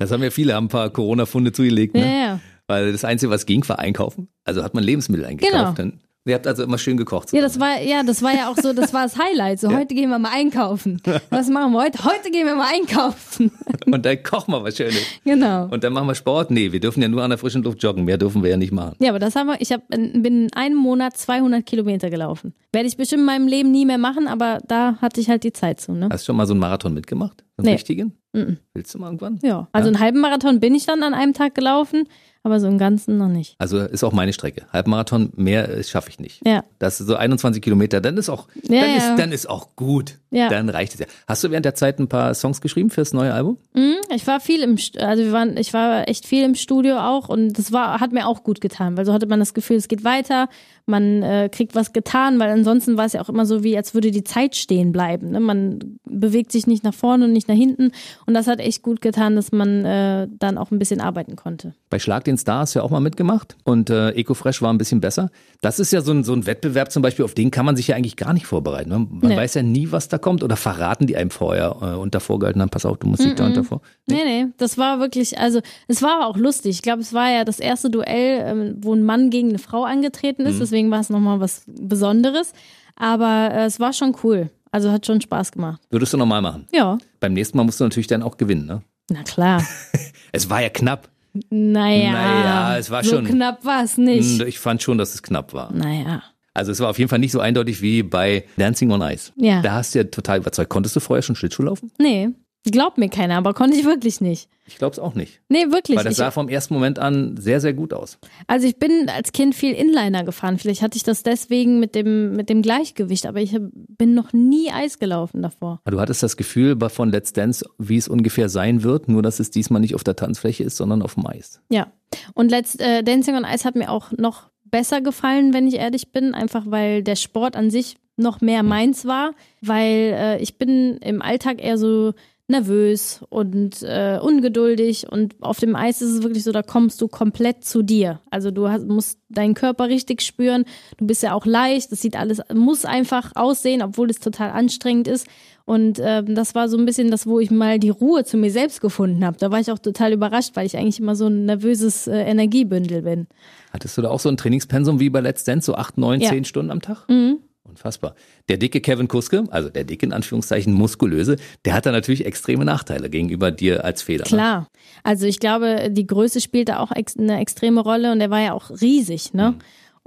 Das 0.00 0.10
haben 0.10 0.22
ja 0.22 0.30
viele, 0.30 0.54
haben 0.54 0.64
ein 0.64 0.68
paar 0.68 0.90
Corona-Funde 0.90 1.52
zugelegt. 1.52 1.94
Ne? 1.94 2.00
Ja, 2.00 2.26
ja. 2.26 2.40
Weil 2.66 2.92
das 2.92 3.04
Einzige, 3.04 3.30
was 3.30 3.46
ging, 3.46 3.66
war 3.68 3.78
einkaufen. 3.78 4.28
Also 4.44 4.62
hat 4.62 4.74
man 4.74 4.82
Lebensmittel 4.82 5.24
eingekauft. 5.24 5.52
Genau. 5.52 5.72
Dann, 5.72 6.00
Ihr 6.24 6.34
habt 6.34 6.46
also 6.46 6.62
immer 6.62 6.76
schön 6.76 6.96
gekocht. 6.96 7.32
Ja, 7.32 7.40
das 7.40 7.58
war, 7.58 7.80
ja, 7.80 8.02
das 8.02 8.22
war 8.22 8.34
ja 8.34 8.50
auch 8.50 8.56
so, 8.56 8.72
das 8.74 8.92
war 8.92 9.04
das 9.04 9.18
Highlight. 9.18 9.60
So, 9.60 9.70
ja. 9.70 9.78
heute 9.78 9.94
gehen 9.94 10.10
wir 10.10 10.18
mal 10.18 10.32
einkaufen. 10.32 11.00
Was 11.30 11.48
machen 11.48 11.72
wir 11.72 11.80
heute? 11.80 12.04
Heute 12.04 12.30
gehen 12.30 12.46
wir 12.46 12.54
mal 12.54 12.68
einkaufen. 12.70 13.50
Und 13.86 14.04
dann 14.04 14.22
kochen 14.22 14.52
wir 14.52 14.62
was 14.62 14.76
Schönes. 14.76 15.02
Genau. 15.24 15.68
Und 15.68 15.82
dann 15.84 15.92
machen 15.94 16.06
wir 16.06 16.14
Sport. 16.14 16.50
Nee, 16.50 16.70
wir 16.70 16.80
dürfen 16.80 17.00
ja 17.00 17.08
nur 17.08 17.22
an 17.22 17.30
der 17.30 17.38
frischen 17.38 17.62
Luft 17.62 17.82
joggen. 17.82 18.04
Mehr 18.04 18.18
dürfen 18.18 18.42
wir 18.42 18.50
ja 18.50 18.58
nicht 18.58 18.72
machen. 18.72 18.96
Ja, 19.00 19.10
aber 19.10 19.18
das 19.18 19.36
haben 19.36 19.46
wir, 19.46 19.60
ich 19.60 19.72
hab, 19.72 19.88
bin 19.88 20.24
in 20.24 20.52
einem 20.52 20.76
Monat 20.76 21.16
200 21.16 21.64
Kilometer 21.64 22.10
gelaufen. 22.10 22.52
Werde 22.72 22.88
ich 22.88 22.96
bestimmt 22.98 23.20
in 23.20 23.26
meinem 23.26 23.48
Leben 23.48 23.70
nie 23.70 23.86
mehr 23.86 23.98
machen, 23.98 24.28
aber 24.28 24.58
da 24.66 24.98
hatte 25.00 25.20
ich 25.20 25.30
halt 25.30 25.44
die 25.44 25.52
Zeit 25.54 25.80
zu. 25.80 25.92
Ne? 25.92 26.08
Hast 26.12 26.24
du 26.24 26.26
schon 26.26 26.36
mal 26.36 26.46
so 26.46 26.52
einen 26.52 26.60
Marathon 26.60 26.92
mitgemacht? 26.92 27.42
Einen 27.56 27.66
nee. 27.66 27.72
richtigen? 27.72 28.12
Mm 28.32 28.58
Willst 28.74 28.94
du 28.94 28.98
mal 28.98 29.06
irgendwann? 29.06 29.38
Ja. 29.42 29.68
Also 29.72 29.88
ja. 29.88 29.94
einen 29.94 30.04
halben 30.04 30.20
Marathon 30.20 30.60
bin 30.60 30.74
ich 30.74 30.84
dann 30.84 31.02
an 31.02 31.14
einem 31.14 31.32
Tag 31.32 31.54
gelaufen 31.54 32.06
aber 32.48 32.60
so 32.60 32.66
im 32.66 32.78
Ganzen 32.78 33.18
noch 33.18 33.28
nicht. 33.28 33.54
Also 33.58 33.78
ist 33.78 34.02
auch 34.02 34.12
meine 34.12 34.32
Strecke. 34.32 34.66
Halbmarathon, 34.72 35.30
mehr 35.36 35.82
schaffe 35.82 36.10
ich 36.10 36.18
nicht. 36.18 36.46
Ja. 36.46 36.64
Das 36.78 37.00
ist 37.00 37.06
so 37.06 37.16
21 37.16 37.62
Kilometer, 37.62 38.00
dann 38.00 38.16
ist 38.16 38.28
auch, 38.28 38.48
ja, 38.62 38.80
dann, 38.80 38.90
ja. 38.90 38.96
Ist, 38.96 39.18
dann 39.18 39.32
ist 39.32 39.48
auch 39.48 39.76
gut. 39.76 40.14
Ja. 40.30 40.48
Dann 40.48 40.68
reicht 40.68 40.94
es 40.94 41.00
ja. 41.00 41.06
Hast 41.26 41.44
du 41.44 41.50
während 41.50 41.64
der 41.64 41.74
Zeit 41.74 41.98
ein 41.98 42.08
paar 42.08 42.34
Songs 42.34 42.60
geschrieben 42.60 42.90
fürs 42.90 43.12
neue 43.12 43.32
Album? 43.32 43.56
Mhm, 43.74 43.96
ich 44.14 44.26
war 44.26 44.40
viel 44.40 44.62
im, 44.62 44.78
also 44.98 45.22
wir 45.22 45.32
waren, 45.32 45.56
ich 45.56 45.72
war 45.72 46.08
echt 46.08 46.26
viel 46.26 46.44
im 46.44 46.54
Studio 46.54 46.98
auch 46.98 47.28
und 47.28 47.58
das 47.58 47.72
war, 47.72 48.00
hat 48.00 48.12
mir 48.12 48.26
auch 48.26 48.42
gut 48.42 48.60
getan, 48.60 48.96
weil 48.96 49.06
so 49.06 49.12
hatte 49.12 49.26
man 49.26 49.38
das 49.38 49.54
Gefühl, 49.54 49.76
es 49.76 49.88
geht 49.88 50.04
weiter, 50.04 50.48
man 50.88 51.22
äh, 51.22 51.48
kriegt 51.50 51.74
was 51.74 51.92
getan, 51.92 52.38
weil 52.38 52.50
ansonsten 52.50 52.96
war 52.96 53.04
es 53.04 53.12
ja 53.12 53.20
auch 53.20 53.28
immer 53.28 53.46
so 53.46 53.62
wie, 53.62 53.76
als 53.76 53.94
würde 53.94 54.10
die 54.10 54.24
Zeit 54.24 54.56
stehen 54.56 54.92
bleiben. 54.92 55.30
Ne? 55.30 55.40
Man 55.40 55.98
bewegt 56.04 56.52
sich 56.52 56.66
nicht 56.66 56.84
nach 56.84 56.94
vorne 56.94 57.26
und 57.26 57.32
nicht 57.32 57.48
nach 57.48 57.54
hinten 57.54 57.92
und 58.26 58.34
das 58.34 58.46
hat 58.46 58.60
echt 58.60 58.82
gut 58.82 59.00
getan, 59.00 59.36
dass 59.36 59.52
man 59.52 59.84
äh, 59.84 60.28
dann 60.38 60.58
auch 60.58 60.70
ein 60.70 60.78
bisschen 60.78 61.00
arbeiten 61.00 61.36
konnte. 61.36 61.74
Bei 61.90 61.98
Schlag 61.98 62.24
den 62.24 62.38
Star 62.38 62.60
hast 62.60 62.74
du 62.74 62.80
ja 62.80 62.84
auch 62.84 62.90
mal 62.90 63.00
mitgemacht 63.00 63.56
und 63.64 63.90
äh, 63.90 64.10
Ecofresh 64.10 64.62
war 64.62 64.72
ein 64.72 64.78
bisschen 64.78 65.00
besser. 65.00 65.30
Das 65.60 65.78
ist 65.78 65.92
ja 65.92 66.00
so 66.00 66.12
ein, 66.12 66.24
so 66.24 66.32
ein 66.32 66.46
Wettbewerb 66.46 66.92
zum 66.92 67.02
Beispiel, 67.02 67.24
auf 67.24 67.34
den 67.34 67.50
kann 67.50 67.66
man 67.66 67.76
sich 67.76 67.88
ja 67.88 67.96
eigentlich 67.96 68.16
gar 68.16 68.32
nicht 68.32 68.46
vorbereiten. 68.46 68.90
Ne? 68.90 68.98
Man 68.98 69.30
nee. 69.30 69.36
weiß 69.36 69.54
ja 69.54 69.62
nie, 69.62 69.90
was 69.90 70.08
da 70.08 70.18
kommt 70.18 70.42
oder 70.42 70.56
verraten 70.56 71.06
die 71.06 71.16
einem 71.16 71.30
vorher 71.30 71.76
äh, 71.80 71.96
und 71.96 72.14
davor 72.14 72.38
gehalten 72.38 72.60
haben, 72.60 72.70
pass 72.70 72.86
auf, 72.86 72.98
du 72.98 73.08
musst 73.08 73.22
dich 73.22 73.32
mm 73.32 73.34
-mm. 73.34 73.36
da 73.36 73.46
und 73.46 73.56
davor. 73.56 73.80
Nee. 74.06 74.16
nee, 74.16 74.44
nee, 74.44 74.46
das 74.56 74.78
war 74.78 75.00
wirklich, 75.00 75.38
also 75.38 75.60
es 75.86 76.02
war 76.02 76.26
auch 76.26 76.36
lustig. 76.36 76.76
Ich 76.76 76.82
glaube, 76.82 77.00
es 77.00 77.12
war 77.12 77.30
ja 77.30 77.44
das 77.44 77.60
erste 77.60 77.90
Duell, 77.90 78.44
ähm, 78.44 78.76
wo 78.80 78.94
ein 78.94 79.02
Mann 79.02 79.30
gegen 79.30 79.48
eine 79.50 79.58
Frau 79.58 79.84
angetreten 79.84 80.46
ist, 80.46 80.54
mhm. 80.54 80.60
deswegen 80.60 80.77
war 80.90 81.00
es 81.00 81.10
nochmal 81.10 81.40
was 81.40 81.62
Besonderes. 81.66 82.52
Aber 82.96 83.50
äh, 83.52 83.64
es 83.66 83.78
war 83.80 83.92
schon 83.92 84.16
cool. 84.22 84.50
Also 84.70 84.90
hat 84.92 85.06
schon 85.06 85.20
Spaß 85.20 85.52
gemacht. 85.52 85.80
Würdest 85.90 86.12
du 86.12 86.16
nochmal 86.16 86.42
machen? 86.42 86.66
Ja. 86.72 86.98
Beim 87.20 87.32
nächsten 87.32 87.56
Mal 87.56 87.64
musst 87.64 87.80
du 87.80 87.84
natürlich 87.84 88.06
dann 88.06 88.22
auch 88.22 88.36
gewinnen, 88.36 88.66
ne? 88.66 88.82
Na 89.10 89.22
klar. 89.22 89.64
es 90.32 90.50
war 90.50 90.60
ja 90.62 90.68
knapp. 90.68 91.08
Naja, 91.50 92.12
naja 92.12 92.78
es 92.78 92.90
war 92.90 93.04
so 93.04 93.16
schon. 93.16 93.26
knapp 93.26 93.64
war 93.64 93.84
es 93.84 93.96
nicht. 93.96 94.40
Hm, 94.40 94.48
ich 94.48 94.58
fand 94.58 94.82
schon, 94.82 94.98
dass 94.98 95.14
es 95.14 95.22
knapp 95.22 95.52
war. 95.54 95.72
Naja. 95.72 96.22
Also 96.54 96.72
es 96.72 96.80
war 96.80 96.90
auf 96.90 96.98
jeden 96.98 97.08
Fall 97.08 97.20
nicht 97.20 97.32
so 97.32 97.40
eindeutig 97.40 97.82
wie 97.82 98.02
bei 98.02 98.44
Dancing 98.56 98.90
on 98.90 99.00
Ice. 99.02 99.32
Ja. 99.36 99.62
Da 99.62 99.74
hast 99.74 99.94
du 99.94 100.00
ja 100.00 100.04
total 100.04 100.38
überzeugt. 100.38 100.68
Konntest 100.68 100.96
du 100.96 101.00
vorher 101.00 101.22
schon 101.22 101.36
Schlittschuh 101.36 101.62
laufen? 101.62 101.92
Nee. 101.98 102.30
Glaubt 102.72 102.98
mir 102.98 103.08
keiner, 103.08 103.36
aber 103.36 103.54
konnte 103.54 103.76
ich 103.76 103.84
wirklich 103.84 104.20
nicht. 104.20 104.48
Ich 104.66 104.76
glaube 104.76 104.92
es 104.92 104.98
auch 104.98 105.14
nicht. 105.14 105.40
Nee, 105.48 105.70
wirklich. 105.70 105.96
Weil 105.96 106.04
das 106.04 106.16
sah 106.16 106.30
vom 106.30 106.48
ersten 106.48 106.74
Moment 106.74 106.98
an 106.98 107.36
sehr, 107.38 107.60
sehr 107.60 107.72
gut 107.72 107.94
aus. 107.94 108.18
Also 108.46 108.66
ich 108.66 108.76
bin 108.76 109.08
als 109.08 109.32
Kind 109.32 109.54
viel 109.54 109.72
Inliner 109.72 110.24
gefahren. 110.24 110.58
Vielleicht 110.58 110.82
hatte 110.82 110.96
ich 110.96 111.02
das 111.02 111.22
deswegen 111.22 111.80
mit 111.80 111.94
dem, 111.94 112.32
mit 112.32 112.50
dem 112.50 112.60
Gleichgewicht, 112.60 113.26
aber 113.26 113.40
ich 113.40 113.56
bin 113.72 114.14
noch 114.14 114.32
nie 114.32 114.70
Eis 114.70 114.98
gelaufen 114.98 115.42
davor. 115.42 115.80
Du 115.86 115.98
hattest 116.00 116.22
das 116.22 116.36
Gefühl 116.36 116.76
von 116.90 117.10
Let's 117.10 117.32
Dance, 117.32 117.64
wie 117.78 117.96
es 117.96 118.08
ungefähr 118.08 118.48
sein 118.48 118.82
wird, 118.82 119.08
nur 119.08 119.22
dass 119.22 119.40
es 119.40 119.50
diesmal 119.50 119.80
nicht 119.80 119.94
auf 119.94 120.04
der 120.04 120.16
Tanzfläche 120.16 120.64
ist, 120.64 120.76
sondern 120.76 121.02
auf 121.02 121.14
dem 121.14 121.26
Eis. 121.26 121.60
Ja. 121.70 121.86
Und 122.34 122.50
Let's 122.50 122.74
äh, 122.76 123.02
Dancing 123.02 123.36
on 123.36 123.44
Ice 123.44 123.64
hat 123.64 123.74
mir 123.74 123.90
auch 123.90 124.12
noch 124.12 124.50
besser 124.64 125.00
gefallen, 125.00 125.54
wenn 125.54 125.66
ich 125.66 125.74
ehrlich 125.74 126.12
bin, 126.12 126.34
einfach 126.34 126.64
weil 126.66 127.02
der 127.02 127.16
Sport 127.16 127.56
an 127.56 127.70
sich 127.70 127.96
noch 128.18 128.40
mehr 128.40 128.62
meins 128.62 129.06
war, 129.06 129.32
weil 129.62 130.12
äh, 130.14 130.38
ich 130.42 130.58
bin 130.58 130.98
im 130.98 131.22
Alltag 131.22 131.62
eher 131.62 131.78
so 131.78 132.12
nervös 132.48 133.20
und 133.28 133.82
äh, 133.82 134.18
ungeduldig 134.20 135.06
und 135.10 135.34
auf 135.40 135.60
dem 135.60 135.76
Eis 135.76 136.00
ist 136.00 136.12
es 136.12 136.22
wirklich 136.22 136.44
so, 136.44 136.50
da 136.50 136.62
kommst 136.62 137.00
du 137.00 137.06
komplett 137.06 137.62
zu 137.64 137.82
dir. 137.82 138.20
Also 138.30 138.50
du 138.50 138.68
hast, 138.68 138.86
musst 138.86 139.18
deinen 139.28 139.52
Körper 139.52 139.88
richtig 139.88 140.22
spüren. 140.22 140.64
Du 140.96 141.06
bist 141.06 141.22
ja 141.22 141.34
auch 141.34 141.44
leicht. 141.44 141.92
Das 141.92 142.00
sieht 142.00 142.16
alles, 142.16 142.40
muss 142.52 142.86
einfach 142.86 143.32
aussehen, 143.34 143.82
obwohl 143.82 144.08
es 144.08 144.18
total 144.18 144.50
anstrengend 144.50 145.08
ist. 145.08 145.26
Und 145.66 145.98
äh, 145.98 146.24
das 146.24 146.54
war 146.54 146.70
so 146.70 146.78
ein 146.78 146.86
bisschen 146.86 147.10
das, 147.10 147.26
wo 147.26 147.38
ich 147.38 147.50
mal 147.50 147.78
die 147.78 147.90
Ruhe 147.90 148.24
zu 148.24 148.38
mir 148.38 148.50
selbst 148.50 148.80
gefunden 148.80 149.26
habe. 149.26 149.36
Da 149.38 149.50
war 149.50 149.60
ich 149.60 149.70
auch 149.70 149.78
total 149.78 150.14
überrascht, 150.14 150.52
weil 150.54 150.64
ich 150.64 150.78
eigentlich 150.78 150.98
immer 150.98 151.14
so 151.14 151.26
ein 151.26 151.44
nervöses 151.44 152.06
äh, 152.06 152.16
Energiebündel 152.22 153.02
bin. 153.02 153.26
Hattest 153.74 153.98
du 153.98 154.02
da 154.02 154.08
auch 154.08 154.20
so 154.20 154.30
ein 154.30 154.38
Trainingspensum 154.38 154.98
wie 154.98 155.10
bei 155.10 155.20
Let's 155.20 155.44
Dance, 155.44 155.66
so 155.66 155.74
acht, 155.74 155.98
neun, 155.98 156.22
ja. 156.22 156.30
zehn 156.30 156.46
Stunden 156.46 156.70
am 156.70 156.80
Tag? 156.80 157.06
Mhm. 157.10 157.40
Unfassbar. 157.78 158.16
Der 158.48 158.56
dicke 158.56 158.80
Kevin 158.80 159.06
Kuske, 159.06 159.44
also 159.50 159.68
der 159.68 159.84
dicke 159.84 160.04
in 160.04 160.12
Anführungszeichen 160.12 160.72
muskulöse, 160.72 161.36
der 161.64 161.74
hat 161.74 161.86
da 161.86 161.92
natürlich 161.92 162.26
extreme 162.26 162.64
Nachteile 162.64 163.08
gegenüber 163.08 163.52
dir 163.52 163.84
als 163.84 164.02
Feder. 164.02 164.24
Ne? 164.24 164.28
Klar. 164.28 164.68
Also 165.04 165.26
ich 165.26 165.38
glaube, 165.38 165.88
die 165.90 166.06
Größe 166.06 166.40
spielt 166.40 166.70
da 166.70 166.80
auch 166.80 166.90
eine 166.90 167.40
extreme 167.40 167.80
Rolle 167.80 168.10
und 168.10 168.20
er 168.20 168.30
war 168.30 168.40
ja 168.40 168.52
auch 168.52 168.70
riesig, 168.70 169.32
ne? 169.32 169.52
Mhm. 169.52 169.58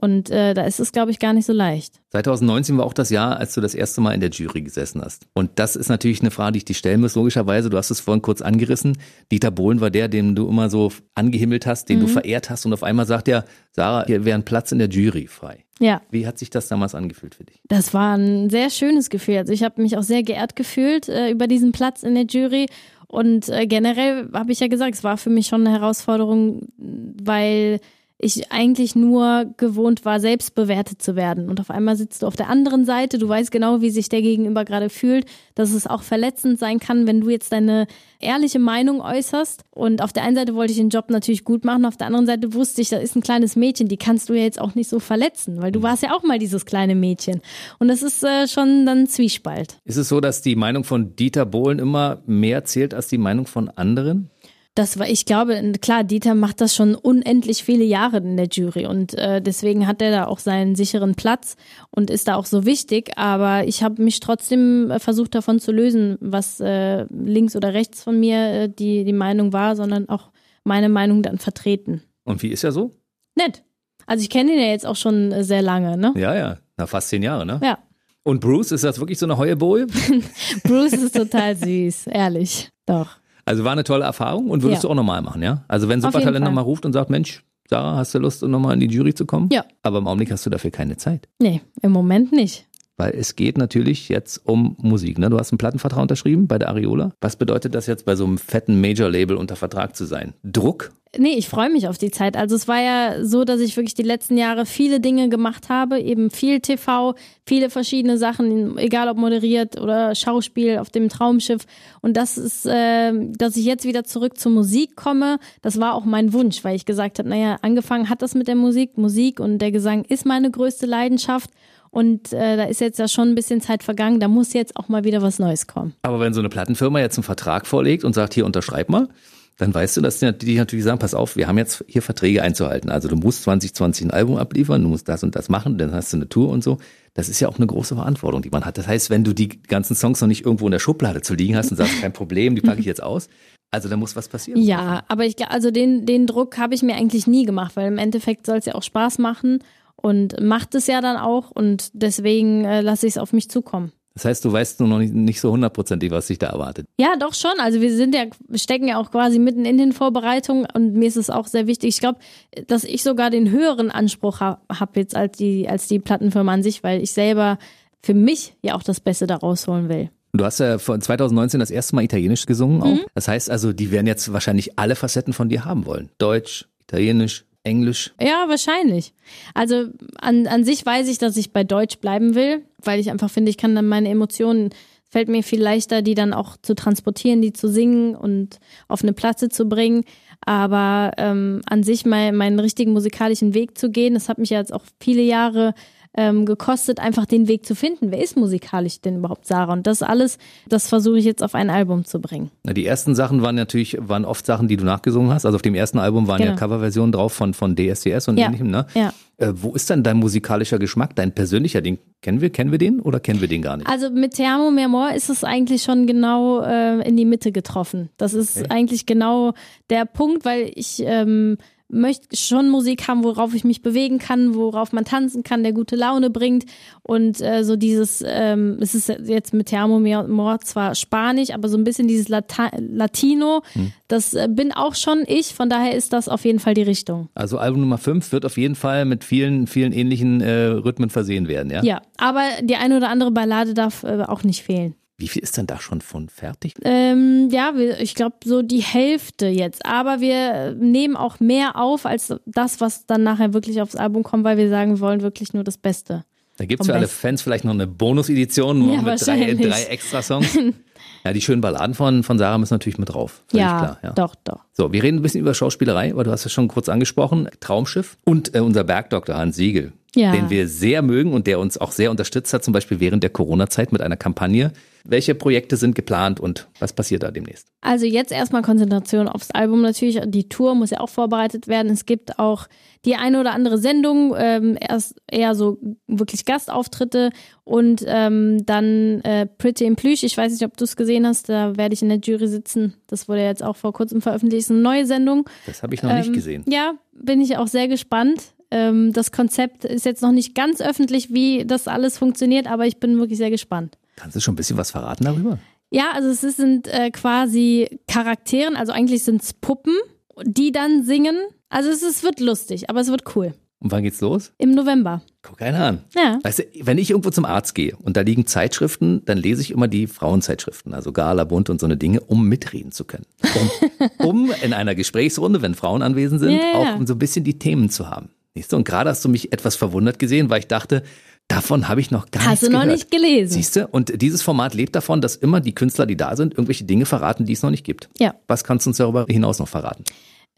Und 0.01 0.31
äh, 0.31 0.55
da 0.55 0.63
ist 0.63 0.79
es, 0.79 0.91
glaube 0.91 1.11
ich, 1.11 1.19
gar 1.19 1.31
nicht 1.31 1.45
so 1.45 1.53
leicht. 1.53 2.01
2019 2.09 2.75
war 2.75 2.85
auch 2.85 2.93
das 2.93 3.11
Jahr, 3.11 3.37
als 3.37 3.53
du 3.53 3.61
das 3.61 3.75
erste 3.75 4.01
Mal 4.01 4.13
in 4.13 4.19
der 4.19 4.31
Jury 4.31 4.63
gesessen 4.63 4.99
hast. 4.99 5.27
Und 5.33 5.51
das 5.59 5.75
ist 5.75 5.89
natürlich 5.89 6.21
eine 6.21 6.31
Frage, 6.31 6.53
die 6.53 6.57
ich 6.57 6.65
dir 6.65 6.73
stellen 6.73 7.01
muss, 7.01 7.13
logischerweise. 7.13 7.69
Du 7.69 7.77
hast 7.77 7.91
es 7.91 7.99
vorhin 7.99 8.23
kurz 8.23 8.41
angerissen. 8.41 8.97
Dieter 9.31 9.51
Bohlen 9.51 9.79
war 9.79 9.91
der, 9.91 10.07
den 10.07 10.33
du 10.33 10.49
immer 10.49 10.71
so 10.71 10.91
angehimmelt 11.13 11.67
hast, 11.67 11.87
den 11.87 11.99
mhm. 11.99 12.01
du 12.01 12.07
verehrt 12.07 12.49
hast. 12.49 12.65
Und 12.65 12.73
auf 12.73 12.81
einmal 12.81 13.05
sagt 13.05 13.27
er, 13.27 13.45
Sarah, 13.73 14.05
hier 14.07 14.25
wäre 14.25 14.39
ein 14.39 14.43
Platz 14.43 14.71
in 14.71 14.79
der 14.79 14.89
Jury 14.89 15.27
frei. 15.27 15.65
Ja. 15.79 16.01
Wie 16.09 16.25
hat 16.25 16.39
sich 16.39 16.49
das 16.49 16.67
damals 16.67 16.95
angefühlt 16.95 17.35
für 17.35 17.43
dich? 17.43 17.61
Das 17.67 17.93
war 17.93 18.17
ein 18.17 18.49
sehr 18.49 18.71
schönes 18.71 19.11
Gefühl. 19.11 19.37
Also 19.37 19.53
ich 19.53 19.61
habe 19.61 19.83
mich 19.83 19.97
auch 19.97 20.03
sehr 20.03 20.23
geehrt 20.23 20.55
gefühlt 20.55 21.09
äh, 21.09 21.29
über 21.29 21.45
diesen 21.45 21.73
Platz 21.73 22.01
in 22.01 22.15
der 22.15 22.25
Jury. 22.25 22.65
Und 23.07 23.49
äh, 23.49 23.67
generell 23.67 24.29
habe 24.33 24.51
ich 24.51 24.61
ja 24.61 24.67
gesagt, 24.67 24.95
es 24.95 25.03
war 25.03 25.17
für 25.17 25.29
mich 25.29 25.45
schon 25.45 25.67
eine 25.67 25.77
Herausforderung, 25.77 26.69
weil 26.77 27.79
ich 28.21 28.51
eigentlich 28.51 28.95
nur 28.95 29.53
gewohnt 29.57 30.05
war, 30.05 30.19
selbst 30.19 30.53
bewertet 30.53 31.01
zu 31.01 31.15
werden. 31.15 31.49
Und 31.49 31.59
auf 31.59 31.71
einmal 31.71 31.95
sitzt 31.95 32.21
du 32.21 32.27
auf 32.27 32.35
der 32.35 32.49
anderen 32.49 32.85
Seite, 32.85 33.17
du 33.17 33.27
weißt 33.27 33.51
genau, 33.51 33.81
wie 33.81 33.89
sich 33.89 34.09
der 34.09 34.21
Gegenüber 34.21 34.63
gerade 34.63 34.89
fühlt, 34.89 35.25
dass 35.55 35.73
es 35.73 35.87
auch 35.87 36.03
verletzend 36.03 36.59
sein 36.59 36.79
kann, 36.79 37.07
wenn 37.07 37.21
du 37.21 37.29
jetzt 37.29 37.51
deine 37.51 37.87
ehrliche 38.19 38.59
Meinung 38.59 39.01
äußerst. 39.01 39.63
Und 39.71 40.03
auf 40.03 40.13
der 40.13 40.23
einen 40.23 40.35
Seite 40.35 40.53
wollte 40.53 40.71
ich 40.71 40.77
den 40.77 40.89
Job 40.89 41.09
natürlich 41.09 41.43
gut 41.43 41.65
machen, 41.65 41.83
auf 41.85 41.97
der 41.97 42.07
anderen 42.07 42.27
Seite 42.27 42.53
wusste 42.53 42.81
ich, 42.81 42.89
da 42.89 42.97
ist 42.97 43.15
ein 43.15 43.21
kleines 43.21 43.55
Mädchen, 43.55 43.87
die 43.87 43.97
kannst 43.97 44.29
du 44.29 44.33
ja 44.33 44.43
jetzt 44.43 44.61
auch 44.61 44.75
nicht 44.75 44.89
so 44.89 44.99
verletzen, 44.99 45.61
weil 45.61 45.71
du 45.71 45.79
mhm. 45.79 45.83
warst 45.83 46.03
ja 46.03 46.13
auch 46.13 46.23
mal 46.23 46.37
dieses 46.37 46.65
kleine 46.65 46.93
Mädchen. 46.93 47.41
Und 47.79 47.87
das 47.87 48.03
ist 48.03 48.23
äh, 48.23 48.47
schon 48.47 48.85
dann 48.85 49.07
Zwiespalt. 49.07 49.79
Ist 49.83 49.97
es 49.97 50.09
so, 50.09 50.21
dass 50.21 50.43
die 50.43 50.55
Meinung 50.55 50.83
von 50.83 51.15
Dieter 51.15 51.47
Bohlen 51.47 51.79
immer 51.79 52.21
mehr 52.27 52.65
zählt 52.65 52.93
als 52.93 53.07
die 53.07 53.17
Meinung 53.17 53.47
von 53.47 53.69
anderen? 53.69 54.29
Das 54.75 54.97
war, 54.97 55.07
ich 55.09 55.25
glaube, 55.25 55.73
klar, 55.81 56.05
Dieter 56.05 56.33
macht 56.33 56.61
das 56.61 56.73
schon 56.73 56.95
unendlich 56.95 57.63
viele 57.63 57.83
Jahre 57.83 58.17
in 58.17 58.37
der 58.37 58.47
Jury 58.47 58.85
und 58.85 59.13
äh, 59.15 59.41
deswegen 59.41 59.85
hat 59.85 60.01
er 60.01 60.11
da 60.11 60.27
auch 60.27 60.39
seinen 60.39 60.75
sicheren 60.75 61.15
Platz 61.15 61.57
und 61.89 62.09
ist 62.09 62.29
da 62.29 62.35
auch 62.35 62.45
so 62.45 62.65
wichtig. 62.65 63.17
Aber 63.17 63.67
ich 63.67 63.83
habe 63.83 64.01
mich 64.01 64.21
trotzdem 64.21 64.89
äh, 64.89 64.99
versucht 64.99 65.35
davon 65.35 65.59
zu 65.59 65.73
lösen, 65.73 66.17
was 66.21 66.61
äh, 66.61 67.03
links 67.11 67.57
oder 67.57 67.73
rechts 67.73 68.01
von 68.01 68.17
mir 68.17 68.37
äh, 68.37 68.69
die, 68.69 69.03
die 69.03 69.13
Meinung 69.13 69.51
war, 69.51 69.75
sondern 69.75 70.07
auch 70.07 70.31
meine 70.63 70.87
Meinung 70.87 71.21
dann 71.21 71.37
vertreten. 71.37 72.03
Und 72.23 72.41
wie 72.41 72.49
ist 72.49 72.63
er 72.63 72.71
so? 72.71 72.91
Nett. 73.35 73.63
Also 74.05 74.21
ich 74.23 74.29
kenne 74.29 74.53
ihn 74.53 74.59
ja 74.59 74.67
jetzt 74.67 74.85
auch 74.85 74.95
schon 74.95 75.33
äh, 75.33 75.43
sehr 75.43 75.61
lange, 75.61 75.97
ne? 75.97 76.13
Ja, 76.15 76.33
ja. 76.33 76.57
Na, 76.77 76.87
fast 76.87 77.09
zehn 77.09 77.23
Jahre, 77.23 77.45
ne? 77.45 77.59
Ja. 77.61 77.77
Und 78.23 78.39
Bruce, 78.39 78.71
ist 78.71 78.83
das 78.83 78.99
wirklich 78.99 79.19
so 79.19 79.25
eine 79.25 79.37
Heueboje? 79.37 79.87
Bruce 80.63 80.93
ist 80.93 81.15
total 81.15 81.57
süß, 81.57 82.07
ehrlich. 82.07 82.69
Doch. 82.85 83.20
Also 83.45 83.63
war 83.63 83.71
eine 83.71 83.83
tolle 83.83 84.05
Erfahrung 84.05 84.49
und 84.49 84.63
würdest 84.63 84.83
ja. 84.83 84.87
du 84.87 84.91
auch 84.91 84.95
nochmal 84.95 85.21
machen, 85.21 85.41
ja? 85.41 85.63
Also 85.67 85.89
wenn 85.89 86.01
Supertalent 86.01 86.45
nochmal 86.45 86.63
ruft 86.63 86.85
und 86.85 86.93
sagt, 86.93 87.09
Mensch, 87.09 87.43
Sarah, 87.69 87.95
hast 87.95 88.13
du 88.13 88.19
Lust, 88.19 88.43
nochmal 88.43 88.73
in 88.73 88.81
die 88.81 88.87
Jury 88.87 89.13
zu 89.13 89.25
kommen? 89.25 89.49
Ja. 89.51 89.63
Aber 89.81 89.99
im 89.99 90.07
Augenblick 90.07 90.31
hast 90.31 90.45
du 90.45 90.49
dafür 90.49 90.71
keine 90.71 90.97
Zeit. 90.97 91.29
Nee, 91.39 91.61
im 91.81 91.91
Moment 91.91 92.33
nicht. 92.33 92.67
Weil 92.97 93.13
es 93.15 93.35
geht 93.35 93.57
natürlich 93.57 94.09
jetzt 94.09 94.45
um 94.45 94.75
Musik. 94.79 95.17
Ne? 95.17 95.29
Du 95.29 95.39
hast 95.39 95.51
einen 95.51 95.57
Plattenvertrag 95.57 96.01
unterschrieben 96.01 96.47
bei 96.47 96.59
der 96.59 96.69
Ariola. 96.69 97.13
Was 97.21 97.35
bedeutet 97.35 97.73
das 97.73 97.87
jetzt 97.87 98.05
bei 98.05 98.15
so 98.15 98.25
einem 98.25 98.37
fetten 98.37 98.79
Major-Label 98.79 99.37
unter 99.37 99.55
Vertrag 99.55 99.95
zu 99.95 100.05
sein? 100.05 100.33
Druck? 100.43 100.91
Nee, 101.17 101.33
ich 101.33 101.49
freue 101.49 101.69
mich 101.69 101.89
auf 101.89 101.97
die 101.97 102.09
Zeit. 102.09 102.37
Also 102.37 102.55
es 102.55 102.69
war 102.69 102.81
ja 102.81 103.25
so, 103.25 103.43
dass 103.43 103.59
ich 103.59 103.75
wirklich 103.75 103.95
die 103.95 104.01
letzten 104.01 104.37
Jahre 104.37 104.65
viele 104.65 105.01
Dinge 105.01 105.27
gemacht 105.27 105.67
habe, 105.67 105.99
eben 105.99 106.29
viel 106.29 106.61
TV, 106.61 107.15
viele 107.45 107.69
verschiedene 107.69 108.17
Sachen, 108.17 108.77
egal 108.77 109.09
ob 109.09 109.17
moderiert 109.17 109.77
oder 109.79 110.15
Schauspiel 110.15 110.77
auf 110.77 110.89
dem 110.89 111.09
Traumschiff. 111.09 111.65
Und 112.01 112.15
das 112.15 112.37
ist, 112.37 112.65
äh, 112.65 113.11
dass 113.35 113.57
ich 113.57 113.65
jetzt 113.65 113.83
wieder 113.83 114.05
zurück 114.05 114.39
zur 114.39 114.53
Musik 114.53 114.95
komme, 114.95 115.37
das 115.61 115.81
war 115.81 115.95
auch 115.95 116.05
mein 116.05 116.31
Wunsch, 116.31 116.63
weil 116.63 116.77
ich 116.77 116.85
gesagt 116.85 117.19
habe, 117.19 117.27
naja, 117.27 117.57
angefangen 117.61 118.09
hat 118.09 118.21
das 118.21 118.33
mit 118.33 118.47
der 118.47 118.55
Musik, 118.55 118.97
Musik 118.97 119.41
und 119.41 119.57
der 119.57 119.73
Gesang 119.73 120.05
ist 120.05 120.25
meine 120.25 120.49
größte 120.49 120.85
Leidenschaft. 120.85 121.49
Und 121.91 122.31
äh, 122.31 122.55
da 122.55 122.63
ist 122.63 122.79
jetzt 122.79 122.99
ja 122.99 123.07
schon 123.09 123.29
ein 123.29 123.35
bisschen 123.35 123.59
Zeit 123.59 123.83
vergangen, 123.83 124.21
da 124.21 124.29
muss 124.29 124.53
jetzt 124.53 124.77
auch 124.77 124.87
mal 124.87 125.03
wieder 125.03 125.21
was 125.21 125.39
Neues 125.39 125.67
kommen. 125.67 125.93
Aber 126.03 126.21
wenn 126.21 126.33
so 126.33 126.39
eine 126.39 126.47
Plattenfirma 126.49 126.99
jetzt 126.99 127.17
einen 127.17 127.23
Vertrag 127.23 127.67
vorlegt 127.67 128.05
und 128.05 128.13
sagt, 128.13 128.33
hier 128.33 128.45
unterschreib 128.45 128.87
mal, 128.89 129.09
dann 129.57 129.73
weißt 129.73 129.97
du, 129.97 130.01
dass 130.01 130.19
die, 130.19 130.31
die 130.37 130.55
natürlich 130.55 130.85
sagen, 130.85 130.99
pass 130.99 131.13
auf, 131.13 131.35
wir 131.35 131.47
haben 131.47 131.57
jetzt 131.57 131.83
hier 131.87 132.01
Verträge 132.01 132.41
einzuhalten. 132.41 132.89
Also 132.89 133.09
du 133.09 133.17
musst 133.17 133.43
2020 133.43 134.05
ein 134.05 134.11
Album 134.11 134.37
abliefern, 134.37 134.81
du 134.81 134.87
musst 134.87 135.07
das 135.09 135.21
und 135.23 135.35
das 135.35 135.49
machen, 135.49 135.77
dann 135.77 135.91
hast 135.91 136.13
du 136.13 136.17
eine 136.17 136.29
Tour 136.29 136.49
und 136.49 136.63
so. 136.63 136.77
Das 137.13 137.27
ist 137.27 137.41
ja 137.41 137.49
auch 137.49 137.57
eine 137.57 137.67
große 137.67 137.95
Verantwortung, 137.95 138.41
die 138.41 138.49
man 138.49 138.65
hat. 138.65 138.77
Das 138.77 138.87
heißt, 138.87 139.09
wenn 139.09 139.25
du 139.25 139.33
die 139.33 139.49
ganzen 139.49 139.95
Songs 139.95 140.21
noch 140.21 140.29
nicht 140.29 140.45
irgendwo 140.45 140.65
in 140.65 140.71
der 140.71 140.79
Schublade 140.79 141.21
zu 141.21 141.35
liegen 141.35 141.57
hast 141.57 141.71
und 141.71 141.77
sagst, 141.77 141.99
kein 141.99 142.13
Problem, 142.13 142.55
die 142.55 142.61
packe 142.61 142.79
ich 142.79 142.85
jetzt 142.87 143.03
aus, 143.03 143.27
also 143.69 143.87
da 143.87 143.97
muss 143.97 144.15
was 144.15 144.29
passieren. 144.29 144.61
Ja, 144.61 145.03
aber 145.07 145.25
ich 145.25 145.35
also 145.47 145.71
den, 145.71 146.05
den 146.05 146.25
Druck 146.25 146.57
habe 146.57 146.73
ich 146.73 146.83
mir 146.83 146.95
eigentlich 146.95 147.27
nie 147.27 147.45
gemacht, 147.45 147.75
weil 147.75 147.87
im 147.87 147.97
Endeffekt 147.97 148.45
soll 148.45 148.57
es 148.57 148.65
ja 148.65 148.75
auch 148.75 148.83
Spaß 148.83 149.17
machen 149.17 149.59
und 150.01 150.39
macht 150.41 150.75
es 150.75 150.87
ja 150.87 151.01
dann 151.01 151.17
auch 151.17 151.51
und 151.51 151.89
deswegen 151.93 152.65
äh, 152.65 152.81
lasse 152.81 153.07
ich 153.07 153.13
es 153.13 153.17
auf 153.17 153.33
mich 153.33 153.49
zukommen. 153.49 153.91
Das 154.13 154.25
heißt, 154.25 154.43
du 154.43 154.51
weißt 154.51 154.81
nur 154.81 154.89
noch 154.89 154.99
nicht, 154.99 155.13
nicht 155.13 155.39
so 155.39 155.51
hundertprozentig, 155.51 156.11
was 156.11 156.27
sich 156.27 156.37
da 156.37 156.47
erwartet. 156.47 156.85
Ja, 156.99 157.15
doch 157.17 157.33
schon. 157.33 157.53
Also 157.59 157.79
wir 157.79 157.95
sind 157.95 158.13
ja, 158.13 158.25
stecken 158.55 158.87
ja 158.87 158.97
auch 158.97 159.09
quasi 159.09 159.39
mitten 159.39 159.63
in 159.63 159.77
den 159.77 159.93
Vorbereitungen 159.93 160.67
und 160.73 160.93
mir 160.93 161.07
ist 161.07 161.15
es 161.15 161.29
auch 161.29 161.47
sehr 161.47 161.65
wichtig. 161.65 161.89
Ich 161.95 161.99
glaube, 162.01 162.19
dass 162.67 162.83
ich 162.83 163.03
sogar 163.03 163.29
den 163.29 163.51
höheren 163.51 163.89
Anspruch 163.89 164.41
habe 164.41 164.59
hab 164.69 164.97
jetzt 164.97 165.15
als 165.15 165.37
die, 165.37 165.69
als 165.69 165.87
die 165.87 165.99
Plattenfirma 165.99 166.53
an 166.53 166.63
sich, 166.63 166.83
weil 166.83 167.01
ich 167.01 167.13
selber 167.13 167.57
für 168.03 168.13
mich 168.13 168.55
ja 168.61 168.75
auch 168.75 168.83
das 168.83 168.99
Beste 168.99 169.27
da 169.27 169.37
rausholen 169.37 169.87
will. 169.87 170.09
Du 170.33 170.43
hast 170.45 170.59
ja 170.59 170.77
von 170.77 171.01
2019 171.01 171.59
das 171.59 171.71
erste 171.71 171.95
Mal 171.95 172.03
Italienisch 172.03 172.45
gesungen 172.45 172.81
auch. 172.81 172.95
Mhm. 172.95 173.05
Das 173.13 173.27
heißt 173.27 173.49
also, 173.49 173.73
die 173.73 173.91
werden 173.91 174.07
jetzt 174.07 174.31
wahrscheinlich 174.33 174.77
alle 174.77 174.95
Facetten 174.95 175.33
von 175.33 175.49
dir 175.49 175.65
haben 175.65 175.85
wollen. 175.85 176.09
Deutsch, 176.17 176.67
Italienisch, 176.81 177.45
Englisch? 177.63 178.13
Ja, 178.19 178.45
wahrscheinlich. 178.47 179.13
Also 179.53 179.85
an, 180.19 180.47
an 180.47 180.63
sich 180.63 180.85
weiß 180.85 181.07
ich, 181.07 181.17
dass 181.17 181.37
ich 181.37 181.53
bei 181.53 181.63
Deutsch 181.63 181.97
bleiben 181.99 182.35
will, 182.35 182.65
weil 182.83 182.99
ich 182.99 183.11
einfach 183.11 183.29
finde, 183.29 183.51
ich 183.51 183.57
kann 183.57 183.75
dann 183.75 183.87
meine 183.87 184.09
Emotionen, 184.09 184.69
fällt 185.11 185.27
mir 185.27 185.43
viel 185.43 185.61
leichter, 185.61 186.01
die 186.01 186.15
dann 186.15 186.33
auch 186.33 186.55
zu 186.61 186.73
transportieren, 186.73 187.41
die 187.41 187.51
zu 187.51 187.67
singen 187.67 188.15
und 188.15 188.59
auf 188.87 189.03
eine 189.03 189.13
Platte 189.13 189.49
zu 189.49 189.65
bringen. 189.65 190.05
Aber 190.43 191.11
ähm, 191.17 191.61
an 191.67 191.83
sich 191.83 192.05
mal 192.05 192.31
meinen 192.31 192.59
richtigen 192.59 192.93
musikalischen 192.93 193.53
Weg 193.53 193.77
zu 193.77 193.91
gehen, 193.91 194.13
das 194.13 194.29
hat 194.29 194.39
mich 194.39 194.49
jetzt 194.49 194.73
auch 194.73 194.83
viele 194.99 195.21
Jahre 195.21 195.75
ähm, 196.15 196.45
gekostet, 196.45 196.99
einfach 196.99 197.25
den 197.25 197.47
Weg 197.47 197.65
zu 197.65 197.75
finden. 197.75 198.11
Wer 198.11 198.21
ist 198.21 198.35
musikalisch 198.35 199.01
denn 199.01 199.17
überhaupt 199.17 199.45
Sarah? 199.45 199.73
Und 199.73 199.87
das 199.87 200.01
alles, 200.01 200.37
das 200.67 200.89
versuche 200.89 201.19
ich 201.19 201.25
jetzt 201.25 201.41
auf 201.43 201.55
ein 201.55 201.69
Album 201.69 202.05
zu 202.05 202.19
bringen. 202.19 202.51
Na, 202.63 202.73
die 202.73 202.85
ersten 202.85 203.15
Sachen 203.15 203.41
waren 203.41 203.55
natürlich, 203.55 203.97
waren 203.99 204.25
oft 204.25 204.45
Sachen, 204.45 204.67
die 204.67 204.77
du 204.77 204.83
nachgesungen 204.83 205.33
hast. 205.33 205.45
Also 205.45 205.55
auf 205.55 205.61
dem 205.61 205.75
ersten 205.75 205.99
Album 205.99 206.27
waren 206.27 206.39
genau. 206.39 206.51
ja 206.51 206.57
Coverversionen 206.57 207.11
drauf 207.11 207.33
von, 207.33 207.53
von 207.53 207.75
DSDS 207.75 208.27
und 208.27 208.37
ja. 208.37 208.47
ähnlichem, 208.47 208.69
ne? 208.69 208.85
Ja. 208.93 209.13
Äh, 209.37 209.53
wo 209.55 209.73
ist 209.73 209.89
denn 209.89 210.03
dein 210.03 210.17
musikalischer 210.17 210.77
Geschmack, 210.77 211.15
dein 211.15 211.33
persönlicher 211.33 211.81
Ding? 211.81 211.97
Kennen 212.21 212.41
wir, 212.41 212.51
kennen 212.51 212.71
wir 212.71 212.77
den 212.77 212.99
oder 212.99 213.19
kennen 213.19 213.41
wir 213.41 213.47
den 213.47 213.61
gar 213.61 213.77
nicht? 213.77 213.87
Also 213.87 214.11
mit 214.11 214.35
Thermo 214.35 214.69
Mermor 214.69 215.13
ist 215.13 215.29
es 215.29 215.43
eigentlich 215.43 215.81
schon 215.81 216.05
genau 216.05 216.61
äh, 216.61 217.01
in 217.07 217.17
die 217.17 217.25
Mitte 217.25 217.51
getroffen. 217.51 218.09
Das 218.17 218.33
ist 218.33 218.57
okay. 218.57 218.67
eigentlich 218.69 219.05
genau 219.07 219.53
der 219.89 220.05
Punkt, 220.05 220.45
weil 220.45 220.71
ich 220.75 221.01
ähm, 221.03 221.57
möchte 221.91 222.35
schon 222.35 222.69
Musik 222.69 223.07
haben, 223.07 223.23
worauf 223.23 223.53
ich 223.53 223.63
mich 223.63 223.81
bewegen 223.81 224.17
kann, 224.17 224.55
worauf 224.55 224.93
man 224.93 225.05
tanzen 225.05 225.43
kann, 225.43 225.63
der 225.63 225.73
gute 225.73 225.95
Laune 225.95 226.29
bringt. 226.29 226.65
Und 227.03 227.41
äh, 227.41 227.63
so 227.63 227.75
dieses, 227.75 228.23
ähm, 228.25 228.77
es 228.79 228.95
ist 228.95 229.09
jetzt 229.09 229.53
mit 229.53 229.67
Thermomor 229.67 230.59
zwar 230.61 230.95
Spanisch, 230.95 231.51
aber 231.51 231.69
so 231.69 231.77
ein 231.77 231.83
bisschen 231.83 232.07
dieses 232.07 232.29
Lata 232.29 232.71
Latino, 232.77 233.61
hm. 233.73 233.91
das 234.07 234.33
äh, 234.33 234.47
bin 234.49 234.71
auch 234.71 234.95
schon 234.95 235.23
ich, 235.27 235.53
von 235.53 235.69
daher 235.69 235.95
ist 235.95 236.13
das 236.13 236.29
auf 236.29 236.45
jeden 236.45 236.59
Fall 236.59 236.73
die 236.73 236.83
Richtung. 236.83 237.29
Also 237.35 237.57
Album 237.57 237.81
Nummer 237.81 237.97
5 237.97 238.31
wird 238.31 238.45
auf 238.45 238.57
jeden 238.57 238.75
Fall 238.75 239.05
mit 239.05 239.23
vielen, 239.23 239.67
vielen 239.67 239.91
ähnlichen 239.91 240.41
äh, 240.41 240.65
Rhythmen 240.65 241.09
versehen 241.09 241.47
werden, 241.47 241.71
ja? 241.71 241.83
Ja, 241.83 242.01
aber 242.17 242.43
die 242.61 242.75
eine 242.75 242.97
oder 242.97 243.09
andere 243.09 243.31
Ballade 243.31 243.73
darf 243.73 244.03
äh, 244.03 244.23
auch 244.23 244.43
nicht 244.43 244.63
fehlen. 244.63 244.95
Wie 245.21 245.27
viel 245.27 245.43
ist 245.43 245.55
denn 245.55 245.67
da 245.67 245.79
schon 245.79 246.01
von 246.01 246.29
fertig? 246.29 246.73
Ähm, 246.83 247.49
ja, 247.51 247.73
ich 247.75 248.15
glaube 248.15 248.37
so 248.43 248.63
die 248.63 248.81
Hälfte 248.81 249.45
jetzt. 249.45 249.85
Aber 249.85 250.19
wir 250.19 250.73
nehmen 250.73 251.15
auch 251.15 251.39
mehr 251.39 251.75
auf 251.75 252.07
als 252.07 252.33
das, 252.47 252.81
was 252.81 253.05
dann 253.05 253.21
nachher 253.21 253.53
wirklich 253.53 253.81
aufs 253.83 253.95
Album 253.95 254.23
kommt, 254.23 254.43
weil 254.43 254.57
wir 254.57 254.67
sagen, 254.69 254.95
wir 254.95 254.99
wollen 254.99 255.21
wirklich 255.21 255.53
nur 255.53 255.63
das 255.63 255.77
Beste. 255.77 256.25
Da 256.57 256.65
gibt 256.65 256.81
es 256.81 256.87
für 256.87 256.95
alle 256.95 257.07
Fans 257.07 257.43
vielleicht 257.43 257.65
noch 257.65 257.73
eine 257.73 257.85
Bonus-Edition 257.85 258.93
ja, 258.93 259.01
mit 259.01 259.25
drei, 259.25 259.53
drei 259.53 259.83
extra 259.83 260.23
Songs. 260.23 260.57
ja, 261.23 261.33
die 261.33 261.41
schönen 261.41 261.61
Balladen 261.61 261.93
von, 261.93 262.23
von 262.23 262.37
Sarah 262.37 262.57
müssen 262.57 262.73
natürlich 262.73 262.97
mit 262.97 263.13
drauf. 263.13 263.43
Ja, 263.51 263.79
klar, 263.79 263.99
ja, 264.03 264.11
doch, 264.13 264.35
doch. 264.43 264.59
So, 264.73 264.91
wir 264.91 265.03
reden 265.03 265.17
ein 265.17 265.21
bisschen 265.21 265.41
über 265.41 265.53
Schauspielerei, 265.53 266.15
weil 266.15 266.23
du 266.23 266.31
hast 266.31 266.45
es 266.45 266.51
schon 266.51 266.67
kurz 266.67 266.89
angesprochen. 266.89 267.49
Traumschiff 267.59 268.17
und 268.25 268.55
äh, 268.55 268.59
unser 268.59 268.83
Bergdoktor 268.83 269.35
Hans 269.35 269.55
Siegel, 269.55 269.93
ja. 270.15 270.31
den 270.31 270.49
wir 270.49 270.67
sehr 270.67 271.01
mögen 271.01 271.33
und 271.33 271.47
der 271.47 271.59
uns 271.59 271.77
auch 271.77 271.91
sehr 271.91 272.11
unterstützt 272.11 272.53
hat, 272.53 272.63
zum 272.63 272.73
Beispiel 272.73 272.99
während 272.99 273.23
der 273.23 273.29
Corona-Zeit 273.29 273.91
mit 273.91 274.01
einer 274.01 274.17
Kampagne. 274.17 274.71
Welche 275.03 275.33
Projekte 275.33 275.77
sind 275.77 275.95
geplant 275.95 276.39
und 276.39 276.67
was 276.79 276.93
passiert 276.93 277.23
da 277.23 277.31
demnächst? 277.31 277.67
Also 277.81 278.05
jetzt 278.05 278.31
erstmal 278.31 278.61
Konzentration 278.61 279.27
aufs 279.27 279.49
Album 279.51 279.81
natürlich. 279.81 280.19
Die 280.25 280.47
Tour 280.47 280.75
muss 280.75 280.91
ja 280.91 280.99
auch 280.99 281.09
vorbereitet 281.09 281.67
werden. 281.67 281.91
Es 281.91 282.05
gibt 282.05 282.37
auch 282.37 282.67
die 283.03 283.15
eine 283.15 283.39
oder 283.39 283.53
andere 283.53 283.79
Sendung, 283.79 284.35
ähm, 284.37 284.77
erst 284.79 285.15
eher 285.29 285.55
so 285.55 285.79
wirklich 286.05 286.45
Gastauftritte 286.45 287.31
und 287.63 288.03
ähm, 288.05 288.63
dann 288.65 289.21
äh, 289.21 289.47
Pretty 289.47 289.85
in 289.85 289.95
Plüsch. 289.95 290.23
Ich 290.23 290.37
weiß 290.37 290.51
nicht, 290.51 290.63
ob 290.63 290.77
du 290.77 290.85
es 290.91 290.95
gesehen 290.95 291.25
hast. 291.25 291.49
Da 291.49 291.75
werde 291.77 291.93
ich 291.93 292.01
in 292.01 292.09
der 292.09 292.19
Jury 292.19 292.47
sitzen. 292.47 292.93
Das 293.07 293.27
wurde 293.27 293.43
jetzt 293.43 293.63
auch 293.63 293.75
vor 293.75 293.93
kurzem 293.93 294.21
veröffentlicht. 294.21 294.61
Das 294.61 294.69
ist 294.69 294.71
eine 294.71 294.81
neue 294.81 295.05
Sendung. 295.05 295.49
Das 295.65 295.83
habe 295.83 295.93
ich 295.95 296.03
noch 296.03 296.11
ähm, 296.11 296.17
nicht 296.19 296.33
gesehen. 296.33 296.63
Ja, 296.67 296.93
bin 297.13 297.41
ich 297.41 297.57
auch 297.57 297.67
sehr 297.67 297.87
gespannt. 297.87 298.53
Ähm, 298.71 299.11
das 299.13 299.31
Konzept 299.31 299.85
ist 299.85 300.05
jetzt 300.05 300.21
noch 300.21 300.31
nicht 300.31 300.55
ganz 300.55 300.81
öffentlich, 300.81 301.33
wie 301.33 301.65
das 301.65 301.87
alles 301.87 302.17
funktioniert, 302.17 302.67
aber 302.67 302.85
ich 302.87 302.99
bin 302.99 303.17
wirklich 303.19 303.37
sehr 303.37 303.49
gespannt. 303.49 303.97
Kannst 304.15 304.35
du 304.35 304.39
schon 304.39 304.53
ein 304.53 304.57
bisschen 304.57 304.77
was 304.77 304.91
verraten 304.91 305.25
darüber? 305.25 305.59
Ja, 305.89 306.11
also 306.13 306.29
es 306.29 306.41
sind 306.55 306.87
äh, 306.87 307.11
quasi 307.11 307.99
Charakteren, 308.07 308.77
also 308.77 308.93
eigentlich 308.93 309.23
sind 309.23 309.43
es 309.43 309.51
Puppen, 309.53 309.95
die 310.43 310.71
dann 310.71 311.03
singen. 311.03 311.35
Also 311.69 311.89
es, 311.89 312.01
es 312.01 312.23
wird 312.23 312.39
lustig, 312.39 312.89
aber 312.89 313.01
es 313.01 313.09
wird 313.09 313.35
cool. 313.35 313.53
Und 313.79 313.91
wann 313.91 314.03
geht's 314.03 314.21
los? 314.21 314.53
Im 314.57 314.71
November. 314.71 315.21
Guck 315.43 315.61
einer 315.61 315.83
an. 315.83 316.03
Ja. 316.15 316.39
Weißt 316.43 316.59
du, 316.59 316.63
wenn 316.81 316.99
ich 316.99 317.09
irgendwo 317.09 317.31
zum 317.31 317.45
Arzt 317.45 317.73
gehe 317.73 317.95
und 317.95 318.15
da 318.15 318.21
liegen 318.21 318.45
Zeitschriften, 318.45 319.25
dann 319.25 319.39
lese 319.39 319.61
ich 319.61 319.71
immer 319.71 319.87
die 319.87 320.05
Frauenzeitschriften, 320.05 320.93
also 320.93 321.11
Gala, 321.11 321.45
Bund 321.45 321.69
und 321.71 321.79
so 321.79 321.87
eine 321.87 321.97
Dinge, 321.97 322.19
um 322.19 322.47
mitreden 322.47 322.91
zu 322.91 323.05
können. 323.05 323.25
Um, 323.55 324.09
um 324.27 324.53
in 324.61 324.73
einer 324.73 324.93
Gesprächsrunde, 324.93 325.63
wenn 325.63 325.73
Frauen 325.73 326.03
anwesend 326.03 326.41
sind, 326.41 326.51
yeah. 326.51 326.73
auch 326.75 327.07
so 327.07 327.15
ein 327.15 327.19
bisschen 327.19 327.43
die 327.43 327.57
Themen 327.57 327.89
zu 327.89 328.09
haben. 328.09 328.29
Siehst 328.53 328.71
du? 328.71 328.77
Und 328.77 328.83
gerade 328.83 329.09
hast 329.09 329.25
du 329.25 329.29
mich 329.29 329.51
etwas 329.51 329.75
verwundert 329.75 330.19
gesehen, 330.19 330.49
weil 330.49 330.59
ich 330.59 330.67
dachte, 330.67 331.03
davon 331.47 331.87
habe 331.87 332.01
ich 332.01 332.11
noch 332.11 332.29
gar 332.29 332.43
Hast 332.43 332.61
nichts 332.61 332.67
gehört. 332.67 332.75
Hast 332.75 332.83
du 332.83 332.87
noch 332.87 332.93
nicht 332.93 333.11
gelesen. 333.11 333.53
Siehst 333.53 333.75
du? 333.77 333.87
Und 333.87 334.21
dieses 334.21 334.41
Format 334.43 334.73
lebt 334.73 334.95
davon, 334.95 335.21
dass 335.21 335.35
immer 335.35 335.59
die 335.59 335.73
Künstler, 335.73 336.05
die 336.05 336.17
da 336.17 336.35
sind, 336.35 336.53
irgendwelche 336.53 336.83
Dinge 336.83 337.05
verraten, 337.05 337.45
die 337.45 337.53
es 337.53 337.63
noch 337.63 337.71
nicht 337.71 337.85
gibt. 337.85 338.09
Ja. 338.19 338.35
Was 338.47 338.63
kannst 338.63 338.85
du 338.85 338.91
uns 338.91 338.97
darüber 338.97 339.25
hinaus 339.27 339.57
noch 339.59 339.67
verraten? 339.67 340.03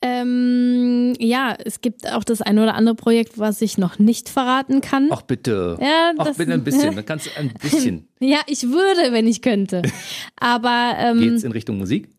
Ähm, 0.06 1.14
ja, 1.18 1.56
es 1.64 1.80
gibt 1.80 2.12
auch 2.12 2.26
das 2.26 2.42
eine 2.42 2.62
oder 2.62 2.76
andere 2.76 2.94
Projekt, 2.94 3.40
was 3.40 3.62
ich 3.62 3.78
noch 3.78 4.00
nicht 4.00 4.28
verraten 4.28 4.82
kann. 4.82 5.08
Ach 5.12 5.22
bitte. 5.22 5.78
Ja, 5.80 6.12
Ach 6.18 6.36
bitte 6.36 6.52
ein 6.52 6.64
bisschen. 6.66 6.94
Man 6.94 7.06
kannst 7.06 7.30
ein 7.38 7.54
bisschen. 7.62 8.10
ja, 8.20 8.40
ich 8.48 8.64
würde, 8.64 9.14
wenn 9.14 9.28
ich 9.28 9.42
könnte. 9.42 9.82
Aber 10.36 10.96
ähm, 10.98 11.22
geht's 11.22 11.44
in 11.44 11.54
Richtung 11.54 11.78
Musik? 11.78 12.10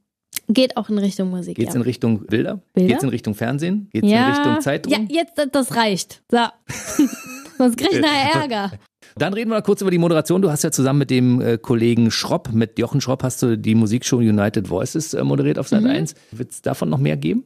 Geht 0.49 0.79
auch 0.79 0.89
in 0.89 0.97
Richtung 0.97 1.29
Musik. 1.29 1.57
Geht's 1.57 1.75
ja. 1.75 1.81
in 1.81 1.83
Richtung 1.83 2.25
Bilder? 2.25 2.63
Bilder? 2.73 2.89
Geht's 2.89 3.03
in 3.03 3.11
Richtung 3.11 3.35
Fernsehen? 3.35 3.89
Geht's 3.93 4.09
ja. 4.09 4.29
in 4.29 4.35
Richtung 4.35 4.61
Zeitung? 4.63 4.91
Ja, 4.91 5.01
jetzt, 5.11 5.35
das 5.53 5.77
reicht. 5.77 6.23
So. 6.31 6.39
Sonst 7.59 7.77
krieg 7.77 7.93
ich 7.93 8.01
nachher 8.01 8.41
Ärger. 8.41 8.73
Dann 9.17 9.35
reden 9.35 9.51
wir 9.51 9.57
mal 9.57 9.63
kurz 9.63 9.83
über 9.83 9.91
die 9.91 9.99
Moderation. 9.99 10.41
Du 10.41 10.51
hast 10.51 10.65
ja 10.65 10.73
zusammen 10.73 11.01
mit 11.01 11.11
dem 11.11 11.41
äh, 11.43 11.59
Kollegen 11.59 12.11
Schropp, 12.11 12.51
mit 12.53 12.79
Jochen 12.79 13.03
Schropp, 13.03 13.23
hast 13.23 13.43
du 13.43 13.59
die 13.59 13.75
Musikshow 13.75 14.17
United 14.17 14.71
Voices 14.71 15.13
äh, 15.13 15.23
moderiert 15.23 15.59
auf 15.59 15.69
Sat 15.69 15.83
mhm. 15.83 15.91
1. 15.91 16.15
Wird 16.33 16.51
es 16.51 16.63
davon 16.63 16.89
noch 16.89 16.99
mehr 16.99 17.17
geben? 17.19 17.45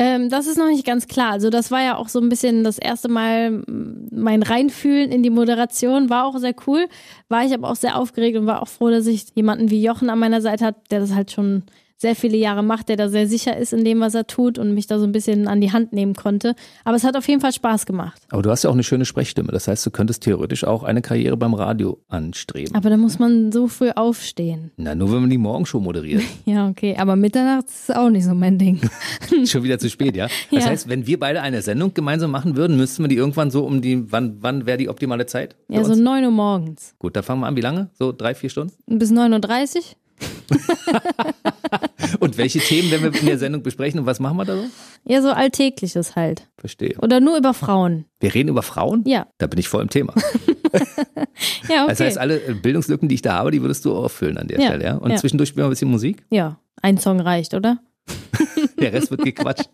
Ähm, 0.00 0.30
das 0.30 0.46
ist 0.46 0.56
noch 0.56 0.68
nicht 0.68 0.86
ganz 0.86 1.08
klar. 1.08 1.32
Also 1.32 1.50
das 1.50 1.72
war 1.72 1.82
ja 1.82 1.96
auch 1.96 2.08
so 2.08 2.20
ein 2.20 2.28
bisschen 2.28 2.62
das 2.62 2.78
erste 2.78 3.08
Mal 3.08 3.64
mein 4.12 4.44
Reinfühlen 4.44 5.10
in 5.10 5.24
die 5.24 5.30
Moderation. 5.30 6.08
War 6.08 6.24
auch 6.24 6.38
sehr 6.38 6.54
cool. 6.68 6.86
War 7.28 7.44
ich 7.44 7.52
aber 7.52 7.68
auch 7.68 7.74
sehr 7.74 7.96
aufgeregt 7.96 8.38
und 8.38 8.46
war 8.46 8.62
auch 8.62 8.68
froh, 8.68 8.90
dass 8.90 9.08
ich 9.08 9.26
jemanden 9.34 9.70
wie 9.70 9.82
Jochen 9.82 10.08
an 10.08 10.20
meiner 10.20 10.40
Seite 10.40 10.66
hat, 10.66 10.76
der 10.92 11.00
das 11.00 11.14
halt 11.16 11.32
schon 11.32 11.64
sehr 11.98 12.14
viele 12.14 12.36
Jahre 12.36 12.62
macht, 12.62 12.88
der 12.88 12.96
da 12.96 13.08
sehr 13.08 13.26
sicher 13.26 13.56
ist 13.56 13.72
in 13.72 13.84
dem, 13.84 14.00
was 14.00 14.14
er 14.14 14.26
tut 14.26 14.56
und 14.56 14.72
mich 14.72 14.86
da 14.86 15.00
so 15.00 15.04
ein 15.04 15.10
bisschen 15.10 15.48
an 15.48 15.60
die 15.60 15.72
Hand 15.72 15.92
nehmen 15.92 16.14
konnte. 16.14 16.54
Aber 16.84 16.96
es 16.96 17.02
hat 17.02 17.16
auf 17.16 17.26
jeden 17.26 17.40
Fall 17.40 17.52
Spaß 17.52 17.86
gemacht. 17.86 18.22
Aber 18.30 18.42
du 18.42 18.50
hast 18.50 18.62
ja 18.62 18.70
auch 18.70 18.74
eine 18.74 18.84
schöne 18.84 19.04
Sprechstimme. 19.04 19.50
Das 19.50 19.66
heißt, 19.66 19.84
du 19.84 19.90
könntest 19.90 20.22
theoretisch 20.22 20.62
auch 20.62 20.84
eine 20.84 21.02
Karriere 21.02 21.36
beim 21.36 21.54
Radio 21.54 21.98
anstreben. 22.08 22.76
Aber 22.76 22.88
da 22.88 22.96
muss 22.96 23.18
man 23.18 23.50
so 23.50 23.66
früh 23.66 23.90
aufstehen. 23.90 24.70
Na, 24.76 24.94
nur 24.94 25.12
wenn 25.12 25.22
man 25.22 25.30
die 25.30 25.38
Morgenshow 25.38 25.80
moderiert. 25.80 26.22
ja, 26.44 26.68
okay. 26.68 26.96
Aber 26.96 27.16
mitternachts 27.16 27.88
ist 27.88 27.96
auch 27.96 28.10
nicht 28.10 28.24
so 28.24 28.34
mein 28.34 28.58
Ding. 28.58 28.80
Schon 29.44 29.64
wieder 29.64 29.80
zu 29.80 29.90
spät, 29.90 30.14
ja? 30.14 30.28
Das 30.52 30.64
ja. 30.64 30.70
heißt, 30.70 30.88
wenn 30.88 31.06
wir 31.08 31.18
beide 31.18 31.42
eine 31.42 31.62
Sendung 31.62 31.94
gemeinsam 31.94 32.30
machen 32.30 32.56
würden, 32.56 32.76
müssten 32.76 33.02
wir 33.02 33.08
die 33.08 33.16
irgendwann 33.16 33.50
so 33.50 33.64
um 33.64 33.82
die, 33.82 34.10
wann, 34.12 34.36
wann 34.40 34.66
wäre 34.66 34.78
die 34.78 34.88
optimale 34.88 35.26
Zeit? 35.26 35.56
Ja, 35.68 35.82
so 35.82 35.96
9 35.96 36.24
Uhr 36.24 36.30
morgens. 36.30 36.94
Gut, 37.00 37.16
da 37.16 37.22
fangen 37.22 37.40
wir 37.40 37.48
an. 37.48 37.56
Wie 37.56 37.60
lange? 37.60 37.90
So 37.98 38.12
drei, 38.12 38.36
vier 38.36 38.50
Stunden? 38.50 38.72
Bis 38.86 39.10
9.30 39.10 39.76
Uhr. 39.76 39.82
und 42.20 42.38
welche 42.38 42.58
Themen 42.60 42.90
werden 42.90 43.12
wir 43.12 43.20
in 43.20 43.26
der 43.26 43.38
Sendung 43.38 43.62
besprechen 43.62 44.00
und 44.00 44.06
was 44.06 44.20
machen 44.20 44.36
wir 44.36 44.44
da 44.44 44.56
so? 44.56 44.64
Ja, 45.04 45.22
so 45.22 45.30
Alltägliches 45.30 46.16
halt. 46.16 46.48
Verstehe. 46.56 46.96
Oder 47.00 47.20
nur 47.20 47.36
über 47.36 47.54
Frauen. 47.54 48.04
Wir 48.20 48.34
reden 48.34 48.48
über 48.48 48.62
Frauen? 48.62 49.04
Ja. 49.06 49.26
Da 49.38 49.46
bin 49.46 49.58
ich 49.58 49.68
voll 49.68 49.82
im 49.82 49.90
Thema. 49.90 50.14
ja, 51.68 51.84
okay. 51.84 51.86
Das 51.88 52.00
heißt, 52.00 52.18
alle 52.18 52.38
Bildungslücken, 52.38 53.08
die 53.08 53.16
ich 53.16 53.22
da 53.22 53.34
habe, 53.34 53.50
die 53.50 53.62
würdest 53.62 53.84
du 53.84 53.94
auffüllen 53.94 54.38
an 54.38 54.48
der 54.48 54.60
ja. 54.60 54.66
Stelle, 54.68 54.84
ja? 54.84 54.94
Und 54.96 55.10
ja. 55.10 55.16
zwischendurch 55.16 55.50
spielen 55.50 55.64
wir 55.64 55.68
ein 55.68 55.70
bisschen 55.70 55.90
Musik? 55.90 56.24
Ja, 56.30 56.58
ein 56.82 56.98
Song 56.98 57.20
reicht, 57.20 57.54
oder? 57.54 57.78
Der 58.80 58.92
Rest 58.92 59.10
wird 59.10 59.24
gequatscht. 59.24 59.68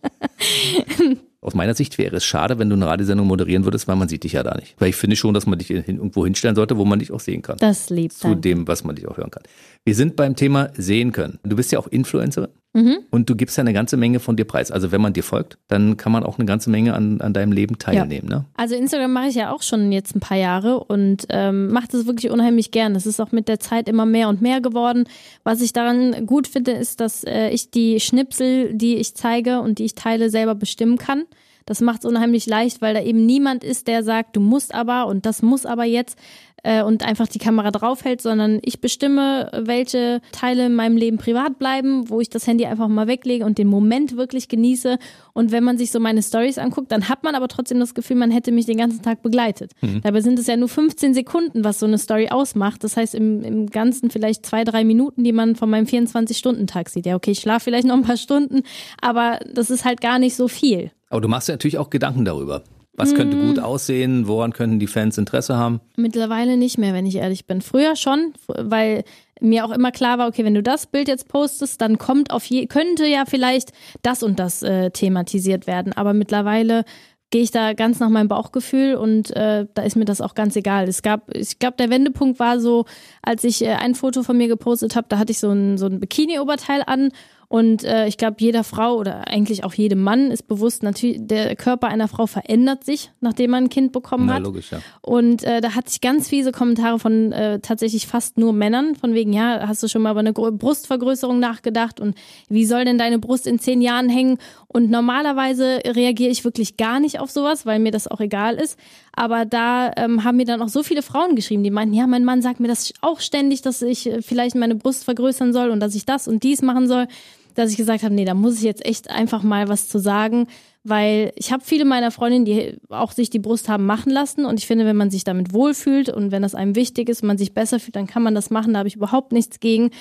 Aus 1.45 1.53
meiner 1.53 1.75
Sicht 1.75 1.99
wäre 1.99 2.15
es 2.15 2.25
schade, 2.25 2.57
wenn 2.57 2.69
du 2.69 2.75
eine 2.75 2.87
Radiosendung 2.87 3.27
moderieren 3.27 3.65
würdest, 3.65 3.87
weil 3.87 3.95
man 3.95 4.07
sieht 4.07 4.23
dich 4.23 4.31
ja 4.31 4.41
da 4.41 4.55
nicht. 4.55 4.73
Weil 4.79 4.89
ich 4.89 4.95
finde 4.95 5.15
schon, 5.15 5.35
dass 5.35 5.45
man 5.45 5.59
dich 5.59 5.69
irgendwo 5.69 6.25
hinstellen 6.25 6.55
sollte, 6.55 6.75
wo 6.75 6.85
man 6.85 6.97
dich 6.97 7.11
auch 7.11 7.19
sehen 7.19 7.43
kann. 7.43 7.57
Das 7.59 7.91
lieb. 7.91 8.13
Zu 8.13 8.29
danke. 8.29 8.41
dem, 8.41 8.67
was 8.67 8.83
man 8.83 8.95
dich 8.95 9.07
auch 9.07 9.17
hören 9.17 9.29
kann. 9.29 9.43
Wir 9.83 9.93
sind 9.93 10.15
beim 10.15 10.35
Thema 10.35 10.71
sehen 10.73 11.11
können. 11.11 11.37
Du 11.43 11.55
bist 11.55 11.71
ja 11.71 11.77
auch 11.77 11.85
Influencerin. 11.85 12.49
Mhm. 12.75 12.97
Und 13.09 13.29
du 13.29 13.37
gibst 13.37 13.55
ja 13.57 13.61
eine 13.61 13.71
ganze 13.71 13.95
Menge 13.95 14.19
von 14.19 14.35
dir 14.35 14.43
preis. 14.43 14.69
Also 14.69 14.91
wenn 14.91 14.99
man 14.99 15.13
dir 15.13 15.23
folgt, 15.23 15.57
dann 15.69 15.95
kann 15.95 16.11
man 16.11 16.23
auch 16.23 16.37
eine 16.37 16.45
ganze 16.45 16.69
Menge 16.69 16.93
an, 16.93 17.21
an 17.21 17.31
deinem 17.31 17.53
Leben 17.53 17.79
teilnehmen. 17.79 18.27
Ja. 18.29 18.39
Ne? 18.39 18.45
Also 18.57 18.75
Instagram 18.75 19.13
mache 19.13 19.27
ich 19.27 19.35
ja 19.35 19.53
auch 19.53 19.61
schon 19.61 19.93
jetzt 19.93 20.13
ein 20.13 20.19
paar 20.19 20.37
Jahre 20.37 20.83
und 20.83 21.25
ähm, 21.29 21.71
mache 21.71 21.87
das 21.89 22.05
wirklich 22.05 22.29
unheimlich 22.29 22.71
gern. 22.71 22.93
Das 22.93 23.05
ist 23.05 23.21
auch 23.21 23.31
mit 23.31 23.47
der 23.47 23.61
Zeit 23.61 23.87
immer 23.87 24.05
mehr 24.05 24.27
und 24.27 24.41
mehr 24.41 24.59
geworden. 24.59 25.05
Was 25.45 25.61
ich 25.61 25.71
daran 25.71 26.25
gut 26.25 26.49
finde, 26.49 26.71
ist, 26.71 26.99
dass 26.99 27.23
äh, 27.23 27.47
ich 27.47 27.71
die 27.71 28.01
Schnipsel, 28.01 28.73
die 28.73 28.97
ich 28.97 29.15
zeige 29.15 29.61
und 29.61 29.79
die 29.79 29.85
ich 29.85 29.95
teile, 29.95 30.29
selber 30.29 30.53
bestimmen 30.53 30.97
kann. 30.97 31.23
Das 31.65 31.81
macht 31.81 31.99
es 31.99 32.05
unheimlich 32.05 32.45
leicht, 32.45 32.81
weil 32.81 32.93
da 32.93 33.01
eben 33.01 33.25
niemand 33.25 33.63
ist, 33.63 33.87
der 33.87 34.03
sagt, 34.03 34.35
du 34.35 34.39
musst 34.39 34.75
aber 34.75 35.07
und 35.07 35.25
das 35.25 35.41
muss 35.41 35.65
aber 35.65 35.85
jetzt, 35.85 36.19
äh, 36.65 36.81
und 36.81 37.05
einfach 37.05 37.27
die 37.27 37.37
Kamera 37.37 37.69
draufhält, 37.69 38.21
sondern 38.21 38.59
ich 38.63 38.81
bestimme, 38.81 39.51
welche 39.53 40.19
Teile 40.31 40.65
in 40.65 40.73
meinem 40.73 40.97
Leben 40.97 41.17
privat 41.17 41.59
bleiben, 41.59 42.09
wo 42.09 42.19
ich 42.19 42.29
das 42.29 42.47
Handy 42.47 42.65
einfach 42.65 42.87
mal 42.87 43.07
weglege 43.07 43.45
und 43.45 43.59
den 43.59 43.67
Moment 43.67 44.17
wirklich 44.17 44.47
genieße. 44.47 44.97
Und 45.33 45.51
wenn 45.51 45.63
man 45.63 45.77
sich 45.77 45.91
so 45.91 45.99
meine 45.99 46.23
Stories 46.23 46.57
anguckt, 46.57 46.91
dann 46.91 47.07
hat 47.07 47.23
man 47.23 47.35
aber 47.35 47.47
trotzdem 47.47 47.79
das 47.79 47.93
Gefühl, 47.93 48.17
man 48.17 48.31
hätte 48.31 48.51
mich 48.51 48.65
den 48.65 48.77
ganzen 48.77 49.03
Tag 49.03 49.21
begleitet. 49.21 49.71
Mhm. 49.81 50.01
Dabei 50.01 50.21
sind 50.21 50.39
es 50.39 50.47
ja 50.47 50.57
nur 50.57 50.69
15 50.69 51.13
Sekunden, 51.13 51.63
was 51.63 51.79
so 51.79 51.85
eine 51.85 51.99
Story 51.99 52.29
ausmacht. 52.29 52.83
Das 52.83 52.97
heißt 52.97 53.13
im, 53.13 53.43
im 53.43 53.67
Ganzen 53.67 54.09
vielleicht 54.09 54.45
zwei, 54.45 54.63
drei 54.63 54.83
Minuten, 54.83 55.23
die 55.23 55.33
man 55.33 55.55
von 55.55 55.69
meinem 55.69 55.85
24-Stunden-Tag 55.85 56.89
sieht. 56.89 57.05
Ja, 57.05 57.15
okay, 57.15 57.31
ich 57.31 57.39
schlafe 57.39 57.65
vielleicht 57.65 57.85
noch 57.85 57.95
ein 57.95 58.03
paar 58.03 58.17
Stunden, 58.17 58.63
aber 58.99 59.39
das 59.53 59.69
ist 59.69 59.85
halt 59.85 60.01
gar 60.01 60.17
nicht 60.17 60.35
so 60.35 60.47
viel. 60.47 60.91
Aber 61.09 61.21
du 61.21 61.27
machst 61.27 61.47
ja 61.47 61.53
natürlich 61.53 61.77
auch 61.77 61.91
Gedanken 61.91 62.25
darüber. 62.25 62.63
Was 62.97 63.13
könnte 63.13 63.37
gut 63.37 63.57
hm. 63.57 63.63
aussehen? 63.63 64.27
Woran 64.27 64.53
könnten 64.53 64.79
die 64.79 64.87
Fans 64.87 65.17
Interesse 65.17 65.57
haben? 65.57 65.81
Mittlerweile 65.97 66.55
nicht 66.55 66.77
mehr, 66.77 66.93
wenn 66.93 67.05
ich 67.05 67.17
ehrlich 67.17 67.45
bin. 67.45 67.61
Früher 67.61 67.95
schon, 67.95 68.33
weil 68.47 69.03
mir 69.41 69.65
auch 69.65 69.71
immer 69.71 69.91
klar 69.91 70.17
war, 70.17 70.27
okay, 70.27 70.45
wenn 70.45 70.53
du 70.53 70.63
das 70.63 70.87
Bild 70.87 71.09
jetzt 71.09 71.27
postest, 71.27 71.81
dann 71.81 71.97
kommt 71.97 72.31
auf 72.31 72.45
je, 72.45 72.67
könnte 72.67 73.05
ja 73.05 73.25
vielleicht 73.25 73.73
das 74.01 74.23
und 74.23 74.39
das 74.39 74.63
äh, 74.63 74.91
thematisiert 74.91 75.67
werden. 75.67 75.91
Aber 75.93 76.13
mittlerweile 76.13 76.85
gehe 77.31 77.41
ich 77.41 77.51
da 77.51 77.73
ganz 77.73 77.99
nach 77.99 78.09
meinem 78.09 78.29
Bauchgefühl 78.29 78.95
und 78.95 79.31
äh, 79.35 79.65
da 79.73 79.81
ist 79.81 79.97
mir 79.97 80.05
das 80.05 80.21
auch 80.21 80.35
ganz 80.35 80.55
egal. 80.55 80.87
Es 80.87 81.01
gab, 81.01 81.35
ich 81.35 81.59
glaube, 81.59 81.75
der 81.77 81.89
Wendepunkt 81.89 82.39
war 82.39 82.61
so, 82.61 82.85
als 83.21 83.43
ich 83.43 83.61
äh, 83.61 83.73
ein 83.73 83.95
Foto 83.95 84.23
von 84.23 84.37
mir 84.37 84.47
gepostet 84.47 84.95
habe, 84.95 85.07
da 85.09 85.17
hatte 85.17 85.31
ich 85.31 85.39
so 85.39 85.51
ein, 85.51 85.77
so 85.77 85.87
ein 85.87 85.99
Bikini-Oberteil 85.99 86.83
an 86.85 87.09
und 87.47 87.83
äh, 87.83 88.07
ich 88.07 88.17
glaube, 88.17 88.37
jeder 88.39 88.63
Frau 88.63 88.95
oder 88.95 89.27
eigentlich 89.27 89.63
auch 89.63 89.73
jedem 89.73 90.01
Mann 90.01 90.31
ist 90.31 90.47
bewusst, 90.47 90.83
natürlich, 90.83 91.17
der 91.21 91.55
Körper 91.55 91.87
einer 91.87 92.07
Frau 92.07 92.27
verändert 92.27 92.83
sich, 92.83 93.11
nachdem 93.21 93.51
man 93.51 93.65
ein 93.65 93.69
Kind 93.69 93.91
bekommen 93.91 94.25
Na, 94.27 94.35
hat. 94.35 94.43
Logisch, 94.43 94.71
ja. 94.71 94.79
Und 95.01 95.43
äh, 95.43 95.61
da 95.61 95.75
hatte 95.75 95.89
ich 95.91 96.01
ganz 96.01 96.27
fiese 96.27 96.51
Kommentare 96.51 96.99
von 96.99 97.31
äh, 97.31 97.59
tatsächlich 97.59 98.07
fast 98.07 98.37
nur 98.37 98.53
Männern, 98.53 98.95
von 98.95 99.13
wegen, 99.13 99.33
ja, 99.33 99.67
hast 99.67 99.83
du 99.83 99.87
schon 99.87 100.01
mal 100.01 100.11
über 100.11 100.19
eine 100.21 100.33
Brustvergrößerung 100.33 101.39
nachgedacht 101.39 101.99
und 101.99 102.15
wie 102.49 102.65
soll 102.65 102.85
denn 102.85 102.97
deine 102.97 103.19
Brust 103.19 103.47
in 103.47 103.59
zehn 103.59 103.81
Jahren 103.81 104.09
hängen? 104.09 104.37
Und 104.67 104.89
normalerweise 104.89 105.79
reagiere 105.85 106.31
ich 106.31 106.43
wirklich 106.43 106.77
gar 106.77 106.99
nicht 106.99 107.19
auf 107.19 107.31
sowas, 107.31 107.65
weil 107.65 107.79
mir 107.79 107.91
das 107.91 108.07
auch 108.07 108.19
egal 108.19 108.55
ist. 108.55 108.77
Aber 109.15 109.45
da 109.45 109.91
ähm, 109.95 110.23
haben 110.23 110.37
mir 110.37 110.45
dann 110.45 110.61
auch 110.61 110.69
so 110.69 110.83
viele 110.83 111.01
Frauen 111.01 111.35
geschrieben, 111.35 111.63
die 111.63 111.71
meinten, 111.71 111.93
ja, 111.93 112.07
mein 112.07 112.25
Mann 112.25 112.41
sagt 112.41 112.59
mir 112.59 112.67
das 112.67 112.93
auch 113.01 113.19
ständig, 113.19 113.61
dass 113.61 113.81
ich 113.81 114.07
äh, 114.07 114.21
vielleicht 114.21 114.55
meine 114.55 114.75
Brust 114.75 115.05
vergrößern 115.05 115.53
soll 115.53 115.69
und 115.69 115.79
dass 115.79 115.95
ich 115.95 116.05
das 116.05 116.27
und 116.27 116.43
dies 116.43 116.61
machen 116.61 116.87
soll, 116.87 117.07
dass 117.55 117.71
ich 117.71 117.77
gesagt 117.77 118.03
habe, 118.03 118.13
nee, 118.13 118.25
da 118.25 118.33
muss 118.33 118.57
ich 118.57 118.63
jetzt 118.63 118.85
echt 118.85 119.09
einfach 119.09 119.41
mal 119.41 119.69
was 119.69 119.87
zu 119.87 119.97
sagen, 119.97 120.47
weil 120.83 121.31
ich 121.35 121.51
habe 121.51 121.63
viele 121.65 121.85
meiner 121.85 122.11
Freundinnen, 122.11 122.45
die 122.45 122.77
auch 122.89 123.11
sich 123.11 123.29
die 123.29 123.39
Brust 123.39 123.69
haben 123.69 123.85
machen 123.85 124.11
lassen 124.11 124.45
und 124.45 124.59
ich 124.59 124.67
finde, 124.67 124.85
wenn 124.85 124.97
man 124.97 125.09
sich 125.09 125.23
damit 125.23 125.53
wohlfühlt 125.53 126.09
und 126.09 126.31
wenn 126.31 126.43
das 126.43 126.53
einem 126.53 126.75
wichtig 126.75 127.09
ist 127.09 127.23
und 127.23 127.27
man 127.27 127.37
sich 127.37 127.53
besser 127.53 127.79
fühlt, 127.79 127.95
dann 127.95 128.07
kann 128.07 128.21
man 128.21 128.35
das 128.35 128.49
machen, 128.51 128.73
da 128.73 128.79
habe 128.79 128.89
ich 128.89 128.95
überhaupt 128.95 129.31
nichts 129.31 129.59
gegen 129.59 129.91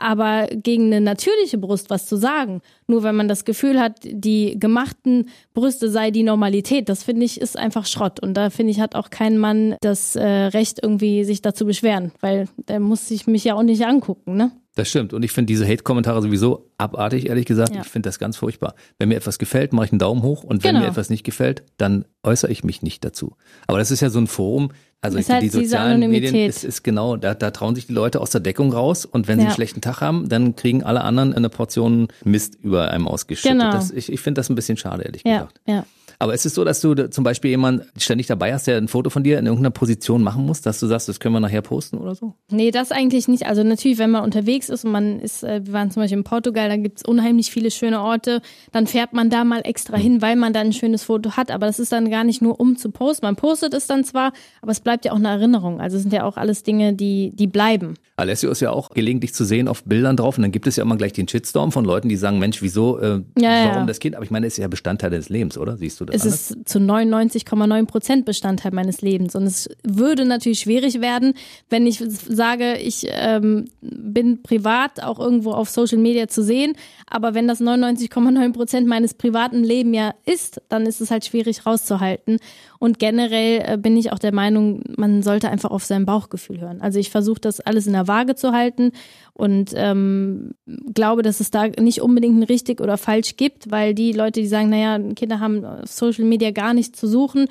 aber 0.00 0.48
gegen 0.52 0.86
eine 0.86 1.00
natürliche 1.00 1.58
Brust 1.58 1.90
was 1.90 2.06
zu 2.06 2.16
sagen. 2.16 2.60
Nur 2.86 3.02
wenn 3.02 3.14
man 3.14 3.28
das 3.28 3.44
Gefühl 3.44 3.80
hat, 3.80 4.00
die 4.04 4.58
gemachten 4.58 5.28
Brüste 5.54 5.90
sei 5.90 6.10
die 6.10 6.22
Normalität, 6.22 6.88
das 6.88 7.04
finde 7.04 7.24
ich 7.24 7.40
ist 7.40 7.56
einfach 7.56 7.86
Schrott. 7.86 8.20
Und 8.20 8.34
da 8.34 8.50
finde 8.50 8.72
ich, 8.72 8.80
hat 8.80 8.94
auch 8.94 9.10
kein 9.10 9.38
Mann 9.38 9.76
das 9.80 10.16
äh, 10.16 10.26
Recht, 10.26 10.80
irgendwie 10.82 11.24
sich 11.24 11.42
dazu 11.42 11.66
beschweren, 11.66 12.12
weil 12.20 12.48
der 12.68 12.80
muss 12.80 13.08
sich 13.08 13.26
mich 13.26 13.44
ja 13.44 13.54
auch 13.54 13.62
nicht 13.62 13.84
angucken, 13.84 14.36
ne? 14.36 14.52
Das 14.76 14.88
stimmt. 14.88 15.12
Und 15.12 15.24
ich 15.24 15.32
finde 15.32 15.46
diese 15.46 15.66
Hate-Kommentare 15.66 16.22
sowieso 16.22 16.70
abartig, 16.78 17.28
ehrlich 17.28 17.44
gesagt. 17.44 17.74
Ja. 17.74 17.82
Ich 17.82 17.88
finde 17.88 18.08
das 18.08 18.18
ganz 18.18 18.36
furchtbar. 18.36 18.74
Wenn 18.98 19.08
mir 19.08 19.16
etwas 19.16 19.38
gefällt, 19.38 19.72
mache 19.72 19.86
ich 19.86 19.92
einen 19.92 19.98
Daumen 19.98 20.22
hoch. 20.22 20.44
Und 20.44 20.62
wenn 20.62 20.74
genau. 20.74 20.86
mir 20.86 20.90
etwas 20.90 21.10
nicht 21.10 21.24
gefällt, 21.24 21.64
dann 21.76 22.04
äußere 22.22 22.52
ich 22.52 22.62
mich 22.62 22.80
nicht 22.80 23.04
dazu. 23.04 23.36
Aber 23.66 23.78
das 23.78 23.90
ist 23.90 24.00
ja 24.00 24.10
so 24.10 24.20
ein 24.20 24.28
Forum, 24.28 24.70
also 25.02 25.16
das 25.16 25.30
heißt, 25.30 25.42
die 25.42 25.48
sozialen 25.48 26.00
Medien 26.10 26.34
ist, 26.34 26.62
ist 26.62 26.82
genau, 26.82 27.16
da, 27.16 27.34
da 27.34 27.50
trauen 27.50 27.74
sich 27.74 27.86
die 27.86 27.94
Leute 27.94 28.20
aus 28.20 28.30
der 28.30 28.40
Deckung 28.40 28.72
raus 28.72 29.06
und 29.06 29.28
wenn 29.28 29.38
sie 29.38 29.46
einen 29.46 29.54
schlechten 29.54 29.80
Tag 29.80 30.02
haben, 30.02 30.28
dann 30.28 30.56
kriegen 30.56 30.82
alle 30.82 31.00
anderen 31.02 31.32
eine 31.32 31.48
Portion 31.48 32.08
Mist 32.22 32.58
über 32.62 32.90
einem 32.90 33.08
ausgeschüttet. 33.08 33.58
Genau. 33.58 33.72
Das, 33.72 33.90
ich 33.90 34.12
ich 34.12 34.20
finde 34.20 34.40
das 34.40 34.50
ein 34.50 34.54
bisschen 34.56 34.76
schade, 34.76 35.04
ehrlich 35.04 35.22
ja, 35.24 35.38
gesagt. 35.38 35.60
Ja. 35.66 35.84
Aber 36.22 36.34
ist 36.34 36.44
es 36.44 36.54
so, 36.54 36.64
dass 36.64 36.82
du 36.82 37.08
zum 37.08 37.24
Beispiel 37.24 37.50
jemanden 37.50 37.86
ständig 37.96 38.26
dabei 38.26 38.52
hast, 38.52 38.66
der 38.66 38.76
ein 38.76 38.88
Foto 38.88 39.08
von 39.08 39.24
dir 39.24 39.38
in 39.38 39.46
irgendeiner 39.46 39.70
Position 39.70 40.22
machen 40.22 40.44
muss, 40.44 40.60
dass 40.60 40.78
du 40.78 40.86
sagst, 40.86 41.08
das 41.08 41.18
können 41.18 41.34
wir 41.34 41.40
nachher 41.40 41.62
posten 41.62 41.96
oder 41.96 42.14
so? 42.14 42.34
Nee, 42.50 42.70
das 42.70 42.92
eigentlich 42.92 43.26
nicht. 43.26 43.46
Also 43.46 43.62
natürlich, 43.62 43.96
wenn 43.96 44.10
man 44.10 44.22
unterwegs 44.22 44.68
ist 44.68 44.84
und 44.84 44.92
man 44.92 45.18
ist, 45.18 45.42
äh, 45.42 45.64
wir 45.64 45.72
waren 45.72 45.90
zum 45.90 46.02
Beispiel 46.02 46.18
in 46.18 46.24
Portugal, 46.24 46.68
da 46.68 46.76
gibt's 46.76 47.02
unheimlich 47.02 47.50
viele 47.50 47.70
schöne 47.70 48.02
Orte, 48.02 48.42
dann 48.70 48.86
fährt 48.86 49.14
man 49.14 49.30
da 49.30 49.44
mal 49.44 49.62
extra 49.64 49.96
hin, 49.96 50.20
weil 50.20 50.36
man 50.36 50.52
dann 50.52 50.66
ein 50.66 50.72
schönes 50.74 51.04
Foto 51.04 51.38
hat. 51.38 51.50
Aber 51.50 51.64
das 51.64 51.78
ist 51.78 51.90
dann 51.90 52.10
gar 52.10 52.24
nicht 52.24 52.42
nur 52.42 52.60
um 52.60 52.76
zu 52.76 52.90
posten. 52.90 53.24
Man 53.24 53.36
postet 53.36 53.72
es 53.72 53.86
dann 53.86 54.04
zwar, 54.04 54.34
aber 54.60 54.72
es 54.72 54.80
bleibt 54.80 55.06
ja 55.06 55.12
auch 55.12 55.16
eine 55.16 55.28
Erinnerung. 55.28 55.80
Also 55.80 55.96
es 55.96 56.02
sind 56.02 56.12
ja 56.12 56.24
auch 56.24 56.36
alles 56.36 56.64
Dinge, 56.64 56.92
die, 56.92 57.30
die 57.34 57.46
bleiben. 57.46 57.94
Alessio 58.20 58.50
ist 58.50 58.60
ja 58.60 58.70
auch 58.70 58.90
gelegentlich 58.90 59.34
zu 59.34 59.44
sehen 59.44 59.66
auf 59.66 59.82
Bildern 59.84 60.16
drauf 60.16 60.36
und 60.36 60.42
dann 60.42 60.52
gibt 60.52 60.66
es 60.66 60.76
ja 60.76 60.84
immer 60.84 60.96
gleich 60.96 61.12
den 61.12 61.26
Shitstorm 61.26 61.72
von 61.72 61.84
Leuten, 61.84 62.08
die 62.08 62.16
sagen, 62.16 62.38
Mensch, 62.38 62.62
wieso, 62.62 62.98
äh, 62.98 63.22
ja, 63.38 63.64
warum 63.64 63.80
ja. 63.80 63.86
das 63.86 63.98
Kind? 63.98 64.14
Aber 64.14 64.24
ich 64.24 64.30
meine, 64.30 64.46
es 64.46 64.54
ist 64.54 64.58
ja 64.58 64.68
Bestandteil 64.68 65.10
des 65.10 65.28
Lebens, 65.28 65.58
oder? 65.58 65.76
Siehst 65.76 66.00
du 66.00 66.04
das? 66.04 66.09
Es 66.12 66.22
anders? 66.22 66.50
ist 66.50 66.68
zu 66.68 66.78
99,9 66.78 67.86
Prozent 67.86 68.24
Bestandteil 68.24 68.72
meines 68.72 69.02
Lebens. 69.02 69.34
Und 69.34 69.44
es 69.44 69.68
würde 69.82 70.24
natürlich 70.24 70.60
schwierig 70.60 71.00
werden, 71.00 71.34
wenn 71.68 71.86
ich 71.86 71.98
sage, 71.98 72.76
ich 72.78 73.06
ähm, 73.10 73.66
bin 73.80 74.42
privat 74.42 75.02
auch 75.02 75.18
irgendwo 75.18 75.52
auf 75.52 75.68
Social 75.68 75.98
Media 75.98 76.28
zu 76.28 76.42
sehen, 76.42 76.74
aber 77.06 77.34
wenn 77.34 77.48
das 77.48 77.60
99,9 77.60 78.52
Prozent 78.52 78.86
meines 78.86 79.14
privaten 79.14 79.62
Lebens 79.64 79.96
ja 79.96 80.14
ist, 80.26 80.60
dann 80.68 80.86
ist 80.86 81.00
es 81.00 81.10
halt 81.10 81.24
schwierig 81.24 81.66
rauszuhalten 81.66 82.38
und 82.80 82.98
generell 82.98 83.62
äh, 83.64 83.76
bin 83.76 83.96
ich 83.98 84.10
auch 84.10 84.18
der 84.18 84.34
Meinung, 84.34 84.82
man 84.96 85.22
sollte 85.22 85.50
einfach 85.50 85.70
auf 85.70 85.84
sein 85.84 86.06
Bauchgefühl 86.06 86.60
hören. 86.60 86.80
Also 86.80 86.98
ich 86.98 87.10
versuche 87.10 87.40
das 87.40 87.60
alles 87.60 87.86
in 87.86 87.92
der 87.92 88.08
Waage 88.08 88.34
zu 88.34 88.52
halten 88.52 88.92
und 89.34 89.72
ähm, 89.74 90.52
glaube, 90.94 91.20
dass 91.22 91.40
es 91.40 91.50
da 91.50 91.68
nicht 91.68 92.00
unbedingt 92.00 92.38
ein 92.38 92.42
richtig 92.42 92.80
oder 92.80 92.96
falsch 92.96 93.36
gibt, 93.36 93.70
weil 93.70 93.94
die 93.94 94.12
Leute, 94.12 94.40
die 94.40 94.46
sagen, 94.46 94.70
naja, 94.70 94.98
Kinder 95.14 95.40
haben 95.40 95.62
Social 95.84 96.24
Media 96.24 96.52
gar 96.52 96.72
nichts 96.72 96.98
zu 96.98 97.06
suchen, 97.06 97.48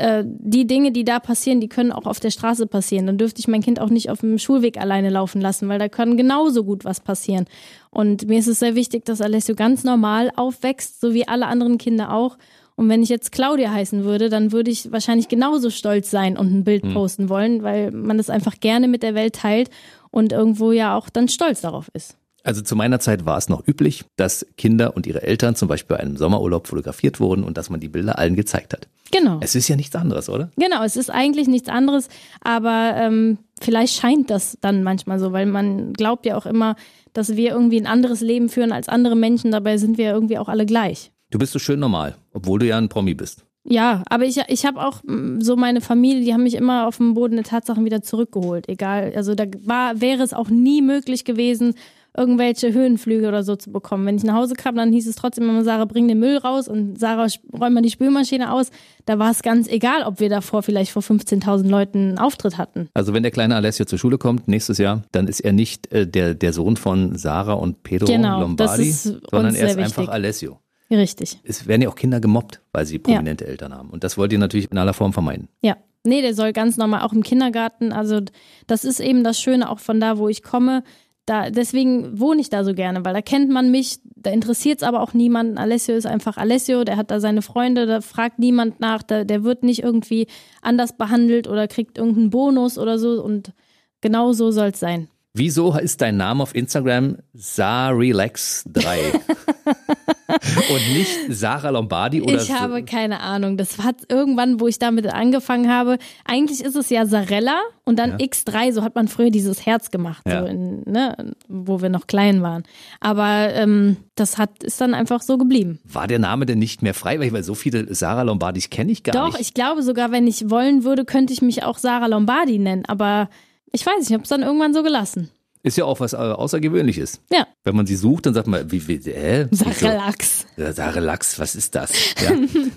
äh, 0.00 0.24
die 0.24 0.66
Dinge, 0.66 0.92
die 0.92 1.04
da 1.04 1.20
passieren, 1.20 1.60
die 1.60 1.68
können 1.68 1.92
auch 1.92 2.06
auf 2.06 2.18
der 2.18 2.30
Straße 2.30 2.66
passieren. 2.66 3.06
Dann 3.06 3.18
dürfte 3.18 3.40
ich 3.40 3.48
mein 3.48 3.60
Kind 3.60 3.82
auch 3.82 3.90
nicht 3.90 4.08
auf 4.08 4.20
dem 4.20 4.38
Schulweg 4.38 4.78
alleine 4.80 5.10
laufen 5.10 5.42
lassen, 5.42 5.68
weil 5.68 5.78
da 5.78 5.90
kann 5.90 6.16
genauso 6.16 6.64
gut 6.64 6.86
was 6.86 7.00
passieren. 7.00 7.44
Und 7.90 8.26
mir 8.28 8.38
ist 8.38 8.46
es 8.46 8.60
sehr 8.60 8.74
wichtig, 8.74 9.04
dass 9.04 9.20
Alessio 9.20 9.54
ganz 9.54 9.84
normal 9.84 10.30
aufwächst, 10.36 11.02
so 11.02 11.12
wie 11.12 11.28
alle 11.28 11.46
anderen 11.48 11.76
Kinder 11.76 12.14
auch. 12.14 12.38
Und 12.80 12.88
wenn 12.88 13.02
ich 13.02 13.10
jetzt 13.10 13.30
Claudia 13.30 13.70
heißen 13.70 14.04
würde, 14.04 14.30
dann 14.30 14.52
würde 14.52 14.70
ich 14.70 14.90
wahrscheinlich 14.90 15.28
genauso 15.28 15.68
stolz 15.68 16.10
sein 16.10 16.38
und 16.38 16.50
ein 16.50 16.64
Bild 16.64 16.82
mhm. 16.82 16.94
posten 16.94 17.28
wollen, 17.28 17.62
weil 17.62 17.90
man 17.90 18.16
das 18.16 18.30
einfach 18.30 18.58
gerne 18.58 18.88
mit 18.88 19.02
der 19.02 19.14
Welt 19.14 19.34
teilt 19.34 19.68
und 20.10 20.32
irgendwo 20.32 20.72
ja 20.72 20.96
auch 20.96 21.10
dann 21.10 21.28
stolz 21.28 21.60
darauf 21.60 21.90
ist. 21.92 22.16
Also 22.42 22.62
zu 22.62 22.76
meiner 22.76 22.98
Zeit 22.98 23.26
war 23.26 23.36
es 23.36 23.50
noch 23.50 23.68
üblich, 23.68 24.06
dass 24.16 24.46
Kinder 24.56 24.96
und 24.96 25.06
ihre 25.06 25.22
Eltern 25.22 25.56
zum 25.56 25.68
Beispiel 25.68 25.98
bei 25.98 26.02
einem 26.02 26.16
Sommerurlaub 26.16 26.68
fotografiert 26.68 27.20
wurden 27.20 27.44
und 27.44 27.58
dass 27.58 27.68
man 27.68 27.80
die 27.80 27.90
Bilder 27.90 28.18
allen 28.18 28.34
gezeigt 28.34 28.72
hat. 28.72 28.88
Genau. 29.12 29.40
Es 29.42 29.54
ist 29.54 29.68
ja 29.68 29.76
nichts 29.76 29.94
anderes, 29.94 30.30
oder? 30.30 30.50
Genau, 30.56 30.82
es 30.82 30.96
ist 30.96 31.10
eigentlich 31.10 31.48
nichts 31.48 31.68
anderes, 31.68 32.08
aber 32.40 32.94
ähm, 32.96 33.36
vielleicht 33.60 34.00
scheint 34.00 34.30
das 34.30 34.56
dann 34.62 34.84
manchmal 34.84 35.18
so, 35.18 35.32
weil 35.32 35.44
man 35.44 35.92
glaubt 35.92 36.24
ja 36.24 36.34
auch 36.34 36.46
immer, 36.46 36.76
dass 37.12 37.36
wir 37.36 37.50
irgendwie 37.50 37.78
ein 37.78 37.86
anderes 37.86 38.22
Leben 38.22 38.48
führen 38.48 38.72
als 38.72 38.88
andere 38.88 39.16
Menschen, 39.16 39.50
dabei 39.50 39.76
sind 39.76 39.98
wir 39.98 40.10
irgendwie 40.10 40.38
auch 40.38 40.48
alle 40.48 40.64
gleich. 40.64 41.12
Du 41.30 41.38
bist 41.38 41.52
so 41.52 41.58
schön 41.58 41.80
normal, 41.80 42.16
obwohl 42.32 42.58
du 42.58 42.66
ja 42.66 42.76
ein 42.76 42.88
Promi 42.88 43.14
bist. 43.14 43.44
Ja, 43.64 44.02
aber 44.08 44.24
ich, 44.24 44.40
ich 44.48 44.64
habe 44.64 44.84
auch 44.84 45.02
mm, 45.04 45.40
so 45.40 45.54
meine 45.56 45.80
Familie, 45.80 46.24
die 46.24 46.32
haben 46.32 46.42
mich 46.42 46.54
immer 46.54 46.86
auf 46.86 46.96
dem 46.96 47.14
Boden 47.14 47.36
der 47.36 47.44
Tatsachen 47.44 47.84
wieder 47.84 48.02
zurückgeholt. 48.02 48.68
Egal, 48.68 49.12
also 49.14 49.34
da 49.34 49.44
war, 49.64 50.00
wäre 50.00 50.22
es 50.22 50.32
auch 50.32 50.48
nie 50.48 50.80
möglich 50.82 51.24
gewesen, 51.24 51.74
irgendwelche 52.16 52.72
Höhenflüge 52.72 53.28
oder 53.28 53.44
so 53.44 53.54
zu 53.54 53.70
bekommen. 53.70 54.06
Wenn 54.06 54.16
ich 54.16 54.24
nach 54.24 54.34
Hause 54.34 54.54
kam, 54.54 54.74
dann 54.74 54.92
hieß 54.92 55.06
es 55.06 55.14
trotzdem 55.14 55.48
immer, 55.48 55.62
Sarah, 55.62 55.84
bring 55.84 56.08
den 56.08 56.18
Müll 56.18 56.38
raus 56.38 56.66
und 56.66 56.98
Sarah, 56.98 57.28
räum 57.52 57.74
mal 57.74 57.82
die 57.82 57.90
Spülmaschine 57.90 58.52
aus. 58.52 58.70
Da 59.04 59.18
war 59.18 59.30
es 59.30 59.42
ganz 59.42 59.68
egal, 59.68 60.02
ob 60.02 60.18
wir 60.18 60.28
davor 60.28 60.62
vielleicht 60.62 60.90
vor 60.90 61.02
15.000 61.02 61.68
Leuten 61.68 61.98
einen 61.98 62.18
Auftritt 62.18 62.58
hatten. 62.58 62.88
Also 62.94 63.14
wenn 63.14 63.22
der 63.22 63.30
kleine 63.30 63.54
Alessio 63.54 63.84
zur 63.84 63.98
Schule 63.98 64.18
kommt 64.18 64.48
nächstes 64.48 64.78
Jahr, 64.78 65.02
dann 65.12 65.28
ist 65.28 65.40
er 65.40 65.52
nicht 65.52 65.92
äh, 65.92 66.06
der, 66.06 66.34
der 66.34 66.52
Sohn 66.52 66.76
von 66.76 67.16
Sarah 67.16 67.52
und 67.52 67.84
Pedro 67.84 68.06
Genau, 68.06 68.40
Lombardi, 68.40 68.90
sondern 68.90 69.54
er 69.54 69.68
ist 69.68 69.74
sehr 69.74 69.84
einfach 69.84 69.98
wichtig. 69.98 70.08
Alessio. 70.08 70.58
Richtig. 70.90 71.38
Es 71.44 71.66
werden 71.66 71.82
ja 71.82 71.88
auch 71.88 71.94
Kinder 71.94 72.20
gemobbt, 72.20 72.60
weil 72.72 72.84
sie 72.84 72.98
prominente 72.98 73.46
Eltern 73.46 73.72
haben. 73.72 73.90
Und 73.90 74.02
das 74.02 74.18
wollt 74.18 74.32
ihr 74.32 74.38
natürlich 74.38 74.70
in 74.70 74.78
aller 74.78 74.94
Form 74.94 75.12
vermeiden. 75.12 75.48
Ja. 75.62 75.76
Nee, 76.02 76.22
der 76.22 76.34
soll 76.34 76.54
ganz 76.54 76.78
normal 76.78 77.02
auch 77.02 77.12
im 77.12 77.22
Kindergarten. 77.22 77.92
Also 77.92 78.20
das 78.66 78.84
ist 78.84 79.00
eben 79.00 79.22
das 79.22 79.38
Schöne 79.38 79.68
auch 79.68 79.80
von 79.80 80.00
da, 80.00 80.16
wo 80.16 80.28
ich 80.28 80.42
komme. 80.42 80.82
Da, 81.26 81.50
deswegen 81.50 82.18
wohne 82.18 82.40
ich 82.40 82.48
da 82.48 82.64
so 82.64 82.74
gerne, 82.74 83.04
weil 83.04 83.12
da 83.12 83.20
kennt 83.20 83.50
man 83.50 83.70
mich, 83.70 83.98
da 84.16 84.30
interessiert 84.30 84.80
es 84.80 84.82
aber 84.82 85.02
auch 85.02 85.12
niemanden. 85.12 85.58
Alessio 85.58 85.94
ist 85.94 86.06
einfach 86.06 86.38
Alessio, 86.38 86.84
der 86.84 86.96
hat 86.96 87.10
da 87.10 87.20
seine 87.20 87.42
Freunde, 87.42 87.86
da 87.86 88.00
fragt 88.00 88.38
niemand 88.38 88.80
nach, 88.80 89.02
da, 89.02 89.24
der 89.24 89.44
wird 89.44 89.62
nicht 89.62 89.82
irgendwie 89.82 90.26
anders 90.62 90.96
behandelt 90.96 91.46
oder 91.46 91.68
kriegt 91.68 91.98
irgendeinen 91.98 92.30
Bonus 92.30 92.78
oder 92.78 92.98
so 92.98 93.22
und 93.22 93.52
genau 94.00 94.32
so 94.32 94.50
soll 94.50 94.68
es 94.68 94.80
sein. 94.80 95.08
Wieso 95.34 95.76
ist 95.76 96.00
dein 96.00 96.16
Name 96.16 96.42
auf 96.42 96.54
Instagram 96.54 97.18
Sarelax3 97.36 99.20
und 100.32 100.92
nicht 100.94 101.10
Sarah 101.28 101.70
Lombardi 101.70 102.22
oder 102.22 102.40
Ich 102.42 102.52
habe 102.52 102.82
keine 102.84 103.20
Ahnung. 103.20 103.56
Das 103.56 103.78
hat 103.78 103.96
irgendwann, 104.08 104.60
wo 104.60 104.66
ich 104.66 104.78
damit 104.78 105.06
angefangen 105.06 105.70
habe. 105.70 105.98
Eigentlich 106.24 106.62
ist 106.64 106.76
es 106.76 106.90
ja 106.90 107.06
Sarella 107.06 107.60
und 107.84 107.98
dann 107.98 108.16
X3. 108.16 108.72
So 108.72 108.82
hat 108.82 108.94
man 108.94 109.08
früher 109.08 109.30
dieses 109.30 109.66
Herz 109.66 109.90
gemacht, 109.90 110.22
Ja. 110.26 110.40
so 110.42 110.46
in, 110.46 110.82
ne, 110.86 111.34
wo 111.48 111.82
wir 111.82 111.88
noch 111.88 112.06
klein 112.06 112.42
waren. 112.42 112.62
Aber 113.00 113.52
ähm, 113.54 113.96
das 114.14 114.38
hat 114.38 114.62
ist 114.62 114.80
dann 114.80 114.94
einfach 114.94 115.22
so 115.22 115.38
geblieben. 115.38 115.78
war 115.84 116.06
der 116.06 116.18
Name 116.18 116.46
denn 116.46 116.58
nicht 116.58 116.82
mehr 116.82 116.94
frei? 116.94 117.18
Weil 117.32 117.42
so 117.42 117.54
viele 117.54 117.92
Sarah 117.94 118.22
Lombardis 118.22 118.70
kenne 118.70 118.92
ich 118.92 119.02
gar 119.02 119.12
Doch, 119.12 119.32
nicht. 119.36 119.40
ich 119.40 119.54
glaube 119.54 119.82
sogar, 119.82 120.10
wenn 120.12 120.26
ich 120.26 120.50
wollen 120.50 120.84
würde, 120.84 121.04
könnte 121.04 121.32
ich 121.32 121.42
mich 121.42 121.64
auch 121.64 121.78
Sarah 121.78 122.06
Lombardi 122.06 122.58
nennen. 122.58 122.84
Aber 122.86 123.28
ich 123.72 123.84
weiß, 123.86 123.98
nicht, 123.98 124.08
ich 124.10 124.14
habe 124.14 124.22
es 124.24 124.28
dann 124.28 124.42
irgendwann 124.42 124.74
so 124.74 124.82
gelassen. 124.82 125.30
Ist 125.62 125.76
ja 125.76 125.84
auch 125.84 126.00
was 126.00 126.14
äh, 126.14 126.16
Außergewöhnliches. 126.16 127.20
Ja, 127.30 127.46
Wenn 127.64 127.76
man 127.76 127.86
sie 127.86 127.96
sucht, 127.96 128.24
dann 128.26 128.32
sagt 128.34 128.46
man, 128.46 128.70
wie, 128.72 128.86
wie 128.88 128.98
hä? 128.98 129.46
Ja, 129.50 130.72
Sarah 130.72 131.00
Lachs, 131.00 131.38
was 131.38 131.54
ist 131.54 131.74
das? 131.74 131.92
Ja. 132.22 132.32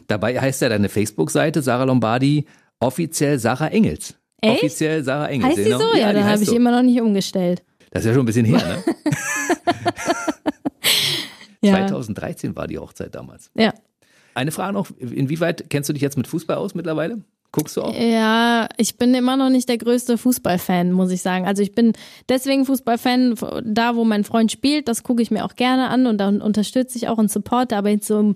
Dabei 0.08 0.40
heißt 0.40 0.62
ja 0.62 0.70
deine 0.70 0.90
Facebook-Seite 0.90 1.62
Sarah 1.62 1.86
Lombardi 1.86 2.46
offiziell 2.80 3.40
Sarah 3.40 3.68
Engels. 3.68 4.16
Echt? 4.42 4.56
Offiziell 4.64 5.04
Sarah 5.04 5.28
Engels. 5.28 5.50
Heißt 5.52 5.58
die 5.60 5.64
Genau. 5.64 5.80
so? 5.80 5.96
Ja, 5.98 6.10
die 6.10 6.20
dann 6.20 6.26
habe 6.26 6.44
ich 6.44 6.50
so. 6.50 6.56
immer 6.56 6.72
noch 6.72 6.82
nicht 6.84 7.00
umgestellt. 7.00 7.64
Das 7.92 8.04
ist 8.04 8.08
ja 8.08 8.14
schon 8.14 8.24
ein 8.24 8.26
bisschen 8.26 8.46
her, 8.46 8.58
ne? 8.58 8.84
Ja. 11.62 11.76
2013 11.88 12.56
war 12.58 12.68
die 12.68 12.78
Hochzeit 12.78 13.16
damals. 13.16 13.50
Ja. 13.56 13.74
Eine 14.36 14.52
Frage 14.52 14.74
noch, 14.74 14.90
inwieweit 14.98 15.70
kennst 15.70 15.88
du 15.88 15.94
dich 15.94 16.02
jetzt 16.02 16.18
mit 16.18 16.28
Fußball 16.28 16.58
aus 16.58 16.76
mittlerweile? 16.76 17.22
Guckst 17.54 17.78
du 17.78 17.84
auch? 17.84 17.94
Ja, 17.98 18.68
ich 18.78 18.98
bin 18.98 19.14
immer 19.14 19.38
noch 19.38 19.50
nicht 19.50 19.70
der 19.70 19.78
größte 19.78 20.18
Fußballfan, 20.18 20.92
muss 20.92 21.12
ich 21.12 21.22
sagen. 21.22 21.46
Also 21.46 21.62
ich 21.62 21.74
bin 21.74 21.94
deswegen 22.28 22.66
Fußballfan, 22.66 23.36
da 23.64 23.96
wo 23.96 24.04
mein 24.04 24.24
Freund 24.24 24.52
spielt, 24.52 24.88
das 24.88 25.04
gucke 25.04 25.22
ich 25.22 25.30
mir 25.32 25.46
auch 25.46 25.56
gerne 25.56 25.90
an 25.90 26.08
und 26.08 26.18
dann 26.18 26.42
unterstütze 26.42 26.98
ich 26.98 27.08
auch 27.08 27.20
und 27.20 27.32
supporte, 27.32 27.78
aber 27.78 27.90
jetzt 27.90 28.08
so, 28.08 28.34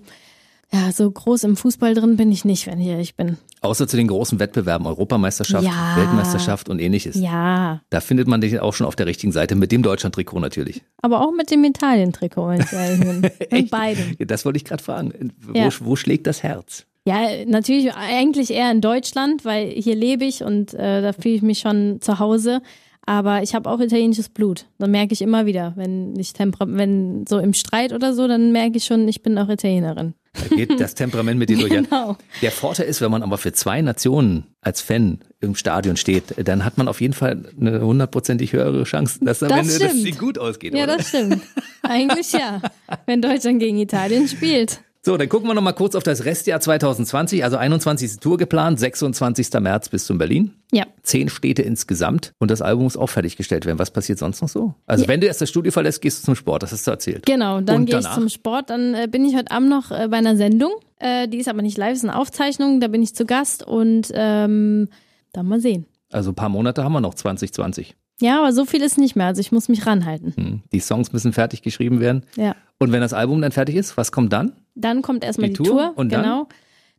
ja, 0.72 0.92
so 0.92 1.10
groß 1.10 1.44
im 1.44 1.56
Fußball 1.56 1.94
drin 1.94 2.16
bin 2.16 2.30
ich 2.30 2.44
nicht, 2.44 2.66
wenn 2.68 2.80
ich 2.80 2.86
ehrlich 2.86 3.16
bin. 3.16 3.38
Außer 3.60 3.88
zu 3.88 3.96
den 3.96 4.06
großen 4.06 4.38
Wettbewerben, 4.38 4.86
Europameisterschaft, 4.86 5.64
Ja. 5.64 5.96
Weltmeisterschaft 5.96 6.68
und 6.68 6.78
ähnliches. 6.78 7.16
Ja, 7.16 7.80
Da 7.90 8.00
findet 8.00 8.28
man 8.28 8.40
dich 8.40 8.60
auch 8.60 8.72
schon 8.72 8.86
auf 8.86 8.94
der 8.94 9.06
richtigen 9.06 9.32
Seite, 9.32 9.56
mit 9.56 9.72
dem 9.72 9.82
Deutschland-Trikot 9.82 10.38
natürlich. 10.38 10.82
aber 11.02 11.22
auch 11.22 11.32
mit 11.32 11.50
dem 11.50 11.64
Italien-Trikot, 11.64 12.46
wenn 12.50 12.60
ich 12.60 12.72
ehrlich 12.72 13.00
bin. 13.00 13.20
Mit 13.50 13.70
beidem. 13.70 14.14
Ja, 14.20 14.26
Das 14.26 14.44
wollte 14.44 14.58
ich 14.58 14.64
gerade 14.64 14.82
fragen. 14.84 15.32
Wo, 15.40 15.58
Ja. 15.58 15.70
wo 15.80 15.96
schlägt 15.96 16.28
das 16.28 16.44
Herz? 16.44 16.84
Ja, 17.08 17.26
natürlich 17.46 17.94
eigentlich 17.94 18.50
eher 18.50 18.70
in 18.70 18.82
Deutschland, 18.82 19.46
weil 19.46 19.68
hier 19.70 19.94
lebe 19.94 20.26
ich 20.26 20.44
und 20.44 20.74
äh, 20.74 21.00
da 21.00 21.14
fühle 21.14 21.36
ich 21.36 21.42
mich 21.42 21.60
schon 21.60 22.02
zu 22.02 22.18
Hause. 22.18 22.60
Aber 23.06 23.42
ich 23.42 23.54
habe 23.54 23.70
auch 23.70 23.80
italienisches 23.80 24.28
Blut. 24.28 24.66
Das 24.76 24.90
merke 24.90 25.14
ich 25.14 25.22
immer 25.22 25.46
wieder. 25.46 25.72
Wenn 25.76 26.14
ich 26.18 26.34
Temper 26.34 26.66
wenn 26.68 27.24
so 27.26 27.38
im 27.38 27.54
Streit 27.54 27.94
oder 27.94 28.12
so, 28.12 28.28
dann 28.28 28.52
merke 28.52 28.76
ich 28.76 28.84
schon, 28.84 29.08
ich 29.08 29.22
bin 29.22 29.38
auch 29.38 29.48
Italienerin. 29.48 30.12
Da 30.34 30.54
geht 30.54 30.78
das 30.78 30.94
Temperament 30.94 31.38
mit 31.38 31.48
dir 31.48 31.56
durch. 31.56 31.72
Genau. 31.78 32.18
Der 32.42 32.50
Vorteil 32.50 32.84
ist, 32.84 33.00
wenn 33.00 33.10
man 33.10 33.22
aber 33.22 33.38
für 33.38 33.54
zwei 33.54 33.80
Nationen 33.80 34.44
als 34.60 34.82
Fan 34.82 35.20
im 35.40 35.54
Stadion 35.54 35.96
steht, 35.96 36.24
dann 36.46 36.62
hat 36.62 36.76
man 36.76 36.88
auf 36.88 37.00
jeden 37.00 37.14
Fall 37.14 37.42
eine 37.58 37.80
hundertprozentig 37.80 38.52
höhere 38.52 38.84
Chance, 38.84 39.20
dass 39.22 39.42
am 39.42 39.48
Das 39.48 39.80
Ende 39.80 40.04
das 40.04 40.18
gut 40.18 40.38
ausgeht. 40.38 40.74
Ja, 40.74 40.84
oder? 40.84 40.98
das 40.98 41.08
stimmt. 41.08 41.40
Eigentlich 41.82 42.32
ja. 42.32 42.60
Wenn 43.06 43.22
Deutschland 43.22 43.60
gegen 43.60 43.78
Italien 43.78 44.28
spielt. 44.28 44.82
So, 45.04 45.16
dann 45.16 45.28
gucken 45.28 45.48
wir 45.48 45.54
noch 45.54 45.62
mal 45.62 45.72
kurz 45.72 45.94
auf 45.94 46.02
das 46.02 46.24
Restjahr 46.24 46.60
2020. 46.60 47.44
Also 47.44 47.56
21. 47.56 48.18
Tour 48.18 48.36
geplant, 48.36 48.80
26. 48.80 49.52
März 49.60 49.88
bis 49.88 50.06
zum 50.06 50.18
Berlin. 50.18 50.54
Ja. 50.72 50.86
Zehn 51.02 51.28
Städte 51.28 51.62
insgesamt 51.62 52.32
und 52.38 52.50
das 52.50 52.62
Album 52.62 52.84
muss 52.84 52.96
auch 52.96 53.06
fertiggestellt 53.06 53.64
werden. 53.64 53.78
Was 53.78 53.90
passiert 53.90 54.18
sonst 54.18 54.42
noch 54.42 54.48
so? 54.48 54.74
Also 54.86 55.06
wenn 55.08 55.20
du 55.20 55.26
erst 55.26 55.40
das 55.40 55.48
Studio 55.48 55.72
verlässt, 55.72 56.02
gehst 56.02 56.22
du 56.22 56.26
zum 56.26 56.34
Sport, 56.34 56.64
das 56.64 56.72
hast 56.72 56.86
du 56.86 56.90
erzählt. 56.90 57.26
Genau, 57.26 57.60
dann 57.60 57.86
gehe 57.86 58.00
ich 58.00 58.10
zum 58.10 58.28
Sport. 58.28 58.70
Dann 58.70 58.94
äh, 58.94 59.08
bin 59.08 59.24
ich 59.24 59.36
heute 59.36 59.50
Abend 59.52 59.70
noch 59.70 59.90
äh, 59.90 60.08
bei 60.08 60.18
einer 60.18 60.36
Sendung. 60.36 60.72
Äh, 60.98 61.28
die 61.28 61.38
ist 61.38 61.48
aber 61.48 61.62
nicht 61.62 61.78
live, 61.78 61.94
ist 61.94 62.04
eine 62.04 62.16
Aufzeichnung. 62.16 62.80
Da 62.80 62.88
bin 62.88 63.02
ich 63.02 63.14
zu 63.14 63.24
Gast 63.24 63.62
und 63.62 64.10
ähm, 64.12 64.88
dann 65.32 65.46
mal 65.46 65.60
sehen. 65.60 65.86
Also 66.10 66.32
ein 66.32 66.34
paar 66.34 66.48
Monate 66.48 66.82
haben 66.84 66.92
wir 66.92 67.00
noch 67.00 67.14
2020. 67.14 67.94
Ja, 68.20 68.40
aber 68.40 68.52
so 68.52 68.64
viel 68.64 68.82
ist 68.82 68.98
nicht 68.98 69.14
mehr. 69.14 69.26
Also 69.26 69.40
ich 69.40 69.52
muss 69.52 69.68
mich 69.68 69.86
ranhalten. 69.86 70.32
Hm. 70.36 70.62
Die 70.72 70.80
Songs 70.80 71.12
müssen 71.12 71.32
fertig 71.32 71.62
geschrieben 71.62 72.00
werden. 72.00 72.24
Ja. 72.36 72.56
Und 72.78 72.92
wenn 72.92 73.00
das 73.00 73.12
Album 73.12 73.40
dann 73.40 73.52
fertig 73.52 73.76
ist, 73.76 73.96
was 73.96 74.12
kommt 74.12 74.32
dann? 74.32 74.52
Dann 74.80 75.02
kommt 75.02 75.24
erstmal 75.24 75.50
Die 75.50 75.56
die, 75.56 75.62
Tour 75.62 75.66
Tour. 75.68 75.92
und 75.96 76.12
dann? 76.12 76.22
genau. 76.22 76.48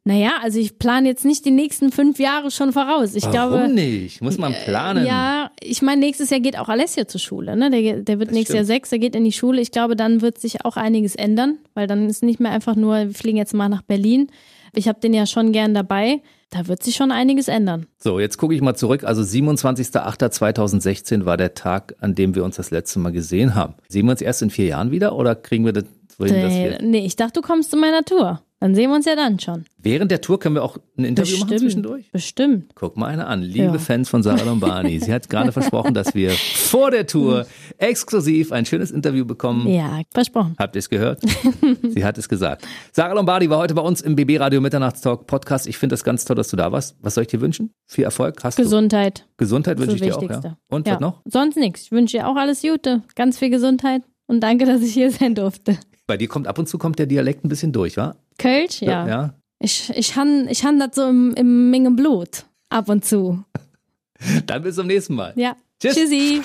Naja, 0.06 0.32
also 0.42 0.60
ich 0.60 0.80
plane 0.80 1.08
jetzt 1.10 1.26
nicht 1.26 1.46
die 1.46 1.52
nächsten 1.52 1.92
fünf 1.92 2.20
Jahre 2.20 2.52
schon 2.52 2.72
voraus. 2.72 3.16
Ich 3.16 3.24
Warum 3.24 3.34
glaube. 3.34 3.68
nicht? 3.68 4.22
Muss 4.22 4.38
man 4.38 4.54
planen. 4.54 5.06
Ja, 5.06 5.52
ich 5.62 5.82
meine, 5.82 6.00
nächstes 6.00 6.30
Jahr 6.30 6.40
geht 6.40 6.58
auch 6.58 6.70
Alessio 6.70 7.04
zur 7.04 7.20
Schule. 7.20 7.56
Ne? 7.58 7.70
Der, 7.70 7.98
der 8.02 8.18
wird 8.18 8.30
Das 8.30 8.34
nächstes 8.36 8.56
stimmt. 8.56 8.70
Jahr 8.70 8.76
sechs, 8.78 8.90
der 8.90 9.00
geht 9.00 9.16
in 9.16 9.26
die 9.26 9.34
Schule. 9.34 9.62
Ich 9.62 9.72
glaube, 9.72 9.96
dann 9.98 10.22
wird 10.22 10.40
sich 10.40 10.64
auch 10.66 10.78
einiges 10.78 11.16
ändern, 11.16 11.58
weil 11.74 11.86
dann 11.86 12.08
ist 12.08 12.24
nicht 12.24 12.40
mehr 12.40 12.52
einfach 12.52 12.76
nur, 12.78 12.96
wir 13.08 13.14
fliegen 13.14 13.38
jetzt 13.38 13.54
mal 13.54 13.68
nach 13.70 13.82
Berlin. 13.82 14.32
Ich 14.74 14.88
habe 14.88 15.00
den 15.02 15.14
ja 15.14 15.26
schon 15.26 15.52
gern 15.52 15.74
dabei. 15.74 16.22
Da 16.50 16.68
wird 16.68 16.82
sich 16.82 16.96
schon 16.96 17.12
einiges 17.12 17.48
ändern. 17.48 17.86
So, 17.98 18.20
jetzt 18.20 18.38
gucke 18.38 18.56
ich 18.56 18.62
mal 18.62 18.76
zurück. 18.76 19.04
Also 19.04 19.22
27.08.2016 19.22 21.26
war 21.26 21.38
der 21.38 21.54
Tag, 21.54 21.96
an 22.00 22.16
dem 22.16 22.36
wir 22.36 22.44
uns 22.44 22.56
das 22.56 22.72
letzte 22.72 23.00
Mal 23.00 23.12
gesehen 23.12 23.56
haben. 23.56 23.76
Sehen 23.88 24.06
wir 24.06 24.12
uns 24.12 24.22
erst 24.22 24.42
in 24.42 24.50
vier 24.50 24.66
Jahren 24.66 24.92
wieder 24.92 25.16
oder 25.16 25.36
kriegen 25.36 25.66
wir 25.66 25.74
das 25.74 25.86
wohin, 26.20 26.34
dass 26.42 26.54
Nee, 26.54 26.70
wir 26.70 26.82
nee, 26.82 27.06
ich 27.06 27.16
dachte, 27.16 27.42
du 27.42 27.48
kommst 27.48 27.72
zu 27.72 27.78
meiner 27.78 28.04
Tour. 28.04 28.42
Dann 28.62 28.76
sehen 28.76 28.90
wir 28.90 28.96
uns 28.98 29.06
ja 29.06 29.16
dann 29.16 29.40
schon. 29.40 29.64
während 29.78 30.12
der 30.12 30.20
Tour 30.20 30.38
können 30.38 30.56
wir 30.56 30.64
auch 30.66 30.78
ein 30.98 31.06
Interview 31.06 31.38
machen 31.38 31.48
Bestimmt. 31.48 31.62
zwischendurch? 31.62 32.12
Bestimmt. 32.12 32.76
Guck 32.76 32.98
mal 32.98 33.06
eine 33.08 33.26
an. 33.28 33.42
Liebe 33.42 33.64
Ja. 33.64 33.80
Fans 33.80 34.10
von 34.10 34.22
Sarah 34.22 34.44
Lombardi. 34.44 35.00
Sie 35.00 35.14
hat 35.14 35.30
gerade 35.30 35.54
versprochen, 35.54 35.94
dass 35.94 36.14
wir 36.14 36.32
vor 36.32 36.92
der 36.92 37.08
Tour 37.08 37.46
exklusiv 37.78 38.52
ein 38.52 38.66
schönes 38.66 38.92
Interview 38.92 39.24
bekommen. 39.24 39.66
Ja, 39.70 40.02
versprochen. 40.14 40.56
Habt 40.60 40.76
ihr 40.76 40.80
es 40.80 40.90
gehört? 40.90 41.22
Sie 41.88 42.04
hat 42.04 42.18
es 42.18 42.28
gesagt. 42.28 42.68
Sarah 42.92 43.14
Lombardi 43.14 43.50
war 43.50 43.60
heute 43.60 43.74
bei 43.76 43.82
uns 43.82 44.02
im 44.02 44.18
BB 44.18 44.42
Radio 44.42 44.60
Mitternachtstalk 44.60 45.26
Podcast. 45.26 45.66
Ich 45.66 45.78
finde 45.78 45.94
das 45.94 46.04
ganz 46.04 46.26
toll, 46.26 46.36
dass 46.36 46.50
du 46.50 46.58
da 46.58 46.70
warst. 46.74 46.98
Was 47.02 47.16
soll 47.16 47.22
ich 47.22 47.30
dir 47.30 47.40
wünschen? 47.40 47.72
Viel 47.86 48.04
Erfolg. 48.04 48.44
Hast 48.44 48.58
Gesundheit. 48.58 49.20
du? 49.20 49.24
Gesundheit 49.38 49.80
Das 49.80 49.88
wünsche 49.88 49.96
ich 50.06 50.12
dir 50.18 50.28
das 50.28 50.38
auch. 50.40 50.44
Ja. 50.44 50.58
Und 50.68 50.86
ja. 50.86 50.96
was 50.96 51.00
noch? 51.00 51.22
Sonst 51.24 51.56
nichts. 51.56 51.84
Ich 51.84 51.92
wünsche 51.94 52.18
dir 52.18 52.28
auch 52.28 52.36
alles 52.36 52.62
Gute. 52.62 53.04
Ganz 53.16 53.40
viel 53.40 53.50
Gesundheit. 53.52 54.02
Und 54.28 54.42
danke, 54.42 54.66
dass 54.66 54.82
ich 54.82 54.94
hier 54.94 55.10
sein 55.12 55.34
durfte. 55.34 55.78
Bei 56.10 56.18
dir 56.18 56.28
kommt 56.28 56.48
ab 56.48 56.58
und 56.58 56.68
zu 56.68 56.80
kommt 56.80 56.98
der 56.98 57.06
Dialekt 57.06 57.46
ein 57.46 57.50
bisschen 57.50 57.72
durch, 57.72 57.96
wa? 57.96 58.16
Kölsch, 58.40 58.82
ja. 58.82 59.08
ja. 59.08 59.34
Ich, 59.60 59.92
ich 59.96 60.16
han, 60.16 60.48
ich 60.50 60.66
han 60.66 60.80
das 60.80 60.96
so 60.96 61.08
im, 61.08 61.36
im 61.36 61.70
Menge 61.70 61.92
Blut. 61.92 62.46
Ab 62.70 62.90
und 62.90 63.06
zu. 63.06 63.44
Dann 64.48 64.64
bis 64.64 64.74
zum 64.74 64.88
nächsten 64.88 65.14
Mal. 65.14 65.34
Ja. 65.36 65.56
Tschüss. 65.80 65.94
Tschüssi. 65.94 66.42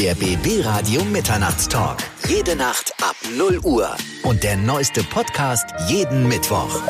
Der 0.00 0.14
BB 0.14 0.64
Radio 0.64 1.04
Mitternachtstalk. 1.04 1.98
Jede 2.30 2.56
Nacht 2.56 2.94
ab 3.02 3.16
0 3.36 3.58
Uhr. 3.62 3.94
Und 4.22 4.42
der 4.42 4.56
neueste 4.56 5.02
Podcast 5.02 5.66
jeden 5.90 6.26
Mittwoch. 6.26 6.80